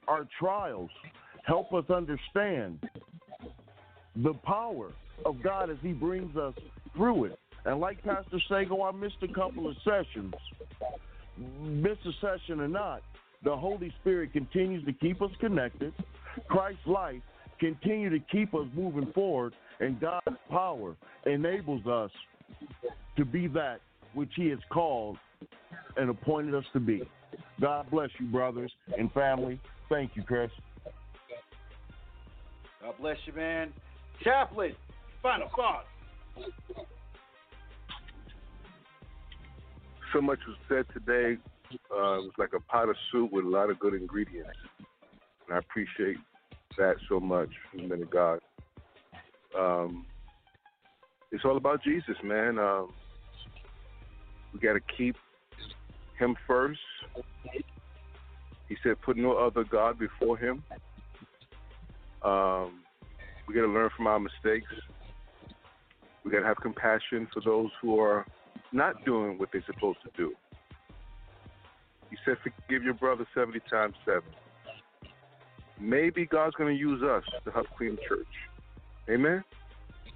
[0.09, 0.91] Our trials
[1.45, 2.79] help us understand
[4.17, 4.93] the power
[5.25, 6.55] of God as He brings us
[6.95, 7.39] through it.
[7.65, 10.35] And like Pastor Sago, I missed a couple of sessions.
[11.61, 13.03] Miss a session or not,
[13.45, 15.93] the Holy Spirit continues to keep us connected.
[16.49, 17.21] Christ's life
[17.59, 20.97] continue to keep us moving forward, and God's power
[21.27, 22.11] enables us
[23.17, 23.81] to be that
[24.15, 25.17] which He has called
[25.97, 27.03] and appointed us to be.
[27.61, 29.61] God bless you, brothers and family.
[29.89, 30.51] Thank you, Chris.
[32.83, 33.73] God bless you, man.
[34.25, 34.75] Chaplain,
[35.23, 35.87] final thoughts.
[40.13, 41.41] So much was said today.
[41.91, 44.51] Uh, it was like a pot of soup with a lot of good ingredients.
[45.47, 46.17] And I appreciate
[46.79, 48.41] that so much men of God.
[49.59, 50.07] Um,
[51.31, 52.59] it's all about Jesus, man.
[52.59, 52.93] Um,
[54.53, 55.17] we got to keep
[56.19, 56.81] Him first.
[58.69, 60.63] He said, "Put no other God before Him."
[62.23, 62.81] Um,
[63.47, 64.71] we got to learn from our mistakes.
[66.25, 68.25] We got to have compassion for those who are
[68.73, 70.33] not doing what they're supposed to do.
[72.11, 74.23] He said, "Forgive your brother seventy times seven
[75.81, 78.27] maybe God's going to use us to help clean the church.
[79.11, 79.43] Amen?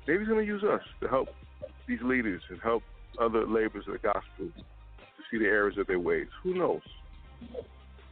[0.07, 1.29] Maybe He's going to use us to help
[1.89, 2.83] these leaders and help
[3.21, 6.27] other laborers of the gospel to see the errors of their ways.
[6.43, 6.83] Who knows?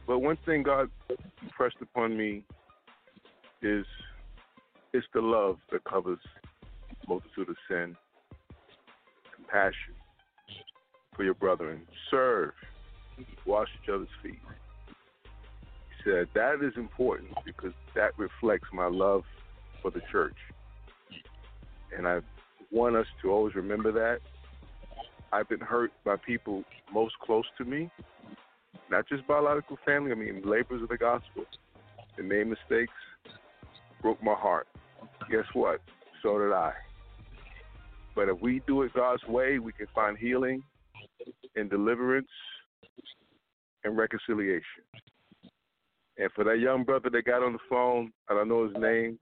[0.07, 0.89] But one thing God
[1.41, 2.43] impressed upon me
[3.61, 3.85] is
[4.93, 6.19] it's the love that covers
[7.07, 7.95] multitude of sin,
[9.35, 9.93] compassion
[11.15, 11.81] for your brethren,
[12.11, 12.51] serve,
[13.45, 14.39] wash each other's feet
[16.05, 19.23] said, that is important because that reflects my love
[19.81, 20.37] for the church.
[21.97, 22.19] And I
[22.71, 24.19] want us to always remember that.
[25.33, 26.63] I've been hurt by people
[26.93, 27.89] most close to me,
[28.89, 31.43] not just biological family, I mean, laborers of the gospel.
[32.15, 32.93] They made mistakes,
[34.01, 34.67] broke my heart.
[35.29, 35.81] Guess what?
[36.23, 36.71] So did I.
[38.15, 40.63] But if we do it God's way, we can find healing
[41.55, 42.29] and deliverance
[43.83, 44.83] and reconciliation.
[46.17, 49.19] And for that young brother that got on the phone, I don't know his name,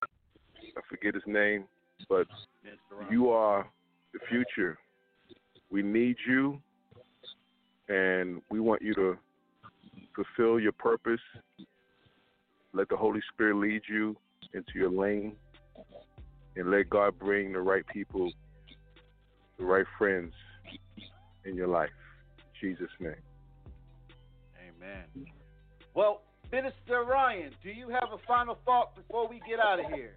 [0.77, 1.65] I forget his name,
[2.07, 2.27] but
[3.09, 3.67] you are
[4.13, 4.77] the future.
[5.71, 6.61] We need you,
[7.89, 9.17] and we want you to
[10.15, 11.19] fulfill your purpose.
[12.73, 14.15] Let the Holy Spirit lead you
[14.53, 15.35] into your lane,
[16.55, 18.31] and let God bring the right people,
[19.57, 20.33] the right friends
[21.45, 21.89] in your life.
[22.37, 23.15] In Jesus' name.
[24.59, 25.27] Amen.
[25.95, 26.21] Well,
[26.53, 30.13] Minister Ryan, do you have a final thought before we get out of here?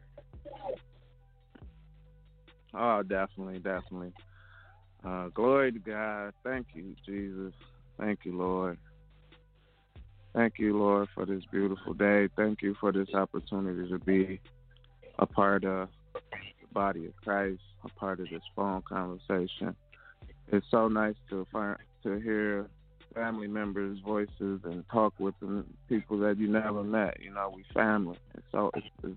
[2.75, 4.13] Oh, definitely, definitely.
[5.03, 6.35] Uh, glory to God.
[6.45, 7.55] Thank you, Jesus.
[7.99, 8.77] Thank you, Lord.
[10.35, 12.29] Thank you, Lord, for this beautiful day.
[12.37, 14.39] Thank you for this opportunity to be
[15.19, 15.89] a part of
[16.61, 19.75] the body of Christ, a part of this phone conversation.
[20.53, 22.69] It's so nice to find, to hear
[23.17, 27.17] family members' voices and talk with them, people that you never met.
[27.21, 29.17] You know, we family, and so it's, it's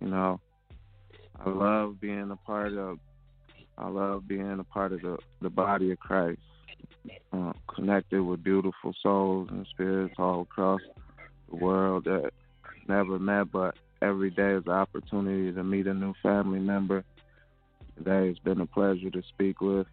[0.00, 0.40] you know,
[1.38, 2.98] I love being a part of.
[3.78, 6.40] I love being a part of the the body of Christ,
[7.32, 10.80] uh, connected with beautiful souls and spirits all across
[11.48, 12.32] the world that
[12.88, 17.04] never met, but every day is an opportunity to meet a new family member.
[17.96, 19.86] Today it's been a pleasure to speak with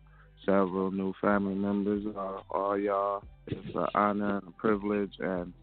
[0.46, 3.24] several new family members, uh, all y'all.
[3.48, 5.54] It's an honor and a privilege, and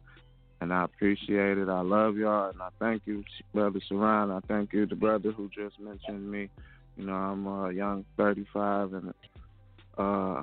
[0.61, 1.69] and I appreciate it.
[1.69, 4.31] I love y'all, and I thank you, Brother Saran.
[4.31, 6.49] I thank you, the brother who just mentioned me.
[6.97, 9.15] You know, I'm a young 35 and
[9.99, 10.43] uh,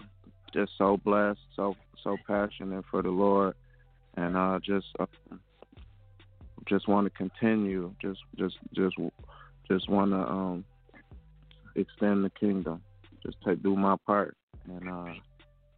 [0.54, 3.56] just so blessed, so so passionate for the Lord,
[4.16, 5.06] and uh, just uh,
[6.68, 7.94] just want to continue.
[8.02, 8.96] Just just just
[9.70, 10.66] just want to um,
[11.76, 12.82] extend the kingdom.
[13.24, 14.36] Just do my part
[14.68, 15.14] and uh,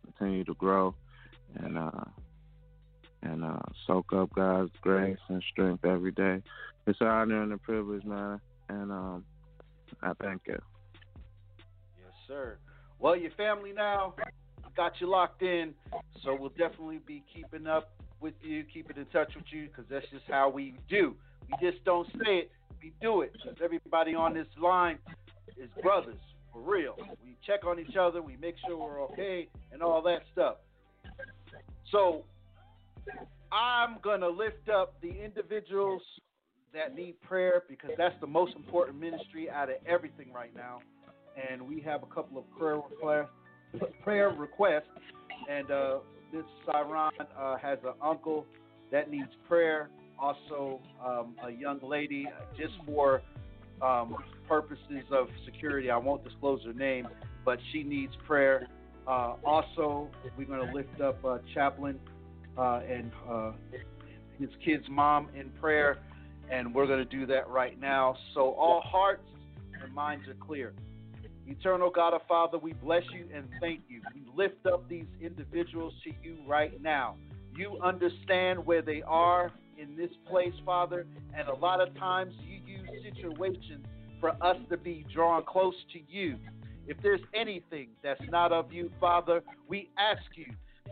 [0.05, 0.93] continue to grow
[1.55, 1.91] and uh,
[3.23, 6.41] and uh, soak up God's grace and strength every day.
[6.87, 8.39] It's an honor and a privilege, man,
[8.69, 9.25] and um,
[10.01, 10.59] I thank you.
[11.97, 12.57] Yes, sir.
[12.99, 14.15] Well, your family now
[14.75, 15.73] got you locked in,
[16.23, 20.07] so we'll definitely be keeping up with you, keeping in touch with you, because that's
[20.11, 21.15] just how we do.
[21.47, 22.51] We just don't say it,
[22.81, 23.33] we do it.
[23.43, 24.97] 'Cause everybody on this line
[25.57, 26.19] is brothers,
[26.51, 26.95] for real.
[27.23, 30.57] We check on each other, we make sure we're okay, and all that stuff.
[31.91, 32.23] So,
[33.51, 36.01] I'm going to lift up the individuals
[36.73, 40.79] that need prayer because that's the most important ministry out of everything right now.
[41.51, 44.83] And we have a couple of prayer requests, prayer requests,
[45.49, 45.97] and uh,
[46.31, 48.45] this Siron uh, has an uncle
[48.91, 49.89] that needs prayer.
[50.19, 53.21] Also, um, a young lady, uh, just for
[53.81, 54.15] um,
[54.47, 57.07] purposes of security, I won't disclose her name,
[57.45, 58.67] but she needs prayer.
[59.07, 61.99] Uh, also, we're going to lift up uh, Chaplain
[62.57, 63.51] uh, and uh,
[64.39, 65.97] his kid's mom in prayer,
[66.51, 68.15] and we're going to do that right now.
[68.33, 69.23] So, all hearts
[69.81, 70.73] and minds are clear.
[71.47, 74.01] Eternal God, our Father, we bless you and thank you.
[74.13, 77.15] We lift up these individuals to you right now.
[77.55, 81.05] You understand where they are in this place, Father,
[81.35, 82.60] and a lot of times you
[83.03, 83.85] situations
[84.19, 86.37] for us to be drawn close to you.
[86.87, 90.45] If there's anything that's not of you, Father, we ask you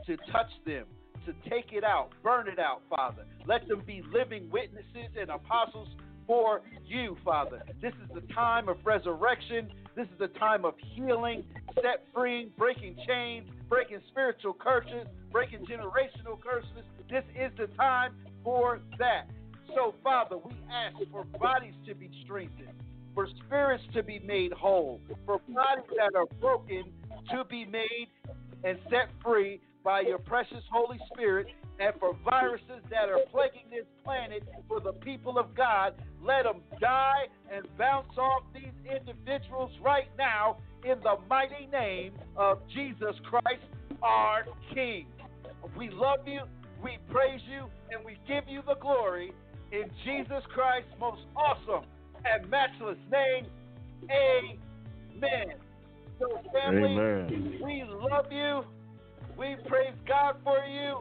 [0.05, 0.85] to touch them,
[1.25, 3.25] to take it out, burn it out, Father.
[3.45, 5.89] Let them be living witnesses and apostles
[6.25, 7.63] for you, Father.
[7.81, 9.69] This is the time of resurrection.
[9.95, 11.43] This is the time of healing,
[11.75, 16.83] set free, breaking chains, breaking spiritual curses, breaking generational curses.
[17.09, 18.13] This is the time
[18.43, 19.27] for that.
[19.75, 22.73] So, Father, we ask for bodies to be strengthened,
[23.13, 26.85] for spirits to be made whole, for bodies that are broken
[27.31, 28.07] to be made
[28.63, 31.47] and set free by your precious Holy Spirit,
[31.79, 36.61] and for viruses that are plaguing this planet for the people of God, let them
[36.81, 43.63] die and bounce off these individuals right now in the mighty name of Jesus Christ,
[44.01, 45.05] our King.
[45.77, 46.41] We love you,
[46.83, 49.31] we praise you, and we give you the glory
[49.71, 51.85] in Jesus Christ's most awesome
[52.25, 53.45] and matchless name.
[54.09, 55.55] Amen.
[56.19, 57.59] So, family, Amen.
[57.63, 58.63] we love you.
[59.37, 60.99] We praise God for you.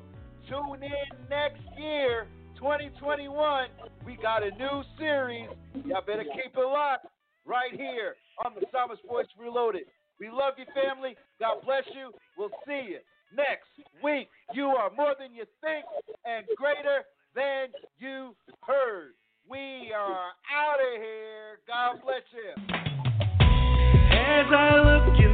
[0.48, 2.26] Tune in next year,
[2.56, 3.68] 2021.
[4.06, 5.48] We got a new series.
[5.84, 7.06] Y'all better keep it locked
[7.44, 8.14] right here
[8.44, 9.84] on the Psalmist Voice Reloaded.
[10.20, 11.16] We love you, family.
[11.40, 12.12] God bless you.
[12.36, 12.98] We'll see you
[13.34, 13.70] next
[14.02, 14.28] week.
[14.54, 15.84] You are more than you think
[16.24, 17.04] and greater
[17.38, 17.68] than
[18.00, 18.34] you
[18.66, 19.14] heard.
[19.48, 21.60] We are out of here.
[21.68, 22.50] God bless you.
[24.10, 25.27] As I look in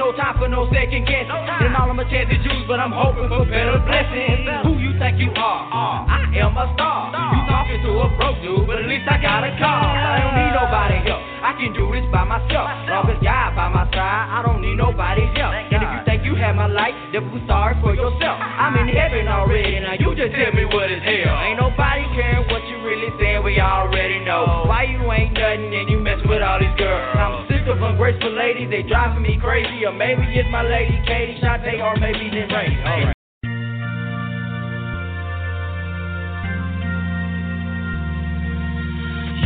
[0.00, 1.26] out of bounds and no time for no second guess.
[1.28, 4.44] And all of my chances used, but I'm hoping for better blessings.
[4.64, 6.04] Who you think you are?
[6.08, 7.12] I am a star.
[7.12, 9.84] You talking to a broke dude, but at least I got a car.
[9.96, 11.22] I don't need nobody help.
[11.46, 12.66] I can do this by myself.
[12.90, 15.54] Long as God by my side, I don't need nobody's help.
[15.54, 18.36] And if you think you have my life, then feel sorry for yourself.
[18.42, 18.66] Ah.
[18.66, 21.38] I'm in heaven already, now you just tell me what is hell.
[21.46, 24.66] Ain't nobody caring what you really saying, we already know.
[24.66, 25.98] Why you ain't nothing and you
[26.36, 27.16] with all these girls?
[27.16, 29.86] I'm sick of ungrateful ladies, they driving me crazy.
[29.86, 32.76] Or maybe it's my lady Katie Shantae, or maybe it's Ray.
[32.84, 33.16] Alright.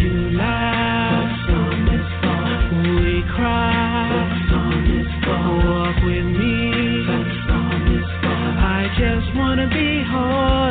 [0.00, 1.30] You laugh,
[2.82, 4.10] we cry,
[5.28, 7.06] walk with me.
[8.62, 10.69] I just wanna be whole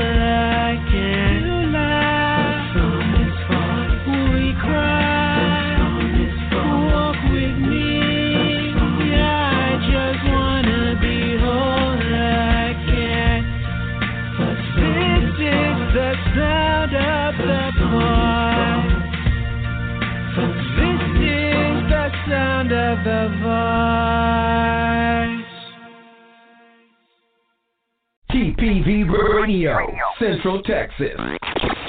[28.89, 29.77] TPV Radio,
[30.17, 31.88] Central Texas.